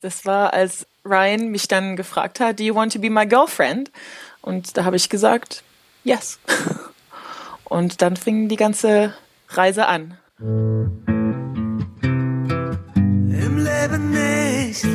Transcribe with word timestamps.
Das 0.00 0.24
war, 0.24 0.54
als 0.54 0.86
Ryan 1.04 1.48
mich 1.50 1.68
dann 1.68 1.94
gefragt 1.94 2.40
hat, 2.40 2.58
do 2.58 2.64
you 2.64 2.74
want 2.74 2.92
to 2.94 2.98
be 2.98 3.10
my 3.10 3.26
girlfriend? 3.26 3.90
Und 4.40 4.78
da 4.78 4.84
habe 4.84 4.96
ich 4.96 5.10
gesagt, 5.10 5.62
yes. 6.04 6.38
Und 7.64 8.00
dann 8.00 8.16
fing 8.16 8.48
die 8.48 8.56
ganze 8.56 9.14
Reise 9.50 9.86
an. 9.86 10.16
Im 10.38 11.02
Leben 13.58 14.10
nicht. 14.10 14.86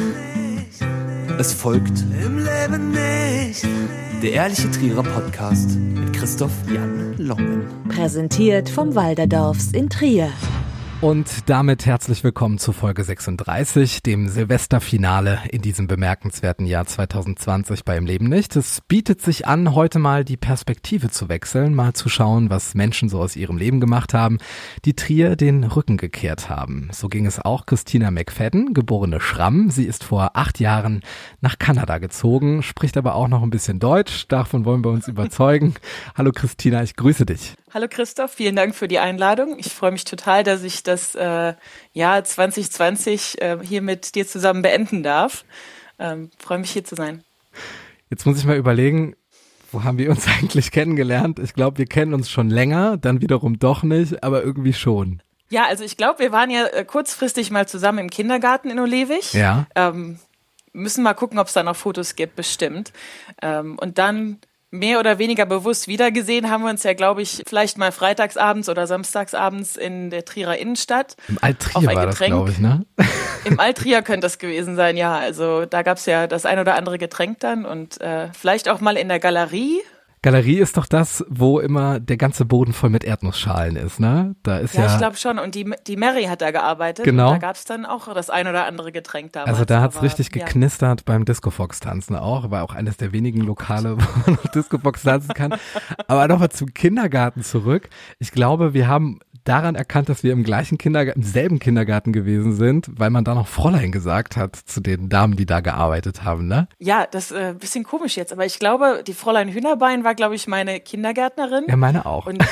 Es 1.37 1.53
folgt 1.53 1.99
Im 2.23 2.39
Leben 2.39 2.91
nicht. 2.91 3.63
der 4.23 4.31
Ehrliche 4.31 4.71
Trierer 4.71 5.03
Podcast 5.03 5.69
mit 5.77 6.13
Christoph 6.13 6.51
Jan 6.67 7.15
Longen. 7.17 7.67
Präsentiert 7.89 8.69
vom 8.69 8.95
Walderdorfs 8.95 9.71
in 9.71 9.87
Trier. 9.89 10.31
Und 11.05 11.51
damit 11.51 11.85
herzlich 11.85 12.23
willkommen 12.23 12.57
zu 12.57 12.73
Folge 12.73 13.03
36, 13.03 14.01
dem 14.01 14.27
Silvesterfinale 14.27 15.37
in 15.51 15.61
diesem 15.61 15.85
bemerkenswerten 15.85 16.65
Jahr 16.65 16.87
2020 16.87 17.85
bei 17.85 17.95
Im 17.95 18.07
Leben 18.07 18.27
nicht. 18.27 18.55
Es 18.55 18.81
bietet 18.81 19.21
sich 19.21 19.45
an, 19.45 19.75
heute 19.75 19.99
mal 19.99 20.25
die 20.25 20.35
Perspektive 20.35 21.11
zu 21.11 21.29
wechseln, 21.29 21.75
mal 21.75 21.93
zu 21.93 22.09
schauen, 22.09 22.49
was 22.49 22.73
Menschen 22.73 23.07
so 23.07 23.19
aus 23.19 23.35
ihrem 23.35 23.57
Leben 23.57 23.79
gemacht 23.79 24.15
haben, 24.15 24.39
die 24.83 24.95
Trier 24.95 25.35
den 25.35 25.63
Rücken 25.63 25.97
gekehrt 25.97 26.49
haben. 26.49 26.89
So 26.91 27.07
ging 27.07 27.27
es 27.27 27.39
auch 27.39 27.67
Christina 27.67 28.09
McFadden, 28.09 28.73
geborene 28.73 29.21
Schramm. 29.21 29.69
Sie 29.69 29.85
ist 29.85 30.03
vor 30.03 30.31
acht 30.33 30.59
Jahren 30.59 31.01
nach 31.39 31.59
Kanada 31.59 31.99
gezogen, 31.99 32.63
spricht 32.63 32.97
aber 32.97 33.13
auch 33.13 33.27
noch 33.27 33.43
ein 33.43 33.51
bisschen 33.51 33.77
Deutsch. 33.77 34.27
Davon 34.27 34.65
wollen 34.65 34.83
wir 34.83 34.89
uns 34.89 35.07
überzeugen. 35.07 35.75
Hallo 36.15 36.31
Christina, 36.31 36.81
ich 36.81 36.95
grüße 36.95 37.27
dich. 37.27 37.55
Hallo 37.75 37.87
Christoph, 37.89 38.31
vielen 38.31 38.55
Dank 38.55 38.73
für 38.73 38.87
die 38.87 38.99
Einladung. 38.99 39.59
Ich 39.59 39.73
freue 39.73 39.91
mich 39.91 40.05
total, 40.05 40.45
dass 40.45 40.63
ich 40.63 40.83
das 40.83 41.13
äh, 41.13 41.55
Jahr 41.91 42.23
2020 42.23 43.41
äh, 43.41 43.57
hier 43.61 43.81
mit 43.81 44.15
dir 44.15 44.25
zusammen 44.25 44.61
beenden 44.61 45.03
darf. 45.03 45.43
Ähm, 45.99 46.31
freue 46.39 46.59
mich 46.59 46.71
hier 46.71 46.85
zu 46.85 46.95
sein. 46.95 47.25
Jetzt 48.09 48.25
muss 48.25 48.39
ich 48.39 48.45
mal 48.45 48.55
überlegen, 48.55 49.17
wo 49.73 49.83
haben 49.83 49.97
wir 49.97 50.09
uns 50.09 50.25
eigentlich 50.39 50.71
kennengelernt? 50.71 51.37
Ich 51.37 51.53
glaube, 51.53 51.77
wir 51.77 51.85
kennen 51.85 52.13
uns 52.13 52.31
schon 52.31 52.49
länger, 52.49 52.95
dann 52.95 53.19
wiederum 53.19 53.59
doch 53.59 53.83
nicht, 53.83 54.23
aber 54.23 54.41
irgendwie 54.41 54.71
schon. 54.71 55.21
Ja, 55.49 55.65
also 55.65 55.83
ich 55.83 55.97
glaube, 55.97 56.19
wir 56.19 56.31
waren 56.31 56.49
ja 56.49 56.67
äh, 56.67 56.85
kurzfristig 56.85 57.51
mal 57.51 57.67
zusammen 57.67 57.99
im 57.99 58.09
Kindergarten 58.09 58.69
in 58.69 58.79
Olewig. 58.79 59.33
Ja. 59.33 59.67
Ähm, 59.75 60.19
müssen 60.71 61.03
mal 61.03 61.13
gucken, 61.13 61.39
ob 61.39 61.47
es 61.47 61.53
da 61.53 61.61
noch 61.61 61.75
Fotos 61.75 62.15
gibt, 62.15 62.37
bestimmt. 62.37 62.93
Ähm, 63.41 63.77
und 63.77 63.97
dann 63.97 64.39
mehr 64.79 64.99
oder 64.99 65.19
weniger 65.19 65.45
bewusst 65.45 65.87
wiedergesehen 65.87 66.49
haben 66.49 66.63
wir 66.63 66.69
uns 66.69 66.83
ja, 66.83 66.93
glaube 66.93 67.21
ich, 67.21 67.43
vielleicht 67.47 67.77
mal 67.77 67.91
freitagsabends 67.91 68.69
oder 68.69 68.87
samstagsabends 68.87 69.75
in 69.75 70.09
der 70.09 70.25
Trierer 70.25 70.57
Innenstadt. 70.57 71.15
Im 71.27 71.37
Auf 71.37 71.43
Altrier 71.43 71.89
ein 71.89 71.95
war 71.95 72.07
Getränk. 72.07 72.31
glaube 72.33 72.51
ich, 72.51 72.59
ne? 72.59 72.85
Im 73.45 73.59
Altrier 73.59 74.01
könnte 74.01 74.21
das 74.21 74.39
gewesen 74.39 74.75
sein, 74.75 74.97
ja. 74.97 75.17
Also 75.17 75.65
da 75.65 75.81
gab's 75.81 76.05
ja 76.05 76.27
das 76.27 76.45
ein 76.45 76.59
oder 76.59 76.75
andere 76.75 76.97
Getränk 76.97 77.39
dann 77.39 77.65
und 77.65 78.01
äh, 78.01 78.29
vielleicht 78.33 78.69
auch 78.69 78.81
mal 78.81 78.97
in 78.97 79.07
der 79.07 79.19
Galerie. 79.19 79.81
Galerie 80.25 80.57
ist 80.57 80.75
doch 80.75 80.87
das, 80.87 81.23
wo 81.29 81.59
immer 81.59 81.99
der 81.99 82.17
ganze 82.17 82.45
Boden 82.45 82.73
voll 82.73 82.89
mit 82.89 83.03
Erdnussschalen 83.03 83.75
ist, 83.75 83.99
ne? 83.99 84.35
Da 84.41 84.57
ist 84.57 84.73
Ja, 84.73 84.85
ja, 84.85 84.93
ich 84.93 84.97
glaube 84.97 85.17
schon. 85.17 85.37
Und 85.37 85.53
die, 85.53 85.71
die 85.85 85.97
Mary 85.97 86.23
hat 86.23 86.41
da 86.41 86.49
gearbeitet. 86.49 87.05
Genau. 87.05 87.27
Und 87.27 87.33
da 87.33 87.37
gab's 87.47 87.63
dann 87.63 87.85
auch 87.85 88.11
das 88.11 88.31
ein 88.31 88.47
oder 88.47 88.65
andere 88.65 88.91
Getränk 88.91 89.33
damals. 89.33 89.51
also 89.51 89.65
da 89.65 89.81
hat's 89.81 89.97
Aber, 89.97 90.05
richtig 90.05 90.35
ja. 90.35 90.43
geknistert 90.43 91.05
beim 91.05 91.25
Disco 91.25 91.51
Fox 91.51 91.79
tanzen 91.79 92.15
auch, 92.15 92.49
war 92.49 92.63
auch 92.63 92.73
eines 92.73 92.97
der 92.97 93.11
wenigen 93.11 93.41
Lokale, 93.41 93.97
wo 93.99 94.19
man 94.25 94.39
noch 94.43 94.51
Disco 94.51 94.79
Fox 94.79 95.03
tanzen 95.03 95.35
kann. 95.35 95.53
Aber 96.07 96.27
nochmal 96.27 96.49
zum 96.49 96.73
Kindergarten 96.73 97.43
zurück. 97.43 97.87
Ich 98.17 98.31
glaube, 98.31 98.73
wir 98.73 98.87
haben 98.87 99.19
daran 99.45 99.75
erkannt, 99.75 100.09
dass 100.09 100.23
wir 100.23 100.33
im 100.33 100.43
gleichen 100.43 100.77
Kindergarten, 100.77 101.21
im 101.21 101.25
selben 101.25 101.59
Kindergarten 101.59 102.11
gewesen 102.11 102.53
sind, 102.53 102.89
weil 102.97 103.09
man 103.09 103.23
da 103.23 103.33
noch 103.33 103.47
Fräulein 103.47 103.91
gesagt 103.91 104.35
hat 104.35 104.55
zu 104.55 104.81
den 104.81 105.07
Damen, 105.07 105.35
die 105.37 105.45
da 105.45 105.61
gearbeitet 105.61 106.23
haben, 106.23 106.47
ne? 106.47 106.67
Ja, 106.79 107.07
das 107.09 107.31
ist 107.31 107.37
äh, 107.37 107.53
bisschen 107.57 107.83
komisch 107.83 108.17
jetzt. 108.17 108.33
Aber 108.33 108.45
ich 108.45 108.59
glaube, 108.59 109.03
die 109.05 109.13
Fräulein 109.13 109.49
Hühnerbein 109.49 110.03
war, 110.03 110.15
glaube 110.15 110.35
ich, 110.35 110.47
meine 110.47 110.79
Kindergärtnerin. 110.79 111.65
Ja, 111.67 111.75
meine 111.77 112.05
auch. 112.05 112.25
Und 112.25 112.43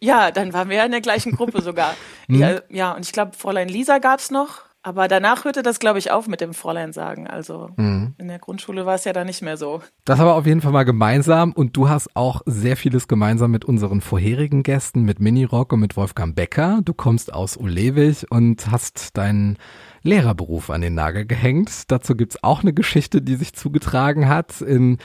ja, 0.00 0.30
dann 0.30 0.52
waren 0.52 0.68
wir 0.68 0.76
ja 0.76 0.84
in 0.84 0.92
der 0.92 1.00
gleichen 1.00 1.32
Gruppe 1.32 1.62
sogar. 1.62 1.94
Mhm. 2.28 2.34
Ja, 2.40 2.60
ja, 2.68 2.92
und 2.92 3.04
ich 3.04 3.12
glaube, 3.12 3.32
Fräulein 3.36 3.68
Lisa 3.68 3.98
gab's 3.98 4.30
noch. 4.30 4.62
Aber 4.86 5.08
danach 5.08 5.46
hörte 5.46 5.62
das, 5.62 5.78
glaube 5.78 5.98
ich, 5.98 6.10
auf 6.10 6.28
mit 6.28 6.42
dem 6.42 6.52
Fräulein 6.52 6.92
sagen. 6.92 7.26
Also 7.26 7.70
Mhm. 7.78 8.14
in 8.18 8.28
der 8.28 8.38
Grundschule 8.38 8.84
war 8.84 8.96
es 8.96 9.04
ja 9.04 9.14
da 9.14 9.24
nicht 9.24 9.40
mehr 9.40 9.56
so. 9.56 9.80
Das 10.04 10.20
aber 10.20 10.34
auf 10.34 10.44
jeden 10.44 10.60
Fall 10.60 10.72
mal 10.72 10.84
gemeinsam 10.84 11.52
und 11.52 11.74
du 11.74 11.88
hast 11.88 12.14
auch 12.14 12.42
sehr 12.44 12.76
vieles 12.76 13.08
gemeinsam 13.08 13.50
mit 13.50 13.64
unseren 13.64 14.02
vorherigen 14.02 14.62
Gästen, 14.62 15.02
mit 15.02 15.20
Minirock 15.20 15.72
und 15.72 15.80
mit 15.80 15.96
Wolfgang 15.96 16.36
Becker. 16.36 16.80
Du 16.84 16.92
kommst 16.92 17.32
aus 17.32 17.56
Ulewig 17.56 18.26
und 18.30 18.70
hast 18.70 19.16
deinen 19.16 19.56
Lehrerberuf 20.02 20.68
an 20.68 20.82
den 20.82 20.94
Nagel 20.94 21.24
gehängt. 21.24 21.90
Dazu 21.90 22.14
gibt's 22.14 22.44
auch 22.44 22.60
eine 22.60 22.74
Geschichte, 22.74 23.22
die 23.22 23.36
sich 23.36 23.54
zugetragen 23.54 24.28
hat 24.28 24.60
in 24.60 24.98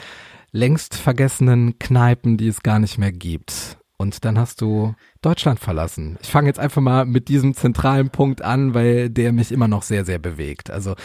längst 0.52 0.96
vergessenen 0.96 1.80
Kneipen, 1.80 2.36
die 2.36 2.50
es 2.50 2.64
gar 2.64 2.80
nicht 2.80 2.98
mehr 2.98 3.14
gibt. 3.14 3.78
Und 4.02 4.24
dann 4.24 4.40
hast 4.40 4.62
du 4.62 4.96
Deutschland 5.22 5.60
verlassen. 5.60 6.18
Ich 6.22 6.30
fange 6.30 6.48
jetzt 6.48 6.58
einfach 6.58 6.82
mal 6.82 7.06
mit 7.06 7.28
diesem 7.28 7.54
zentralen 7.54 8.10
Punkt 8.10 8.42
an, 8.42 8.74
weil 8.74 9.10
der 9.10 9.34
mich 9.34 9.52
immer 9.52 9.68
noch 9.68 9.84
sehr, 9.84 10.06
sehr 10.06 10.20
bewegt. 10.20 10.72
Also 10.72 10.96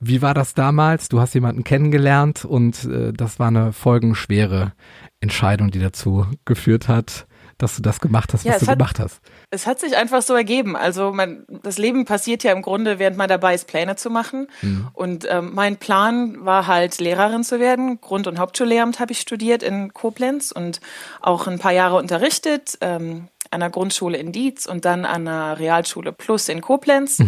wie 0.00 0.20
war 0.20 0.34
das 0.34 0.54
damals? 0.54 1.08
Du 1.08 1.20
hast 1.20 1.32
jemanden 1.34 1.62
kennengelernt 1.62 2.44
und 2.44 2.86
äh, 2.86 3.12
das 3.12 3.38
war 3.38 3.46
eine 3.46 3.72
folgenschwere 3.72 4.72
Entscheidung, 5.20 5.70
die 5.70 5.78
dazu 5.78 6.26
geführt 6.44 6.88
hat, 6.88 7.28
dass 7.62 7.76
du 7.76 7.82
das 7.82 8.00
gemacht 8.00 8.32
hast, 8.32 8.44
Ja, 8.44 8.54
was 8.54 8.60
du 8.60 8.66
hat- 8.68 8.78
gemacht 8.78 8.98
hast. 8.98 9.20
Es 9.50 9.66
hat 9.66 9.80
sich 9.80 9.96
einfach 9.96 10.22
so 10.22 10.34
ergeben. 10.34 10.76
Also 10.76 11.12
man, 11.12 11.44
das 11.48 11.78
Leben 11.78 12.04
passiert 12.04 12.42
ja 12.44 12.52
im 12.52 12.62
Grunde, 12.62 12.98
während 12.98 13.16
man 13.16 13.28
dabei 13.28 13.54
ist, 13.54 13.66
Pläne 13.66 13.96
zu 13.96 14.10
machen. 14.10 14.46
Und 14.92 15.26
ähm, 15.28 15.50
mein 15.54 15.76
Plan 15.76 16.44
war 16.44 16.66
halt, 16.66 16.98
Lehrerin 17.00 17.44
zu 17.44 17.58
werden. 17.60 18.00
Grund- 18.00 18.26
und 18.26 18.38
Hauptschullehramt 18.38 19.00
habe 19.00 19.12
ich 19.12 19.20
studiert 19.20 19.62
in 19.62 19.92
Koblenz 19.92 20.52
und 20.52 20.80
auch 21.20 21.46
ein 21.46 21.58
paar 21.58 21.72
Jahre 21.72 21.96
unterrichtet. 21.96 22.78
Ähm, 22.80 23.28
an 23.52 23.58
der 23.58 23.70
Grundschule 23.70 24.16
in 24.16 24.30
Dietz 24.30 24.66
und 24.66 24.84
dann 24.84 25.04
an 25.04 25.24
der 25.24 25.58
Realschule 25.58 26.12
Plus 26.12 26.48
in 26.48 26.60
Koblenz. 26.60 27.18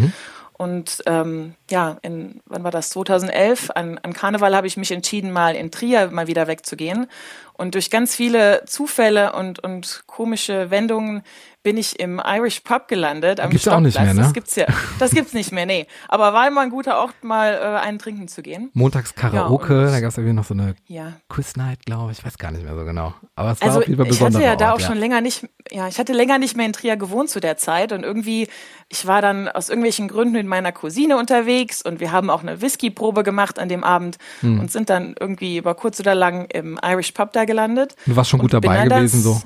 Und 0.62 1.02
ähm, 1.06 1.56
ja, 1.68 1.98
in, 2.02 2.40
wann 2.46 2.62
war 2.62 2.70
das? 2.70 2.90
2011, 2.90 3.70
an, 3.74 3.98
an 3.98 4.12
Karneval 4.12 4.54
habe 4.54 4.68
ich 4.68 4.76
mich 4.76 4.92
entschieden, 4.92 5.32
mal 5.32 5.56
in 5.56 5.72
Trier 5.72 6.12
mal 6.12 6.28
wieder 6.28 6.46
wegzugehen. 6.46 7.08
Und 7.54 7.74
durch 7.74 7.90
ganz 7.90 8.14
viele 8.14 8.62
Zufälle 8.66 9.32
und, 9.32 9.58
und 9.58 10.04
komische 10.06 10.70
Wendungen 10.70 11.24
bin 11.62 11.76
ich 11.76 12.00
im 12.00 12.20
Irish 12.24 12.60
Pub 12.60 12.88
gelandet. 12.88 13.38
Am 13.38 13.50
Gibt's 13.50 13.68
auch 13.68 13.78
nicht 13.78 13.98
mehr, 13.98 14.14
ne? 14.14 14.20
Das 14.22 14.32
gibt's 14.32 14.56
ja. 14.56 14.66
Das 14.98 15.12
gibt's 15.12 15.32
nicht 15.32 15.52
mehr, 15.52 15.64
nee. 15.64 15.86
Aber 16.08 16.32
war 16.32 16.48
immer 16.48 16.60
ein 16.62 16.70
guter 16.70 16.98
Ort, 16.98 17.14
mal 17.22 17.54
äh, 17.54 17.80
einen 17.86 17.98
trinken 18.00 18.26
zu 18.26 18.42
gehen. 18.42 18.70
Montags 18.74 19.14
Karaoke, 19.14 19.84
Ja, 19.84 19.90
da 19.92 20.00
gab 20.00 20.10
es 20.10 20.18
irgendwie 20.18 20.34
noch 20.34 20.44
so 20.44 20.54
eine 20.54 20.74
Ja. 20.88 21.12
Quiz 21.28 21.54
Night, 21.56 21.86
glaube 21.86 22.10
ich, 22.12 22.18
ich 22.18 22.24
weiß 22.24 22.36
gar 22.38 22.50
nicht 22.50 22.64
mehr 22.64 22.74
so 22.74 22.84
genau. 22.84 23.14
Aber 23.36 23.52
es 23.52 23.60
war 23.60 23.68
Also 23.68 23.80
auf 23.80 23.86
jeden 23.88 24.02
Fall 24.02 24.12
ich 24.12 24.20
hatte 24.20 24.42
ja 24.42 24.56
da 24.56 24.70
auch 24.70 24.74
Ort, 24.74 24.82
schon 24.82 24.96
länger 24.98 25.20
nicht, 25.20 25.46
ja, 25.70 25.86
ich 25.86 25.98
hatte 25.98 26.12
länger 26.12 26.38
nicht 26.38 26.56
mehr 26.56 26.66
in 26.66 26.72
Trier 26.72 26.96
gewohnt 26.96 27.30
zu 27.30 27.38
der 27.38 27.56
Zeit 27.56 27.92
und 27.92 28.02
irgendwie, 28.02 28.48
ich 28.88 29.06
war 29.06 29.22
dann 29.22 29.48
aus 29.48 29.68
irgendwelchen 29.68 30.08
Gründen 30.08 30.34
mit 30.34 30.46
meiner 30.46 30.72
Cousine 30.72 31.16
unterwegs 31.16 31.80
und 31.82 32.00
wir 32.00 32.10
haben 32.10 32.28
auch 32.28 32.42
eine 32.42 32.60
Whisky-Probe 32.60 33.22
gemacht 33.22 33.58
an 33.58 33.68
dem 33.68 33.84
Abend 33.84 34.18
Hm. 34.40 34.58
und 34.60 34.72
sind 34.72 34.90
dann 34.90 35.14
irgendwie 35.20 35.58
über 35.58 35.74
kurz 35.74 36.00
oder 36.00 36.14
lang 36.14 36.46
im 36.46 36.78
Irish 36.84 37.12
Pub 37.12 37.32
da 37.32 37.44
gelandet. 37.44 37.94
Du 38.06 38.16
warst 38.16 38.30
schon 38.30 38.40
gut 38.40 38.52
dabei 38.52 38.84
gewesen, 38.88 39.20
so. 39.22 39.40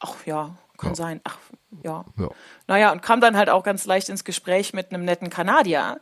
Ach 0.00 0.14
ja, 0.26 0.54
kann 0.76 0.90
Ja. 0.90 0.94
sein. 0.96 1.20
Ach 1.24 1.36
ja. 1.82 2.04
Ja. 2.18 2.28
Naja, 2.66 2.92
und 2.92 3.02
kam 3.02 3.20
dann 3.20 3.36
halt 3.36 3.50
auch 3.50 3.62
ganz 3.62 3.84
leicht 3.86 4.08
ins 4.08 4.24
Gespräch 4.24 4.72
mit 4.72 4.92
einem 4.92 5.04
netten 5.04 5.30
Kanadier. 5.30 6.00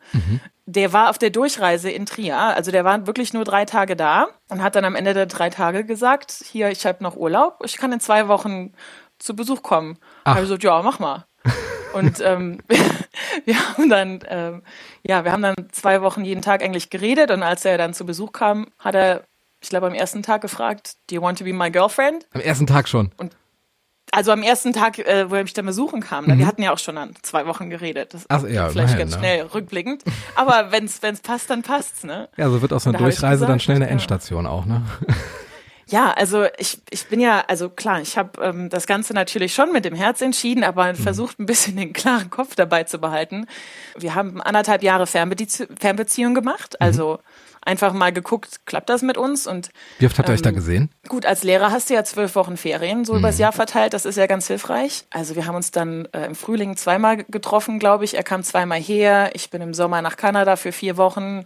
Der 0.66 0.92
war 0.92 1.10
auf 1.10 1.18
der 1.18 1.30
Durchreise 1.30 1.90
in 1.90 2.06
Trier. 2.06 2.38
Also 2.38 2.70
der 2.70 2.84
war 2.84 3.06
wirklich 3.06 3.32
nur 3.34 3.44
drei 3.44 3.64
Tage 3.64 3.96
da 3.96 4.28
und 4.48 4.62
hat 4.62 4.76
dann 4.76 4.84
am 4.84 4.94
Ende 4.94 5.12
der 5.14 5.26
drei 5.26 5.50
Tage 5.50 5.84
gesagt, 5.84 6.32
hier, 6.44 6.70
ich 6.70 6.86
habe 6.86 7.02
noch 7.02 7.16
Urlaub, 7.16 7.58
ich 7.64 7.76
kann 7.76 7.92
in 7.92 8.00
zwei 8.00 8.28
Wochen 8.28 8.72
zu 9.18 9.36
Besuch 9.36 9.62
kommen. 9.62 9.98
Ach. 10.24 10.36
Also 10.36 10.56
ja, 10.56 10.80
mach 10.82 10.98
mal. 10.98 11.24
Und 11.92 12.20
ähm, 12.20 12.58
wir 13.44 13.56
haben 13.56 13.88
dann, 13.88 14.18
ähm, 14.28 14.62
ja, 15.02 15.24
wir 15.24 15.30
haben 15.32 15.42
dann 15.42 15.54
zwei 15.70 16.02
Wochen 16.02 16.24
jeden 16.24 16.42
Tag 16.42 16.62
eigentlich 16.62 16.90
geredet 16.90 17.30
und 17.30 17.44
als 17.44 17.64
er 17.64 17.78
dann 17.78 17.94
zu 17.94 18.04
Besuch 18.04 18.32
kam, 18.32 18.66
hat 18.80 18.96
er, 18.96 19.22
ich 19.60 19.68
glaube, 19.68 19.86
am 19.86 19.94
ersten 19.94 20.22
Tag 20.24 20.40
gefragt, 20.42 20.96
do 21.08 21.14
you 21.14 21.22
want 21.22 21.38
to 21.38 21.44
be 21.44 21.52
my 21.52 21.70
girlfriend? 21.70 22.26
Am 22.32 22.40
ersten 22.40 22.66
Tag 22.66 22.88
schon. 22.88 23.12
Also 24.14 24.30
am 24.30 24.42
ersten 24.42 24.72
Tag, 24.72 24.98
äh, 25.00 25.28
wo 25.28 25.34
er 25.34 25.42
mich 25.42 25.54
dann 25.54 25.66
besuchen 25.66 26.00
kam, 26.00 26.26
ne? 26.26 26.38
wir 26.38 26.46
hatten 26.46 26.62
ja 26.62 26.72
auch 26.72 26.78
schon 26.78 26.96
an 26.98 27.14
zwei 27.22 27.46
Wochen 27.46 27.68
geredet. 27.68 28.14
Das 28.14 28.22
Mhm. 28.22 28.26
Ach, 28.28 28.42
ja, 28.48 28.68
vielleicht 28.68 28.94
immerhin, 28.94 28.98
ganz 28.98 29.12
ne? 29.12 29.18
schnell 29.18 29.42
rückblickend. 29.42 30.04
Aber 30.36 30.70
wenn's 30.70 31.02
wenn's 31.02 31.20
passt, 31.20 31.50
dann 31.50 31.62
passt's, 31.62 32.04
ne? 32.04 32.28
Ja, 32.36 32.48
so 32.48 32.62
wird 32.62 32.72
aus 32.72 32.86
einer 32.86 32.96
Durchreise 32.96 33.40
dann 33.40 33.58
gesagt, 33.58 33.62
schnell 33.62 33.76
eine 33.76 33.86
ja. 33.86 33.90
Endstation 33.90 34.46
auch, 34.46 34.66
ne? 34.66 34.82
Ja, 35.86 36.12
also 36.12 36.46
ich, 36.56 36.80
ich 36.90 37.06
bin 37.08 37.20
ja, 37.20 37.44
also 37.46 37.68
klar, 37.68 38.00
ich 38.00 38.16
habe 38.16 38.42
ähm, 38.42 38.70
das 38.70 38.86
Ganze 38.86 39.12
natürlich 39.12 39.54
schon 39.54 39.70
mit 39.70 39.84
dem 39.84 39.94
Herz 39.94 40.22
entschieden, 40.22 40.64
aber 40.64 40.90
mhm. 40.90 40.96
versucht 40.96 41.38
ein 41.38 41.46
bisschen 41.46 41.76
den 41.76 41.92
klaren 41.92 42.30
Kopf 42.30 42.54
dabei 42.54 42.84
zu 42.84 42.98
behalten. 42.98 43.46
Wir 43.98 44.14
haben 44.14 44.40
anderthalb 44.40 44.82
Jahre 44.82 45.06
Fernbezie 45.06 45.66
Fernbeziehung 45.78 46.34
gemacht, 46.34 46.76
mhm. 46.80 46.86
Einfach 47.64 47.92
mal 47.92 48.12
geguckt, 48.12 48.60
klappt 48.66 48.90
das 48.90 49.02
mit 49.02 49.16
uns? 49.16 49.46
Und 49.46 49.70
wie 49.98 50.06
oft 50.06 50.18
habt 50.18 50.28
ihr 50.28 50.32
ähm, 50.32 50.34
euch 50.36 50.42
da 50.42 50.50
ähm, 50.50 50.56
gesehen? 50.56 50.90
Gut, 51.08 51.26
als 51.26 51.42
Lehrer 51.42 51.70
hast 51.70 51.90
du 51.90 51.94
ja 51.94 52.04
zwölf 52.04 52.34
Wochen 52.34 52.56
Ferien, 52.56 53.04
so 53.04 53.12
mhm. 53.12 53.20
übers 53.20 53.38
Jahr 53.38 53.52
verteilt. 53.52 53.94
Das 53.94 54.04
ist 54.04 54.16
ja 54.16 54.26
ganz 54.26 54.46
hilfreich. 54.46 55.04
Also 55.10 55.34
wir 55.36 55.46
haben 55.46 55.56
uns 55.56 55.70
dann 55.70 56.06
äh, 56.12 56.26
im 56.26 56.34
Frühling 56.34 56.76
zweimal 56.76 57.24
getroffen, 57.24 57.78
glaube 57.78 58.04
ich. 58.04 58.16
Er 58.16 58.22
kam 58.22 58.42
zweimal 58.42 58.80
her. 58.80 59.30
Ich 59.34 59.50
bin 59.50 59.62
im 59.62 59.74
Sommer 59.74 60.02
nach 60.02 60.16
Kanada 60.16 60.56
für 60.56 60.72
vier 60.72 60.96
Wochen 60.96 61.44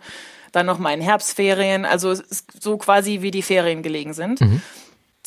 dann 0.52 0.66
noch 0.66 0.78
mal 0.78 0.92
in 0.92 1.00
Herbstferien, 1.00 1.84
also 1.84 2.14
so 2.58 2.78
quasi 2.78 3.20
wie 3.20 3.30
die 3.30 3.42
Ferien 3.42 3.82
gelegen 3.82 4.14
sind. 4.14 4.40
Mhm. 4.40 4.62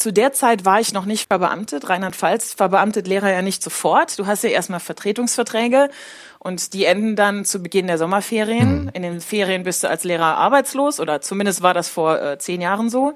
Zu 0.01 0.12
der 0.12 0.33
Zeit 0.33 0.65
war 0.65 0.80
ich 0.80 0.94
noch 0.94 1.06
nicht 1.06 1.27
verbeamtet. 1.27 1.88
Rheinland-Pfalz 1.88 2.56
verbeamtet 2.56 3.06
Lehrer 3.06 3.31
ja 3.31 3.44
nicht 3.44 3.62
sofort. 3.62 4.18
Du 4.18 4.25
hast 4.25 4.44
ja 4.44 4.50
erstmal 4.50 4.80
Vertretungsverträge 4.80 5.92
und 6.39 6.74
die 6.74 6.86
enden 6.86 7.15
dann 7.15 7.45
zu 7.45 7.62
Beginn 7.62 7.86
der 7.86 8.00
Sommerferien. 8.00 8.86
Mhm. 8.86 8.89
In 8.94 9.03
den 9.03 9.21
Ferien 9.21 9.62
bist 9.62 9.83
du 9.83 9.89
als 9.89 10.03
Lehrer 10.03 10.38
arbeitslos 10.38 11.00
oder 11.00 11.21
zumindest 11.21 11.62
war 11.62 11.75
das 11.75 11.88
vor 11.88 12.19
äh, 12.19 12.39
zehn 12.39 12.62
Jahren 12.62 12.89
so. 12.89 13.13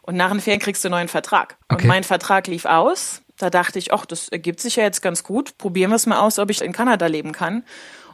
Und 0.00 0.16
nach 0.16 0.30
den 0.30 0.40
Ferien 0.40 0.58
kriegst 0.58 0.82
du 0.82 0.88
einen 0.88 0.94
neuen 0.94 1.08
Vertrag. 1.08 1.58
Okay. 1.68 1.82
Und 1.82 1.88
mein 1.88 2.02
Vertrag 2.02 2.46
lief 2.46 2.64
aus. 2.64 3.20
Da 3.36 3.50
dachte 3.50 3.78
ich, 3.78 3.92
ach, 3.92 4.06
das 4.06 4.30
ergibt 4.30 4.60
sich 4.60 4.76
ja 4.76 4.84
jetzt 4.84 5.02
ganz 5.02 5.24
gut. 5.24 5.58
Probieren 5.58 5.90
wir 5.90 5.96
es 5.96 6.06
mal 6.06 6.18
aus, 6.18 6.38
ob 6.38 6.48
ich 6.48 6.62
in 6.62 6.72
Kanada 6.72 7.08
leben 7.08 7.32
kann. 7.32 7.62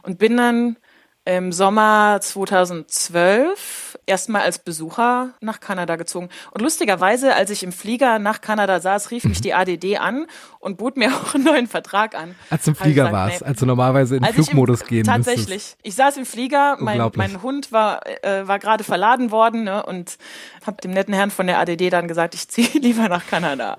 Und 0.01 0.19
bin 0.19 0.35
dann 0.35 0.75
im 1.23 1.53
Sommer 1.53 2.19
2012 2.19 3.88
erstmal 4.09 4.41
als 4.41 4.59
Besucher 4.59 5.29
nach 5.39 5.59
Kanada 5.59 5.95
gezogen. 5.95 6.29
Und 6.51 6.61
lustigerweise, 6.61 7.35
als 7.35 7.49
ich 7.49 7.63
im 7.63 7.71
Flieger 7.71 8.19
nach 8.19 8.41
Kanada 8.41 8.79
saß, 8.79 9.11
rief 9.11 9.23
mich 9.23 9.39
mhm. 9.39 9.43
die 9.43 9.53
ADD 9.53 9.97
an 9.97 10.25
und 10.59 10.77
bot 10.77 10.97
mir 10.97 11.09
auch 11.15 11.35
einen 11.35 11.45
neuen 11.45 11.67
Vertrag 11.67 12.15
an. 12.15 12.35
Als 12.49 12.65
du 12.65 12.71
im 12.71 12.75
Flieger 12.75 13.11
warst, 13.11 13.41
nee, 13.41 13.47
als 13.47 13.59
du 13.59 13.65
normalerweise 13.65 14.17
in 14.17 14.25
Flugmodus 14.25 14.81
im, 14.81 14.87
gehen 14.87 15.03
Tatsächlich. 15.05 15.47
Müsstest. 15.49 15.77
Ich 15.83 15.95
saß 15.95 16.17
im 16.17 16.25
Flieger, 16.25 16.77
mein, 16.79 17.11
mein 17.15 17.41
Hund 17.41 17.71
war, 17.71 18.05
äh, 18.23 18.47
war 18.47 18.59
gerade 18.59 18.83
verladen 18.83 19.31
worden 19.31 19.63
ne, 19.63 19.83
und 19.85 20.17
habe 20.65 20.81
dem 20.81 20.91
netten 20.91 21.13
Herrn 21.13 21.31
von 21.31 21.47
der 21.47 21.59
ADD 21.59 21.89
dann 21.89 22.07
gesagt, 22.07 22.33
ich 22.33 22.47
ziehe 22.49 22.79
lieber 22.79 23.07
nach 23.07 23.27
Kanada. 23.27 23.77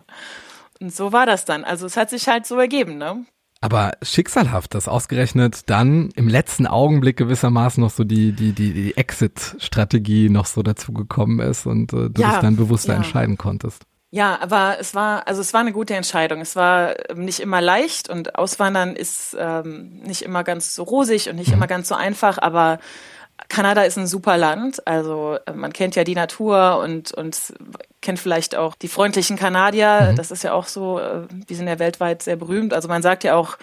Und 0.81 0.95
so 0.95 1.13
war 1.13 1.27
das 1.27 1.45
dann. 1.45 1.65
Also 1.65 1.87
es 1.87 1.97
hat 1.97 2.09
sich 2.09 2.29
halt 2.29 2.47
so 2.47 2.59
ergeben, 2.59 2.97
ne? 2.97 3.27
Aber 3.63 3.93
schicksalhaft, 4.01 4.75
dass 4.75 4.89
ausgerechnet 4.89 5.69
dann 5.69 6.11
im 6.15 6.29
letzten 6.29 6.67
Augenblick 6.67 7.19
gewissermaßen 7.19 7.83
noch 7.83 7.91
so 7.91 8.05
die, 8.05 8.33
die, 8.33 8.53
die, 8.53 8.73
die 8.73 8.97
Exit-Strategie 8.97 10.31
noch 10.31 10.47
so 10.47 10.63
dazu 10.63 10.93
gekommen 10.93 11.41
ist 11.41 11.67
und 11.67 11.93
äh, 11.93 12.09
du 12.09 12.23
ja, 12.23 12.31
dich 12.31 12.39
dann 12.41 12.57
bewusster 12.57 12.93
ja. 12.93 12.99
entscheiden 12.99 13.37
konntest. 13.37 13.85
Ja, 14.13 14.41
aber 14.41 14.79
es 14.81 14.95
war, 14.95 15.29
also 15.29 15.41
es 15.41 15.53
war 15.53 15.61
eine 15.61 15.73
gute 15.73 15.95
Entscheidung. 15.95 16.41
Es 16.41 16.57
war 16.57 16.95
nicht 17.15 17.39
immer 17.39 17.61
leicht 17.61 18.09
und 18.09 18.35
Auswandern 18.35 18.97
ist 18.97 19.37
ähm, 19.39 20.01
nicht 20.05 20.23
immer 20.23 20.43
ganz 20.43 20.75
so 20.75 20.83
rosig 20.83 21.29
und 21.29 21.37
nicht 21.37 21.49
mhm. 21.49 21.55
immer 21.55 21.67
ganz 21.67 21.89
so 21.89 21.95
einfach, 21.95 22.39
aber 22.39 22.79
Kanada 23.49 23.83
ist 23.83 23.99
ein 23.99 24.07
super 24.07 24.37
Land. 24.37 24.87
Also 24.87 25.39
äh, 25.47 25.53
man 25.53 25.73
kennt 25.73 25.97
ja 25.97 26.05
die 26.05 26.15
Natur 26.15 26.81
und, 26.83 27.13
und 27.13 27.53
kennt 28.01 28.19
vielleicht 28.19 28.55
auch 28.57 28.75
die 28.77 28.89
freundlichen 28.89 29.37
Kanadier. 29.37 30.11
Mhm. 30.11 30.17
Das 30.17 30.31
ist 30.31 30.45
ja 30.45 30.53
auch 30.53 30.67
so, 30.67 30.99
äh, 30.99 31.27
die 31.49 31.55
sind 31.55 31.69
ja 31.69 31.79
weltweit 31.79 32.23
sehr 32.23 32.37
berühmt. 32.37 32.75
Also 32.75 32.89
man 32.89 33.03
sagt 33.03 33.25
ja 33.25 33.35
auch, 33.35 33.59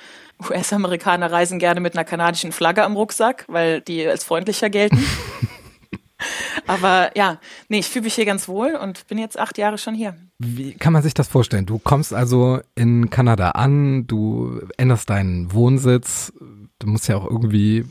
US-Amerikaner 0.49 1.31
reisen 1.31 1.57
gerne 1.57 1.79
mit 1.79 1.95
einer 1.95 2.05
kanadischen 2.05 2.51
Flagge 2.51 2.83
am 2.83 2.95
Rucksack, 2.95 3.45
weil 3.47 3.81
die 3.81 4.07
als 4.07 4.23
freundlicher 4.23 4.69
gelten. 4.69 5.03
Aber 6.67 7.11
ja, 7.15 7.39
nee, 7.69 7.79
ich 7.79 7.87
fühle 7.87 8.03
mich 8.03 8.15
hier 8.15 8.25
ganz 8.25 8.47
wohl 8.47 8.75
und 8.75 9.07
bin 9.07 9.17
jetzt 9.17 9.39
acht 9.39 9.57
Jahre 9.57 9.77
schon 9.77 9.95
hier. 9.95 10.15
Wie 10.39 10.73
kann 10.73 10.93
man 10.93 11.03
sich 11.03 11.13
das 11.13 11.27
vorstellen? 11.27 11.65
Du 11.65 11.79
kommst 11.79 12.13
also 12.13 12.59
in 12.75 13.09
Kanada 13.09 13.51
an, 13.51 14.05
du 14.07 14.61
änderst 14.77 15.09
deinen 15.09 15.53
Wohnsitz, 15.53 16.33
du 16.79 16.87
musst 16.87 17.07
ja 17.07 17.17
auch 17.17 17.25
irgendwie 17.25 17.85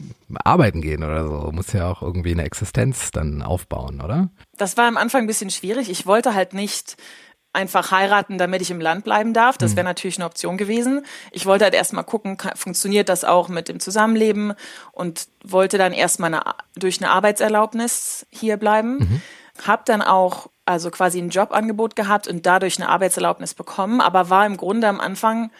arbeiten 0.44 0.80
gehen 0.80 1.02
oder 1.02 1.24
so, 1.24 1.46
du 1.46 1.52
musst 1.52 1.72
ja 1.72 1.90
auch 1.90 2.02
irgendwie 2.02 2.32
eine 2.32 2.44
Existenz 2.44 3.10
dann 3.10 3.42
aufbauen, 3.42 4.00
oder? 4.00 4.30
Das 4.56 4.76
war 4.76 4.86
am 4.86 4.96
Anfang 4.96 5.22
ein 5.24 5.26
bisschen 5.26 5.50
schwierig. 5.50 5.90
Ich 5.90 6.06
wollte 6.06 6.34
halt 6.34 6.54
nicht 6.54 6.96
einfach 7.52 7.90
heiraten, 7.90 8.36
damit 8.36 8.60
ich 8.60 8.70
im 8.70 8.80
Land 8.80 9.04
bleiben 9.04 9.32
darf. 9.32 9.56
Das 9.56 9.72
mhm. 9.72 9.76
wäre 9.76 9.84
natürlich 9.86 10.18
eine 10.18 10.26
Option 10.26 10.58
gewesen. 10.58 11.04
Ich 11.32 11.46
wollte 11.46 11.64
halt 11.64 11.74
erstmal 11.74 12.04
gucken, 12.04 12.36
funktioniert 12.54 13.08
das 13.08 13.24
auch 13.24 13.48
mit 13.48 13.68
dem 13.68 13.80
Zusammenleben 13.80 14.52
und 14.92 15.28
wollte 15.42 15.78
dann 15.78 15.92
erstmal 15.92 16.34
eine, 16.34 16.42
durch 16.76 17.00
eine 17.00 17.10
Arbeitserlaubnis 17.10 18.26
hier 18.30 18.58
bleiben. 18.58 18.98
Mhm. 18.98 19.22
Hab 19.66 19.86
dann 19.86 20.02
auch 20.02 20.50
also 20.66 20.90
quasi 20.90 21.18
ein 21.18 21.30
Jobangebot 21.30 21.96
gehabt 21.96 22.28
und 22.28 22.44
dadurch 22.44 22.78
eine 22.78 22.90
Arbeitserlaubnis 22.90 23.54
bekommen, 23.54 24.02
aber 24.02 24.28
war 24.28 24.44
im 24.44 24.58
Grunde 24.58 24.88
am 24.88 25.00
Anfang 25.00 25.50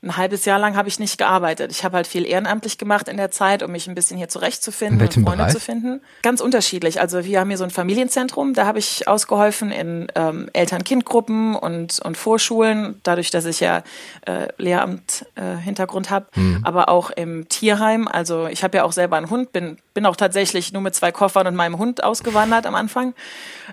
ein 0.00 0.16
halbes 0.16 0.44
Jahr 0.44 0.60
lang 0.60 0.76
habe 0.76 0.88
ich 0.88 1.00
nicht 1.00 1.18
gearbeitet. 1.18 1.72
Ich 1.72 1.82
habe 1.82 1.96
halt 1.96 2.06
viel 2.06 2.24
ehrenamtlich 2.24 2.78
gemacht 2.78 3.08
in 3.08 3.16
der 3.16 3.32
Zeit, 3.32 3.64
um 3.64 3.72
mich 3.72 3.88
ein 3.88 3.96
bisschen 3.96 4.16
hier 4.16 4.28
zurechtzufinden 4.28 5.00
und 5.00 5.12
Freunde 5.12 5.30
Bereich? 5.30 5.52
zu 5.52 5.60
finden. 5.60 6.00
Ganz 6.22 6.40
unterschiedlich. 6.40 7.00
Also 7.00 7.24
wir 7.24 7.40
haben 7.40 7.48
hier 7.48 7.58
so 7.58 7.64
ein 7.64 7.70
Familienzentrum, 7.70 8.54
da 8.54 8.66
habe 8.66 8.78
ich 8.78 9.08
ausgeholfen 9.08 9.72
in 9.72 10.06
ähm, 10.14 10.48
Eltern-Kind-Gruppen 10.52 11.56
und, 11.56 11.98
und 12.00 12.16
Vorschulen, 12.16 13.00
dadurch, 13.02 13.30
dass 13.30 13.44
ich 13.44 13.58
ja 13.58 13.82
äh, 14.26 14.46
Lehramt-Hintergrund 14.58 16.06
äh, 16.06 16.10
habe, 16.10 16.26
mhm. 16.36 16.60
aber 16.62 16.88
auch 16.88 17.10
im 17.10 17.48
Tierheim. 17.48 18.06
Also 18.06 18.46
ich 18.46 18.62
habe 18.62 18.76
ja 18.76 18.84
auch 18.84 18.92
selber 18.92 19.16
einen 19.16 19.30
Hund, 19.30 19.52
bin, 19.52 19.78
bin 19.94 20.06
auch 20.06 20.16
tatsächlich 20.16 20.72
nur 20.72 20.82
mit 20.82 20.94
zwei 20.94 21.10
Koffern 21.10 21.48
und 21.48 21.56
meinem 21.56 21.76
Hund 21.76 22.04
ausgewandert 22.04 22.66
am 22.66 22.76
Anfang. 22.76 23.14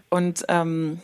Und 0.09 0.43
ähm, 0.49 1.01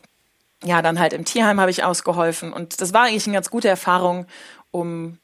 ja, 0.64 0.82
dann 0.82 1.00
halt 1.00 1.14
im 1.14 1.26
Tierheim 1.26 1.60
habe 1.60 1.72
ich 1.72 1.84
ausgeholfen. 1.84 2.54
Und 2.54 2.82
das 2.82 2.94
war 2.94 3.04
eigentlich 3.04 3.26
eine 3.26 3.36
ganz 3.36 3.50
gute 3.50 3.68
Erfahrung 3.68 4.26
um 4.72 5.18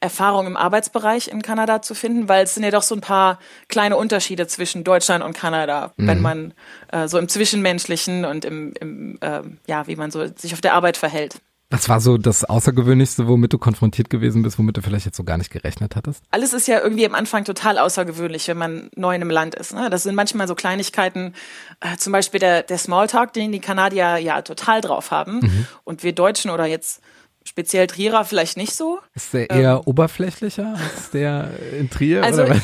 Erfahrung 0.00 0.46
im 0.46 0.56
Arbeitsbereich 0.56 1.28
in 1.28 1.42
Kanada 1.42 1.82
zu 1.82 1.94
finden, 1.94 2.28
weil 2.28 2.44
es 2.44 2.54
sind 2.54 2.62
ja 2.62 2.70
doch 2.70 2.82
so 2.82 2.94
ein 2.94 3.00
paar 3.00 3.40
kleine 3.66 3.96
Unterschiede 3.96 4.46
zwischen 4.46 4.84
Deutschland 4.84 5.24
und 5.24 5.32
Kanada, 5.32 5.92
mhm. 5.96 6.06
wenn 6.06 6.20
man 6.20 6.54
äh, 6.92 7.08
so 7.08 7.18
im 7.18 7.28
Zwischenmenschlichen 7.28 8.24
und 8.24 8.44
im, 8.44 8.74
im 8.80 9.18
äh, 9.20 9.42
ja, 9.66 9.86
wie 9.88 9.96
man 9.96 10.10
so 10.10 10.24
sich 10.36 10.52
auf 10.52 10.60
der 10.60 10.74
Arbeit 10.74 10.96
verhält. 10.96 11.40
Was 11.70 11.88
war 11.90 12.00
so 12.00 12.16
das 12.16 12.44
Außergewöhnlichste, 12.44 13.28
womit 13.28 13.52
du 13.52 13.58
konfrontiert 13.58 14.08
gewesen 14.08 14.42
bist, 14.42 14.58
womit 14.58 14.78
du 14.78 14.82
vielleicht 14.82 15.04
jetzt 15.04 15.18
so 15.18 15.24
gar 15.24 15.36
nicht 15.36 15.50
gerechnet 15.50 15.96
hattest? 15.96 16.24
Alles 16.30 16.54
ist 16.54 16.66
ja 16.66 16.80
irgendwie 16.80 17.04
am 17.04 17.14
Anfang 17.14 17.44
total 17.44 17.76
außergewöhnlich, 17.76 18.48
wenn 18.48 18.56
man 18.56 18.88
neu 18.96 19.14
in 19.14 19.20
einem 19.20 19.30
Land 19.30 19.54
ist. 19.54 19.74
Ne? 19.74 19.90
Das 19.90 20.04
sind 20.04 20.14
manchmal 20.14 20.48
so 20.48 20.54
Kleinigkeiten, 20.54 21.34
äh, 21.80 21.96
zum 21.98 22.14
Beispiel 22.14 22.40
der, 22.40 22.62
der 22.62 22.78
Smalltalk, 22.78 23.34
den 23.34 23.52
die 23.52 23.60
Kanadier 23.60 24.16
ja 24.16 24.40
total 24.40 24.80
drauf 24.80 25.10
haben. 25.10 25.40
Mhm. 25.40 25.66
Und 25.84 26.04
wir 26.04 26.14
Deutschen 26.14 26.50
oder 26.50 26.64
jetzt 26.64 27.02
Speziell 27.48 27.86
Trierer 27.86 28.26
vielleicht 28.26 28.58
nicht 28.58 28.74
so. 28.74 28.98
Ist 29.14 29.32
der 29.32 29.48
eher 29.48 29.76
ähm, 29.76 29.82
oberflächlicher 29.86 30.74
als 30.76 31.10
der 31.12 31.48
in 31.78 31.88
Trier? 31.88 32.22
Also, 32.22 32.42
oder? 32.42 32.60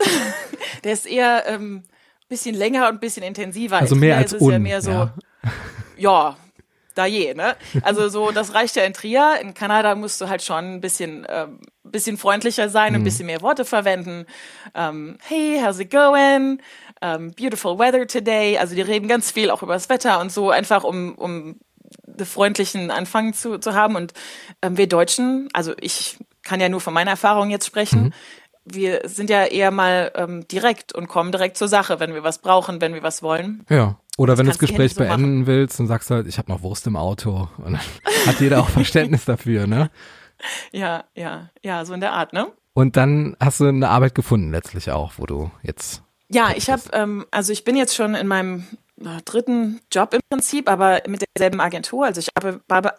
der 0.84 0.92
ist 0.94 1.06
eher 1.06 1.44
ähm, 1.46 1.82
bisschen 2.26 2.54
länger 2.54 2.88
und 2.88 2.94
ein 2.94 3.00
bisschen 3.00 3.22
intensiver. 3.22 3.76
Also 3.76 3.96
mehr 3.96 4.16
als 4.16 4.32
ist 4.32 4.40
un, 4.40 4.52
ja 4.52 4.58
mehr 4.58 4.80
so, 4.80 4.90
ja, 4.90 5.12
ja 5.98 6.36
da 6.94 7.04
je, 7.04 7.34
ne? 7.34 7.54
Also 7.82 8.08
so, 8.08 8.30
das 8.30 8.54
reicht 8.54 8.76
ja 8.76 8.84
in 8.84 8.94
Trier. 8.94 9.40
In 9.42 9.52
Kanada 9.52 9.94
musst 9.94 10.22
du 10.22 10.30
halt 10.30 10.42
schon 10.42 10.76
ein 10.76 10.80
bisschen, 10.80 11.26
ähm, 11.28 11.60
bisschen 11.84 12.16
freundlicher 12.16 12.70
sein, 12.70 12.94
ein 12.94 13.02
mhm. 13.02 13.04
bisschen 13.04 13.26
mehr 13.26 13.42
Worte 13.42 13.66
verwenden. 13.66 14.24
Ähm, 14.74 15.18
hey, 15.28 15.60
how's 15.62 15.78
it 15.80 15.90
going? 15.90 16.62
Um, 17.00 17.08
ähm, 17.10 17.32
beautiful 17.32 17.78
weather 17.78 18.06
today. 18.06 18.56
Also 18.56 18.74
die 18.74 18.80
reden 18.80 19.06
ganz 19.06 19.30
viel 19.30 19.50
auch 19.50 19.62
über 19.62 19.74
das 19.74 19.90
Wetter 19.90 20.18
und 20.18 20.32
so, 20.32 20.50
einfach 20.50 20.82
um, 20.82 21.14
um 21.14 21.60
freundlichen 22.26 22.90
Anfang 22.90 23.32
zu, 23.34 23.58
zu 23.58 23.74
haben. 23.74 23.96
Und 23.96 24.12
ähm, 24.62 24.76
wir 24.76 24.88
Deutschen, 24.88 25.48
also 25.52 25.74
ich 25.80 26.18
kann 26.42 26.60
ja 26.60 26.68
nur 26.68 26.80
von 26.80 26.94
meiner 26.94 27.10
Erfahrung 27.10 27.50
jetzt 27.50 27.66
sprechen, 27.66 28.04
mhm. 28.04 28.12
wir 28.64 29.02
sind 29.04 29.30
ja 29.30 29.44
eher 29.44 29.70
mal 29.70 30.12
ähm, 30.14 30.46
direkt 30.48 30.94
und 30.94 31.08
kommen 31.08 31.32
direkt 31.32 31.56
zur 31.56 31.68
Sache, 31.68 32.00
wenn 32.00 32.14
wir 32.14 32.22
was 32.22 32.38
brauchen, 32.38 32.80
wenn 32.80 32.94
wir 32.94 33.02
was 33.02 33.22
wollen. 33.22 33.64
Ja. 33.68 33.98
Oder 34.16 34.32
das 34.32 34.38
wenn 34.38 34.46
du 34.46 34.52
das 34.52 34.58
Gespräch 34.58 34.94
so 34.94 35.00
beenden 35.00 35.40
machen. 35.40 35.46
willst 35.46 35.78
und 35.78 35.86
sagst 35.86 36.10
halt, 36.10 36.26
ich 36.26 36.38
habe 36.38 36.50
noch 36.50 36.62
Wurst 36.62 36.86
im 36.88 36.96
Auto. 36.96 37.48
Und 37.58 37.74
dann 37.74 37.80
hat 38.26 38.40
jeder 38.40 38.60
auch 38.60 38.68
Verständnis 38.70 39.24
dafür, 39.24 39.66
ne? 39.66 39.90
Ja, 40.72 41.04
ja, 41.14 41.50
ja, 41.62 41.84
so 41.84 41.94
in 41.94 42.00
der 42.00 42.12
Art, 42.12 42.32
ne? 42.32 42.48
Und 42.74 42.96
dann 42.96 43.36
hast 43.40 43.60
du 43.60 43.66
eine 43.66 43.88
Arbeit 43.88 44.14
gefunden 44.14 44.50
letztlich 44.50 44.90
auch, 44.90 45.14
wo 45.16 45.26
du 45.26 45.50
jetzt. 45.62 46.02
Ja, 46.28 46.50
ich 46.54 46.70
habe, 46.70 46.82
ähm, 46.92 47.26
also 47.30 47.52
ich 47.52 47.64
bin 47.64 47.76
jetzt 47.76 47.94
schon 47.94 48.14
in 48.14 48.26
meinem 48.26 48.66
dritten 49.24 49.80
Job 49.92 50.14
im 50.14 50.20
Prinzip, 50.30 50.68
aber 50.68 51.02
mit 51.06 51.24
derselben 51.36 51.60
Agentur. 51.60 52.06
Also 52.06 52.20
ich 52.20 52.28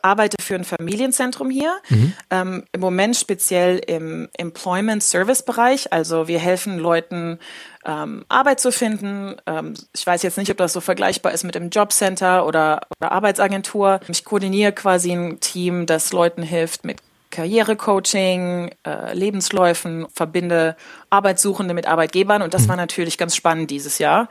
arbeite 0.01 0.38
für 0.41 0.56
ein 0.56 0.63
Familienzentrum 0.63 1.50
hier, 1.50 1.74
mhm. 1.89 2.13
ähm, 2.29 2.63
im 2.72 2.82
Moment 2.82 3.15
speziell 3.15 3.79
im 3.79 4.29
Employment 4.38 5.03
Service 5.03 5.44
Bereich. 5.44 5.91
Also 5.91 6.27
wir 6.27 6.39
helfen 6.39 6.79
Leuten, 6.79 7.39
ähm, 7.86 8.25
Arbeit 8.29 8.60
zu 8.60 8.72
finden. 8.72 9.36
Ähm, 9.46 9.74
ich 9.96 10.06
weiß 10.06 10.24
jetzt 10.24 10.38
nicht, 10.38 10.51
ob 10.51 10.58
das 10.58 10.74
so 10.74 10.82
vergleichbar 10.82 11.32
ist 11.32 11.44
mit 11.44 11.56
dem 11.56 11.70
Jobcenter 11.70 12.46
oder, 12.46 12.82
oder 13.00 13.12
Arbeitsagentur. 13.12 14.00
Ich 14.08 14.25
koordiniere 14.25 14.72
quasi 14.74 15.12
ein 15.12 15.39
Team, 15.39 15.86
das 15.86 16.12
Leuten 16.12 16.44
hilft 16.44 16.86
mit 16.86 16.98
Karrierecoaching, 17.32 18.72
äh, 18.86 19.13
Lebensläufen, 19.13 20.08
verbinde 20.13 20.75
Arbeitssuchende 21.10 21.74
mit 21.74 21.88
Arbeitgebern 21.88 22.41
und 22.41 22.53
das 22.53 22.63
mhm. 22.63 22.70
war 22.70 22.75
natürlich 22.75 23.18
ganz 23.18 23.36
spannend 23.36 23.70
dieses 23.70 24.00
Jahr 24.00 24.29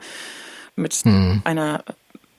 mit 0.79 1.05
mhm. 1.05 1.41
einer 1.43 1.83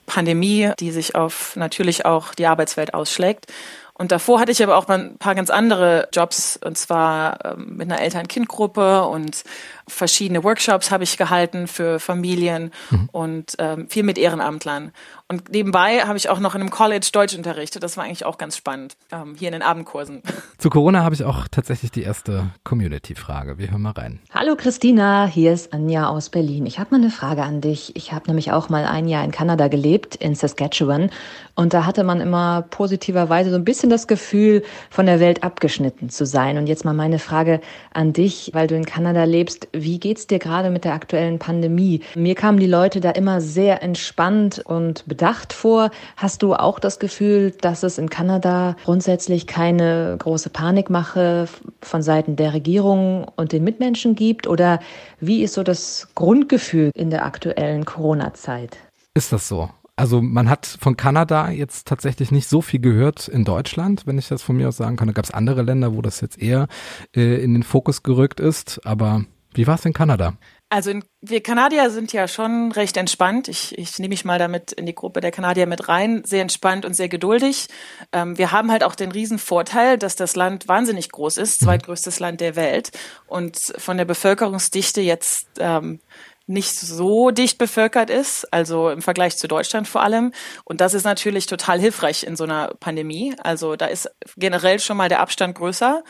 Pandemie, 0.05 0.71
die 0.79 0.91
sich 0.91 1.15
auf 1.15 1.55
natürlich 1.55 2.05
auch 2.05 2.33
die 2.33 2.45
Arbeitswelt 2.45 2.93
ausschlägt. 2.93 3.45
Und 3.93 4.11
davor 4.11 4.39
hatte 4.39 4.51
ich 4.51 4.63
aber 4.63 4.77
auch 4.77 4.87
ein 4.89 5.17
paar 5.17 5.35
ganz 5.35 5.49
andere 5.49 6.09
Jobs, 6.11 6.57
und 6.57 6.77
zwar 6.77 7.45
ähm, 7.45 7.77
mit 7.77 7.91
einer 7.91 8.01
Eltern-Kind-Gruppe 8.01 9.03
und 9.03 9.43
verschiedene 9.91 10.43
Workshops 10.43 10.91
habe 10.91 11.03
ich 11.03 11.17
gehalten 11.17 11.67
für 11.67 11.99
Familien 11.99 12.71
mhm. 12.89 13.09
und 13.11 13.55
ähm, 13.59 13.87
viel 13.89 14.03
mit 14.03 14.17
Ehrenamtlern. 14.17 14.91
Und 15.27 15.49
nebenbei 15.51 16.01
habe 16.01 16.17
ich 16.17 16.29
auch 16.29 16.39
noch 16.39 16.55
in 16.55 16.61
einem 16.61 16.71
College 16.71 17.09
Deutsch 17.13 17.35
unterrichtet. 17.35 17.83
Das 17.83 17.95
war 17.95 18.03
eigentlich 18.03 18.25
auch 18.25 18.37
ganz 18.37 18.57
spannend, 18.57 18.97
ähm, 19.11 19.35
hier 19.37 19.47
in 19.47 19.53
den 19.53 19.61
Abendkursen. 19.61 20.21
Zu 20.57 20.69
Corona 20.69 21.03
habe 21.03 21.15
ich 21.15 21.23
auch 21.23 21.47
tatsächlich 21.49 21.91
die 21.91 22.03
erste 22.03 22.49
Community-Frage. 22.63 23.57
Wir 23.57 23.71
hören 23.71 23.81
mal 23.81 23.91
rein. 23.91 24.19
Hallo 24.33 24.55
Christina, 24.57 25.25
hier 25.27 25.53
ist 25.53 25.73
Anja 25.73 26.07
aus 26.07 26.29
Berlin. 26.29 26.65
Ich 26.65 26.79
habe 26.79 26.91
mal 26.91 27.01
eine 27.01 27.11
Frage 27.11 27.43
an 27.43 27.61
dich. 27.61 27.95
Ich 27.95 28.11
habe 28.11 28.27
nämlich 28.27 28.51
auch 28.51 28.69
mal 28.69 28.85
ein 28.85 29.07
Jahr 29.07 29.23
in 29.23 29.31
Kanada 29.31 29.67
gelebt, 29.67 30.15
in 30.15 30.35
Saskatchewan. 30.35 31.09
Und 31.55 31.73
da 31.73 31.85
hatte 31.85 32.03
man 32.03 32.21
immer 32.21 32.63
positiverweise 32.63 33.51
so 33.51 33.55
ein 33.55 33.65
bisschen 33.65 33.89
das 33.89 34.07
Gefühl, 34.07 34.63
von 34.89 35.05
der 35.05 35.19
Welt 35.19 35.43
abgeschnitten 35.43 36.09
zu 36.09 36.25
sein. 36.25 36.57
Und 36.57 36.67
jetzt 36.67 36.85
mal 36.85 36.93
meine 36.93 37.19
Frage 37.19 37.61
an 37.93 38.13
dich, 38.13 38.51
weil 38.53 38.67
du 38.67 38.75
in 38.75 38.85
Kanada 38.85 39.23
lebst. 39.23 39.67
Wie 39.83 39.99
geht's 39.99 40.27
dir 40.27 40.37
gerade 40.37 40.69
mit 40.69 40.85
der 40.85 40.93
aktuellen 40.93 41.39
Pandemie? 41.39 42.01
Mir 42.15 42.35
kamen 42.35 42.59
die 42.59 42.67
Leute 42.67 43.01
da 43.01 43.09
immer 43.09 43.41
sehr 43.41 43.81
entspannt 43.81 44.59
und 44.59 45.07
bedacht 45.07 45.53
vor. 45.53 45.89
Hast 46.17 46.43
du 46.43 46.53
auch 46.53 46.77
das 46.77 46.99
Gefühl, 46.99 47.51
dass 47.61 47.81
es 47.81 47.97
in 47.97 48.09
Kanada 48.09 48.75
grundsätzlich 48.85 49.47
keine 49.47 50.17
große 50.19 50.51
Panikmache 50.51 51.47
von 51.81 52.03
Seiten 52.03 52.35
der 52.35 52.53
Regierung 52.53 53.25
und 53.35 53.53
den 53.53 53.63
Mitmenschen 53.63 54.13
gibt? 54.13 54.45
Oder 54.45 54.79
wie 55.19 55.41
ist 55.41 55.55
so 55.55 55.63
das 55.63 56.09
Grundgefühl 56.13 56.91
in 56.93 57.09
der 57.09 57.25
aktuellen 57.25 57.83
Corona-Zeit? 57.83 58.77
Ist 59.15 59.33
das 59.33 59.47
so? 59.47 59.69
Also 59.95 60.21
man 60.21 60.49
hat 60.49 60.65
von 60.65 60.95
Kanada 60.95 61.49
jetzt 61.49 61.87
tatsächlich 61.87 62.31
nicht 62.31 62.47
so 62.47 62.61
viel 62.61 62.79
gehört 62.79 63.27
in 63.27 63.45
Deutschland, 63.45 64.07
wenn 64.07 64.17
ich 64.17 64.27
das 64.27 64.41
von 64.41 64.57
mir 64.57 64.67
aus 64.67 64.77
sagen 64.77 64.95
kann. 64.95 65.07
Da 65.07 65.13
gab 65.13 65.25
es 65.25 65.31
andere 65.31 65.63
Länder, 65.63 65.95
wo 65.95 66.01
das 66.01 66.21
jetzt 66.21 66.39
eher 66.39 66.67
äh, 67.15 67.43
in 67.43 67.53
den 67.53 67.63
Fokus 67.63 68.03
gerückt 68.03 68.39
ist. 68.39 68.85
Aber 68.85 69.25
wie 69.53 69.67
war 69.67 69.75
es 69.75 69.85
in 69.85 69.93
Kanada? 69.93 70.33
Also 70.69 70.89
in, 70.89 71.03
wir 71.19 71.43
Kanadier 71.43 71.89
sind 71.89 72.13
ja 72.13 72.29
schon 72.29 72.71
recht 72.71 72.95
entspannt. 72.95 73.49
Ich, 73.49 73.77
ich 73.77 73.99
nehme 73.99 74.13
mich 74.13 74.23
mal 74.23 74.39
damit 74.39 74.71
in 74.71 74.85
die 74.85 74.95
Gruppe 74.95 75.19
der 75.19 75.31
Kanadier 75.31 75.67
mit 75.67 75.89
rein. 75.89 76.23
Sehr 76.25 76.41
entspannt 76.41 76.85
und 76.85 76.95
sehr 76.95 77.09
geduldig. 77.09 77.67
Ähm, 78.13 78.37
wir 78.37 78.53
haben 78.53 78.71
halt 78.71 78.85
auch 78.85 78.95
den 78.95 79.11
riesen 79.11 79.37
Vorteil, 79.37 79.97
dass 79.97 80.15
das 80.15 80.37
Land 80.37 80.69
wahnsinnig 80.69 81.11
groß 81.11 81.35
ist, 81.37 81.61
mhm. 81.61 81.65
zweitgrößtes 81.65 82.19
Land 82.21 82.39
der 82.39 82.55
Welt 82.55 82.91
und 83.27 83.57
von 83.77 83.97
der 83.97 84.05
Bevölkerungsdichte 84.05 85.01
jetzt 85.01 85.47
ähm, 85.59 85.99
nicht 86.47 86.79
so 86.79 87.31
dicht 87.31 87.57
bevölkert 87.57 88.09
ist, 88.09 88.51
also 88.53 88.89
im 88.89 89.01
Vergleich 89.01 89.37
zu 89.37 89.47
Deutschland 89.47 89.87
vor 89.87 90.03
allem. 90.03 90.31
Und 90.63 90.81
das 90.81 90.93
ist 90.93 91.03
natürlich 91.03 91.47
total 91.47 91.79
hilfreich 91.79 92.23
in 92.23 92.35
so 92.35 92.45
einer 92.45 92.73
Pandemie. 92.79 93.35
Also 93.43 93.75
da 93.75 93.87
ist 93.87 94.09
generell 94.37 94.79
schon 94.79 94.97
mal 94.97 95.09
der 95.09 95.19
Abstand 95.19 95.55
größer. 95.55 96.03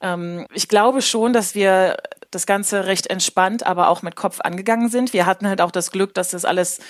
Ähm, 0.00 0.46
ich 0.52 0.68
glaube 0.68 1.02
schon, 1.02 1.32
dass 1.32 1.54
wir 1.54 1.96
das 2.30 2.46
Ganze 2.46 2.86
recht 2.86 3.08
entspannt, 3.08 3.66
aber 3.66 3.88
auch 3.88 4.02
mit 4.02 4.16
Kopf 4.16 4.40
angegangen 4.40 4.88
sind. 4.88 5.12
Wir 5.12 5.26
hatten 5.26 5.48
halt 5.48 5.60
auch 5.60 5.70
das 5.70 5.90
Glück, 5.90 6.14
dass 6.14 6.30
das 6.30 6.44
alles 6.44 6.80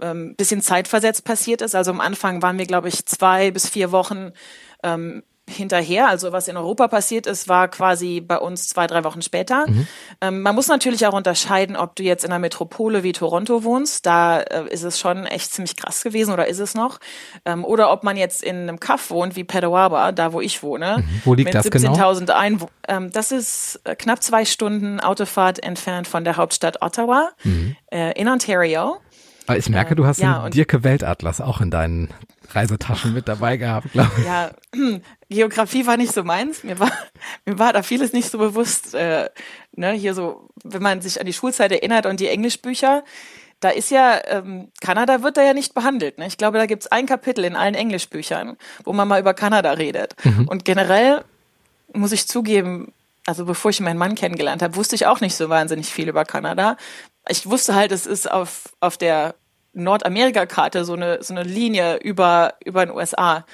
ähm, 0.00 0.34
bisschen 0.36 0.62
zeitversetzt 0.62 1.24
passiert 1.24 1.62
ist. 1.62 1.74
Also 1.74 1.90
am 1.90 2.00
Anfang 2.00 2.42
waren 2.42 2.58
wir, 2.58 2.66
glaube 2.66 2.88
ich, 2.88 3.06
zwei 3.06 3.50
bis 3.50 3.68
vier 3.68 3.92
Wochen 3.92 4.32
ähm, 4.82 5.22
hinterher. 5.50 6.08
Also 6.08 6.32
was 6.32 6.48
in 6.48 6.56
Europa 6.56 6.88
passiert 6.88 7.26
ist, 7.26 7.48
war 7.48 7.68
quasi 7.68 8.20
bei 8.20 8.38
uns 8.38 8.68
zwei, 8.68 8.86
drei 8.86 9.04
Wochen 9.04 9.22
später. 9.22 9.66
Mhm. 9.68 9.86
Ähm, 10.20 10.42
man 10.42 10.54
muss 10.54 10.68
natürlich 10.68 11.06
auch 11.06 11.12
unterscheiden, 11.12 11.76
ob 11.76 11.96
du 11.96 12.02
jetzt 12.02 12.24
in 12.24 12.30
einer 12.30 12.38
Metropole 12.38 13.02
wie 13.02 13.12
Toronto 13.12 13.64
wohnst. 13.64 14.06
Da 14.06 14.40
äh, 14.40 14.68
ist 14.70 14.82
es 14.82 14.98
schon 14.98 15.26
echt 15.26 15.52
ziemlich 15.52 15.76
krass 15.76 16.02
gewesen 16.02 16.32
oder 16.32 16.46
ist 16.46 16.58
es 16.58 16.74
noch. 16.74 17.00
Ähm, 17.44 17.64
oder 17.64 17.92
ob 17.92 18.04
man 18.04 18.16
jetzt 18.16 18.42
in 18.42 18.56
einem 18.56 18.80
Kaff 18.80 19.10
wohnt 19.10 19.36
wie 19.36 19.44
Pedawaba, 19.44 20.12
da 20.12 20.32
wo 20.32 20.40
ich 20.40 20.62
wohne. 20.62 20.98
Mhm. 20.98 21.22
Wo 21.24 21.34
liegt 21.34 21.46
mit 21.46 21.54
das 21.54 21.66
17.000 21.66 22.20
genau? 22.20 22.34
Einwohnern. 22.34 22.74
Ähm, 22.88 23.12
das 23.12 23.32
ist 23.32 23.80
äh, 23.84 23.94
knapp 23.94 24.22
zwei 24.22 24.44
Stunden 24.44 25.00
Autofahrt 25.00 25.62
entfernt 25.62 26.08
von 26.08 26.24
der 26.24 26.36
Hauptstadt 26.36 26.82
Ottawa 26.82 27.30
mhm. 27.44 27.76
äh, 27.92 28.12
in 28.20 28.28
Ontario. 28.28 28.98
Aber 29.46 29.58
ich 29.58 29.68
merke, 29.68 29.96
du 29.96 30.06
hast 30.06 30.18
ja, 30.18 30.42
einen 30.42 30.52
Dirke 30.52 30.84
Weltatlas 30.84 31.40
auch 31.40 31.60
in 31.60 31.70
deinen 31.70 32.08
Reisetaschen 32.52 33.14
mit 33.14 33.28
dabei 33.28 33.56
gehabt, 33.56 33.92
glaube 33.92 34.10
ich. 34.18 34.24
Ja, 34.24 34.50
Geografie 35.28 35.86
war 35.86 35.96
nicht 35.96 36.12
so 36.12 36.24
meins. 36.24 36.64
Mir 36.64 36.78
war, 36.78 36.90
mir 37.46 37.58
war 37.58 37.72
da 37.72 37.82
vieles 37.82 38.12
nicht 38.12 38.30
so 38.30 38.38
bewusst. 38.38 38.94
Äh, 38.94 39.30
ne, 39.72 39.92
hier 39.92 40.14
so, 40.14 40.48
wenn 40.64 40.82
man 40.82 41.00
sich 41.00 41.20
an 41.20 41.26
die 41.26 41.32
Schulzeit 41.32 41.72
erinnert 41.72 42.06
und 42.06 42.20
die 42.20 42.28
Englischbücher, 42.28 43.04
da 43.60 43.68
ist 43.68 43.90
ja, 43.90 44.20
ähm, 44.26 44.68
Kanada 44.80 45.22
wird 45.22 45.36
da 45.36 45.42
ja 45.42 45.52
nicht 45.52 45.74
behandelt. 45.74 46.18
Ne? 46.18 46.26
Ich 46.26 46.38
glaube, 46.38 46.58
da 46.58 46.66
gibt's 46.66 46.86
ein 46.86 47.06
Kapitel 47.06 47.44
in 47.44 47.56
allen 47.56 47.74
Englischbüchern, 47.74 48.56
wo 48.84 48.92
man 48.92 49.06
mal 49.06 49.20
über 49.20 49.34
Kanada 49.34 49.72
redet. 49.72 50.14
Mhm. 50.24 50.48
Und 50.48 50.64
generell 50.64 51.24
muss 51.92 52.12
ich 52.12 52.26
zugeben, 52.26 52.92
also 53.26 53.44
bevor 53.44 53.70
ich 53.70 53.80
meinen 53.80 53.98
Mann 53.98 54.14
kennengelernt 54.14 54.62
habe, 54.62 54.76
wusste 54.76 54.96
ich 54.96 55.06
auch 55.06 55.20
nicht 55.20 55.34
so 55.34 55.50
wahnsinnig 55.50 55.92
viel 55.92 56.08
über 56.08 56.24
Kanada. 56.24 56.78
Ich 57.30 57.48
wusste 57.48 57.74
halt, 57.74 57.92
es 57.92 58.06
ist 58.06 58.30
auf, 58.30 58.64
auf 58.80 58.96
der 58.96 59.34
Nordamerika-Karte 59.72 60.84
so 60.84 60.94
eine, 60.94 61.22
so 61.22 61.34
eine 61.34 61.44
Linie 61.44 61.98
über, 61.98 62.54
über 62.64 62.84
den 62.84 62.94
USA. 62.94 63.44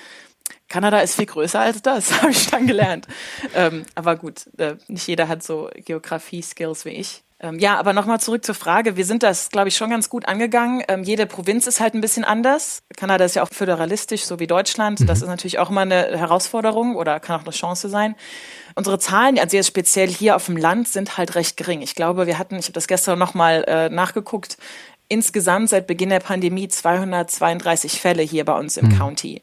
Kanada 0.68 1.00
ist 1.00 1.14
viel 1.14 1.26
größer 1.26 1.61
als 1.61 1.83
das, 1.83 2.11
habe 2.23 2.33
ich 2.33 2.49
dann 2.49 2.66
gelernt. 2.66 3.06
ähm, 3.54 3.85
aber 3.95 4.16
gut, 4.16 4.49
äh, 4.59 4.76
nicht 4.88 5.06
jeder 5.06 5.28
hat 5.28 5.42
so 5.42 5.71
Geografie-Skills 5.75 6.85
wie 6.85 6.90
ich. 6.90 7.23
Ähm, 7.38 7.59
ja, 7.59 7.78
aber 7.78 7.92
nochmal 7.92 8.18
zurück 8.18 8.45
zur 8.45 8.54
Frage. 8.54 8.97
Wir 8.97 9.04
sind 9.04 9.23
das, 9.23 9.50
glaube 9.50 9.68
ich, 9.68 9.76
schon 9.76 9.90
ganz 9.90 10.09
gut 10.09 10.26
angegangen. 10.26 10.83
Ähm, 10.88 11.02
jede 11.02 11.26
Provinz 11.26 11.66
ist 11.66 11.80
halt 11.80 11.92
ein 11.92 12.00
bisschen 12.00 12.25
anders. 12.25 12.83
Kanada 12.97 13.26
ist 13.26 13.37
ja 13.37 13.42
auch 13.42 13.50
föderalistisch, 13.52 14.25
so 14.25 14.38
wie 14.38 14.47
Deutschland. 14.47 15.00
Mhm. 15.00 15.06
Das 15.06 15.21
ist 15.21 15.28
natürlich 15.28 15.59
auch 15.59 15.68
immer 15.68 15.83
eine 15.83 16.16
Herausforderung 16.16 16.97
oder 16.97 17.21
kann 17.21 17.38
auch 17.38 17.45
eine 17.45 17.52
Chance 17.52 17.90
sein. 17.90 18.16
Unsere 18.76 18.99
Zahlen, 18.99 19.38
also 19.38 19.56
jetzt 19.56 19.68
speziell 19.68 20.09
hier 20.09 20.37
auf 20.37 20.47
dem 20.47 20.56
Land, 20.56 20.87
sind 20.87 21.16
halt 21.16 21.35
recht 21.35 21.56
gering. 21.56 21.80
Ich 21.80 21.95
glaube, 21.95 22.26
wir 22.26 22.38
hatten, 22.38 22.56
ich 22.56 22.66
habe 22.66 22.75
das 22.75 22.87
gestern 22.87 23.18
nochmal 23.18 23.64
äh, 23.66 23.88
nachgeguckt, 23.88 24.59
insgesamt 25.09 25.71
seit 25.71 25.87
Beginn 25.87 26.11
der 26.11 26.21
Pandemie 26.21 26.68
232 26.68 28.00
Fälle 28.00 28.23
hier 28.23 28.45
bei 28.45 28.56
uns 28.59 28.76
im 28.76 28.88
mhm. 28.88 28.99
County. 28.99 29.42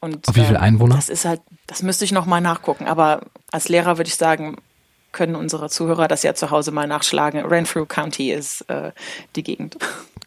Und, 0.00 0.28
Auf 0.28 0.36
wie 0.36 0.44
viele 0.44 0.58
ähm, 0.58 0.64
Einwohner? 0.64 0.96
Das 0.96 1.08
ist 1.08 1.24
halt, 1.24 1.40
das 1.66 1.82
müsste 1.82 2.04
ich 2.04 2.12
nochmal 2.12 2.42
nachgucken. 2.42 2.86
Aber 2.86 3.22
als 3.50 3.68
Lehrer 3.68 3.96
würde 3.96 4.08
ich 4.08 4.16
sagen, 4.16 4.58
können 5.12 5.36
unsere 5.36 5.68
Zuhörer 5.68 6.08
das 6.08 6.22
ja 6.22 6.34
zu 6.34 6.50
Hause 6.50 6.70
mal 6.70 6.86
nachschlagen. 6.86 7.44
Renfrew 7.44 7.86
County 7.86 8.32
ist 8.32 8.62
äh, 8.68 8.92
die 9.36 9.42
Gegend. 9.42 9.76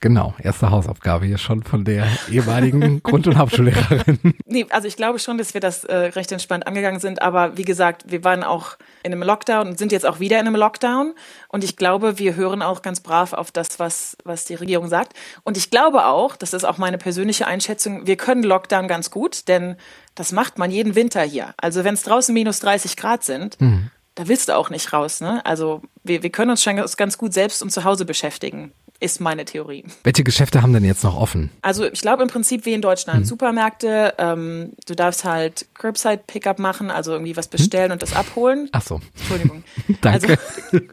Genau, 0.01 0.33
erste 0.41 0.71
Hausaufgabe 0.71 1.27
hier 1.27 1.37
schon 1.37 1.61
von 1.61 1.85
der 1.85 2.07
ehemaligen 2.27 3.03
Grund- 3.03 3.27
und 3.27 3.37
Hauptschullehrerin. 3.37 4.33
Nee, 4.47 4.65
also 4.71 4.87
ich 4.87 4.97
glaube 4.97 5.19
schon, 5.19 5.37
dass 5.37 5.53
wir 5.53 5.61
das 5.61 5.83
äh, 5.83 5.95
recht 5.95 6.31
entspannt 6.31 6.65
angegangen 6.65 6.99
sind, 6.99 7.21
aber 7.21 7.55
wie 7.55 7.65
gesagt, 7.65 8.05
wir 8.07 8.23
waren 8.23 8.43
auch 8.43 8.77
in 9.03 9.13
einem 9.13 9.21
Lockdown 9.21 9.67
und 9.67 9.77
sind 9.77 9.91
jetzt 9.91 10.07
auch 10.07 10.19
wieder 10.19 10.39
in 10.39 10.47
einem 10.47 10.55
Lockdown 10.55 11.13
und 11.49 11.63
ich 11.63 11.77
glaube, 11.77 12.17
wir 12.17 12.35
hören 12.35 12.63
auch 12.63 12.81
ganz 12.81 13.01
brav 13.01 13.33
auf 13.33 13.51
das, 13.51 13.77
was, 13.77 14.17
was 14.23 14.45
die 14.45 14.55
Regierung 14.55 14.87
sagt. 14.87 15.13
Und 15.43 15.55
ich 15.55 15.69
glaube 15.69 16.07
auch, 16.07 16.35
das 16.35 16.53
ist 16.53 16.63
auch 16.63 16.79
meine 16.79 16.97
persönliche 16.97 17.45
Einschätzung, 17.45 18.07
wir 18.07 18.17
können 18.17 18.41
Lockdown 18.41 18.87
ganz 18.87 19.11
gut, 19.11 19.47
denn 19.47 19.75
das 20.15 20.31
macht 20.31 20.57
man 20.57 20.71
jeden 20.71 20.95
Winter 20.95 21.21
hier. 21.21 21.53
Also 21.57 21.83
wenn 21.83 21.93
es 21.93 22.01
draußen 22.01 22.33
minus 22.33 22.59
30 22.59 22.97
Grad 22.97 23.23
sind, 23.23 23.61
mhm 23.61 23.91
da 24.15 24.27
willst 24.27 24.49
du 24.49 24.57
auch 24.57 24.69
nicht 24.69 24.91
raus. 24.93 25.21
Ne? 25.21 25.45
Also 25.45 25.81
wir, 26.03 26.23
wir 26.23 26.29
können 26.29 26.51
uns 26.51 26.63
schon 26.63 26.75
ganz 26.75 27.17
gut 27.17 27.33
selbst 27.33 27.61
und 27.61 27.71
zu 27.71 27.83
Hause 27.83 28.05
beschäftigen, 28.05 28.71
ist 28.99 29.21
meine 29.21 29.45
Theorie. 29.45 29.85
Welche 30.03 30.23
Geschäfte 30.23 30.61
haben 30.61 30.73
denn 30.73 30.83
jetzt 30.83 31.03
noch 31.03 31.15
offen? 31.15 31.49
Also 31.61 31.85
ich 31.85 32.01
glaube 32.01 32.23
im 32.23 32.29
Prinzip 32.29 32.65
wie 32.65 32.73
in 32.73 32.81
Deutschland. 32.81 33.19
Hm. 33.19 33.25
Supermärkte, 33.25 34.13
ähm, 34.17 34.73
du 34.85 34.95
darfst 34.95 35.23
halt 35.23 35.65
Curbside-Pickup 35.75 36.59
machen, 36.59 36.91
also 36.91 37.13
irgendwie 37.13 37.37
was 37.37 37.47
bestellen 37.47 37.85
hm? 37.85 37.93
und 37.93 38.01
das 38.01 38.13
abholen. 38.13 38.69
Ach 38.71 38.81
so. 38.81 38.99
Entschuldigung. 39.17 39.63
Danke. 40.01 40.37
Also, 40.71 40.85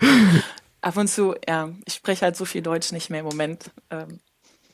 ab 0.80 0.96
und 0.96 1.08
zu, 1.08 1.34
ja, 1.48 1.70
ich 1.86 1.94
spreche 1.94 2.24
halt 2.24 2.36
so 2.36 2.44
viel 2.44 2.62
Deutsch 2.62 2.92
nicht 2.92 3.10
mehr 3.10 3.20
im 3.20 3.26
Moment. 3.26 3.70
Ähm, 3.90 4.20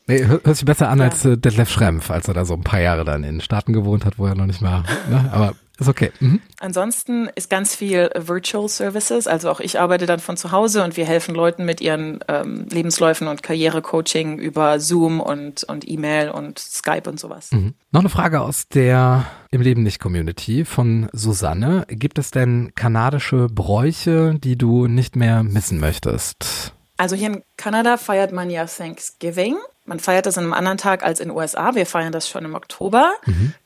Nee, 0.07 0.27
hört 0.27 0.45
sich 0.57 0.65
besser 0.65 0.89
an 0.89 0.99
ja. 0.99 1.05
als 1.05 1.25
äh, 1.25 1.39
Detlef 1.39 1.71
Schrempf, 1.71 2.11
als 2.11 2.27
er 2.27 2.35
da 2.35 2.45
so 2.45 2.55
ein 2.55 2.65
paar 2.65 2.81
Jahre 2.81 3.05
dann 3.05 3.23
in 3.23 3.37
den 3.37 3.41
Staaten 3.41 3.73
gewohnt 3.73 4.05
hat, 4.05 4.19
wo 4.19 4.27
er 4.27 4.35
noch 4.35 4.47
nicht 4.47 4.61
mal, 4.61 4.83
ne? 5.09 5.31
aber 5.33 5.55
ist 5.81 5.89
okay. 5.89 6.13
Mhm. 6.21 6.41
Ansonsten 6.59 7.29
ist 7.35 7.51
ganz 7.51 7.75
viel 7.75 8.11
Virtual 8.17 8.69
Services. 8.69 9.27
Also 9.27 9.51
auch 9.51 9.61
ich 9.61 9.81
arbeite 9.81 10.07
dann 10.07 10.21
von 10.21 10.37
zu 10.37 10.53
Hause 10.53 10.85
und 10.85 10.97
wir 10.97 11.07
helfen 11.07 11.35
Leuten 11.35 11.65
mit 11.65 11.81
ihren 11.81 12.21
ähm, 12.29 12.67
Lebensläufen 12.71 13.29
und 13.29 13.43
Karrierecoaching 13.43 14.39
über 14.39 14.81
Zoom 14.81 15.21
und, 15.21 15.65
und 15.65 15.89
E-Mail 15.89 16.31
und 16.31 16.59
Skype 16.59 17.09
und 17.09 17.19
sowas. 17.19 17.51
Mhm. 17.53 17.75
Noch 17.93 18.01
eine 18.01 18.11
Frage 18.11 18.41
aus 18.41 18.69
der 18.69 19.27
Im 19.51 19.63
Leben 19.63 19.83
nicht 19.83 20.01
Community 20.01 20.65
von 20.65 21.09
Susanne. 21.13 21.87
Gibt 21.89 22.19
es 22.19 22.31
denn 22.31 22.73
kanadische 22.75 23.47
Bräuche, 23.49 24.35
die 24.39 24.57
du 24.57 24.87
nicht 24.87 25.17
mehr 25.17 25.43
missen 25.43 25.81
möchtest? 25.81 26.75
Also 26.97 27.17
hier 27.17 27.29
in 27.29 27.43
Kanada 27.57 27.97
feiert 27.97 28.31
man 28.31 28.51
ja 28.51 28.67
Thanksgiving. 28.67 29.57
Man 29.91 29.99
feiert 29.99 30.27
das 30.27 30.39
an 30.39 30.45
einem 30.45 30.53
anderen 30.53 30.79
Tag 30.79 31.03
als 31.03 31.19
in 31.19 31.31
den 31.31 31.37
USA. 31.37 31.75
Wir 31.75 31.85
feiern 31.85 32.13
das 32.13 32.29
schon 32.29 32.45
im 32.45 32.55
Oktober. 32.55 33.13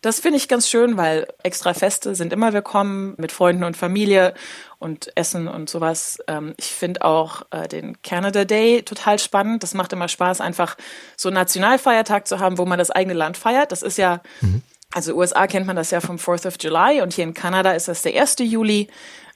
Das 0.00 0.21
finde 0.21 0.38
ich 0.38 0.49
ganz 0.49 0.71
schön, 0.71 0.97
weil 0.97 1.28
extra 1.43 1.75
Feste 1.75 2.14
sind 2.14 2.33
immer 2.33 2.54
willkommen 2.54 3.12
mit 3.19 3.31
Freunden 3.31 3.62
und 3.62 3.76
Familie 3.76 4.33
und 4.78 5.14
Essen 5.19 5.49
und 5.49 5.69
sowas. 5.69 6.19
Ähm, 6.26 6.54
ich 6.57 6.69
finde 6.69 7.04
auch 7.04 7.43
äh, 7.50 7.69
den 7.69 8.00
Canada 8.00 8.47
Day 8.47 8.83
total 8.85 9.19
spannend. 9.19 9.62
Das 9.62 9.75
macht 9.75 9.93
immer 9.93 10.09
Spaß, 10.09 10.40
einfach 10.40 10.78
so 11.14 11.28
einen 11.28 11.35
Nationalfeiertag 11.35 12.26
zu 12.26 12.40
haben, 12.40 12.57
wo 12.57 12.64
man 12.64 12.78
das 12.78 12.90
eigene 12.90 13.12
Land 13.12 13.37
feiert. 13.37 13.71
Das 13.71 13.83
ist 13.83 13.99
ja, 13.99 14.23
also 14.95 15.14
USA 15.14 15.47
kennt 15.47 15.66
man 15.66 15.76
das 15.76 15.90
ja 15.90 16.00
vom 16.00 16.16
4th 16.16 16.47
of 16.47 16.54
July 16.59 17.02
und 17.02 17.12
hier 17.12 17.25
in 17.25 17.35
Kanada 17.35 17.73
ist 17.73 17.88
das 17.88 18.00
der 18.00 18.19
1. 18.19 18.37
Juli. 18.38 18.88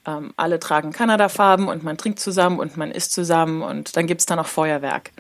Ähm, 0.07 0.33
alle 0.39 0.59
tragen 0.59 0.93
Kanada-Farben 0.95 1.69
und 1.69 1.83
man 1.85 1.99
trinkt 1.99 2.19
zusammen 2.19 2.59
und 2.59 2.79
man 2.79 2.91
isst 2.93 3.13
zusammen 3.13 3.61
und 3.61 3.95
dann 3.95 4.07
gibt's 4.07 4.25
dann 4.25 4.39
auch 4.39 4.47
Feuerwerk. 4.47 5.11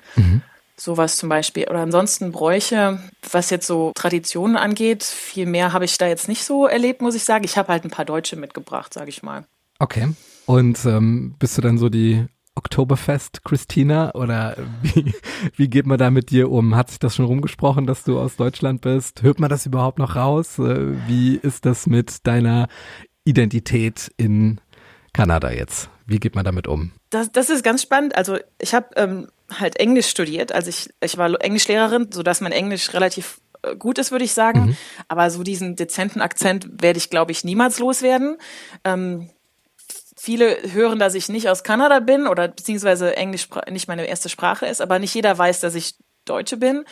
Sowas 0.78 1.16
zum 1.16 1.28
Beispiel. 1.28 1.66
Oder 1.68 1.80
ansonsten 1.80 2.30
Bräuche, 2.30 3.00
was 3.32 3.50
jetzt 3.50 3.66
so 3.66 3.92
Traditionen 3.94 4.56
angeht, 4.56 5.02
viel 5.02 5.46
mehr 5.46 5.72
habe 5.72 5.84
ich 5.84 5.98
da 5.98 6.06
jetzt 6.06 6.28
nicht 6.28 6.44
so 6.44 6.66
erlebt, 6.66 7.02
muss 7.02 7.16
ich 7.16 7.24
sagen. 7.24 7.44
Ich 7.44 7.58
habe 7.58 7.72
halt 7.72 7.84
ein 7.84 7.90
paar 7.90 8.04
Deutsche 8.04 8.36
mitgebracht, 8.36 8.94
sage 8.94 9.10
ich 9.10 9.22
mal. 9.22 9.44
Okay. 9.80 10.08
Und 10.46 10.84
ähm, 10.86 11.34
bist 11.38 11.58
du 11.58 11.62
dann 11.62 11.78
so 11.78 11.88
die 11.88 12.26
Oktoberfest 12.54 13.44
Christina 13.44 14.14
oder 14.14 14.56
wie, 14.82 15.14
wie 15.56 15.68
geht 15.68 15.86
man 15.86 15.98
da 15.98 16.10
mit 16.10 16.30
dir 16.30 16.50
um? 16.50 16.76
Hat 16.76 16.90
sich 16.90 16.98
das 16.98 17.16
schon 17.16 17.24
rumgesprochen, 17.24 17.86
dass 17.86 18.04
du 18.04 18.18
aus 18.18 18.36
Deutschland 18.36 18.80
bist? 18.80 19.22
Hört 19.22 19.40
man 19.40 19.50
das 19.50 19.66
überhaupt 19.66 19.98
noch 19.98 20.16
raus? 20.16 20.58
Äh, 20.58 21.08
Wie 21.08 21.36
ist 21.36 21.66
das 21.66 21.86
mit 21.86 22.26
deiner 22.26 22.68
Identität 23.24 24.12
in 24.16 24.60
Kanada 25.12 25.50
jetzt? 25.50 25.90
Wie 26.06 26.18
geht 26.18 26.34
man 26.34 26.44
damit 26.44 26.66
um? 26.66 26.92
Das, 27.10 27.32
das 27.32 27.50
ist 27.50 27.62
ganz 27.62 27.82
spannend. 27.82 28.16
Also 28.16 28.38
ich 28.60 28.74
habe 28.74 28.88
ähm, 28.96 29.28
halt 29.50 29.76
Englisch 29.76 30.08
studiert. 30.08 30.52
Also 30.52 30.68
ich, 30.68 30.90
ich 31.00 31.16
war 31.16 31.40
Englischlehrerin, 31.42 32.10
sodass 32.12 32.40
mein 32.40 32.52
Englisch 32.52 32.92
relativ 32.92 33.40
äh, 33.62 33.76
gut 33.76 33.98
ist, 33.98 34.10
würde 34.10 34.24
ich 34.24 34.32
sagen. 34.32 34.76
Aber 35.08 35.30
so 35.30 35.42
diesen 35.42 35.76
dezenten 35.76 36.20
Akzent 36.20 36.68
werde 36.82 36.98
ich, 36.98 37.10
glaube 37.10 37.32
ich, 37.32 37.44
niemals 37.44 37.78
loswerden. 37.78 38.36
Ähm, 38.84 39.30
viele 40.16 40.58
hören, 40.72 40.98
dass 40.98 41.14
ich 41.14 41.28
nicht 41.28 41.48
aus 41.48 41.62
Kanada 41.62 42.00
bin 42.00 42.26
oder 42.26 42.48
beziehungsweise 42.48 43.16
Englisch 43.16 43.48
nicht 43.70 43.88
meine 43.88 44.06
erste 44.06 44.28
Sprache 44.28 44.66
ist, 44.66 44.80
aber 44.80 44.98
nicht 44.98 45.14
jeder 45.14 45.36
weiß, 45.36 45.60
dass 45.60 45.74
ich 45.74 45.94
Deutsche 46.24 46.56
bin. 46.56 46.84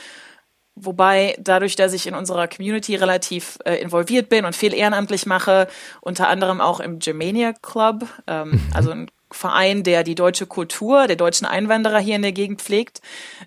Wobei 0.79 1.35
dadurch, 1.39 1.75
dass 1.75 1.95
ich 1.95 2.07
in 2.07 2.15
unserer 2.15 2.49
Community 2.49 2.97
relativ 2.97 3.59
äh, 3.65 3.77
involviert 3.77 4.29
bin 4.29 4.45
und 4.45 4.55
viel 4.55 4.75
ehrenamtlich 4.75 5.25
mache, 5.25 5.69
unter 6.03 6.29
anderem 6.29 6.61
auch 6.61 6.81
im 6.81 6.99
Germania 6.99 7.55
Club, 7.55 8.05
ähm, 8.27 8.61
also 8.75 8.91
ein 8.91 9.11
Verein, 9.30 9.83
der 9.83 10.04
die 10.04 10.14
deutsche 10.14 10.47
Kultur 10.47 11.06
der 11.06 11.16
deutschen 11.16 11.47
Einwanderer 11.47 11.99
hier 11.99 12.16
in 12.16 12.23
der 12.23 12.33
Gegend 12.33 12.62
pflegt, 12.62 13.00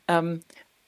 ähm, 0.07 0.41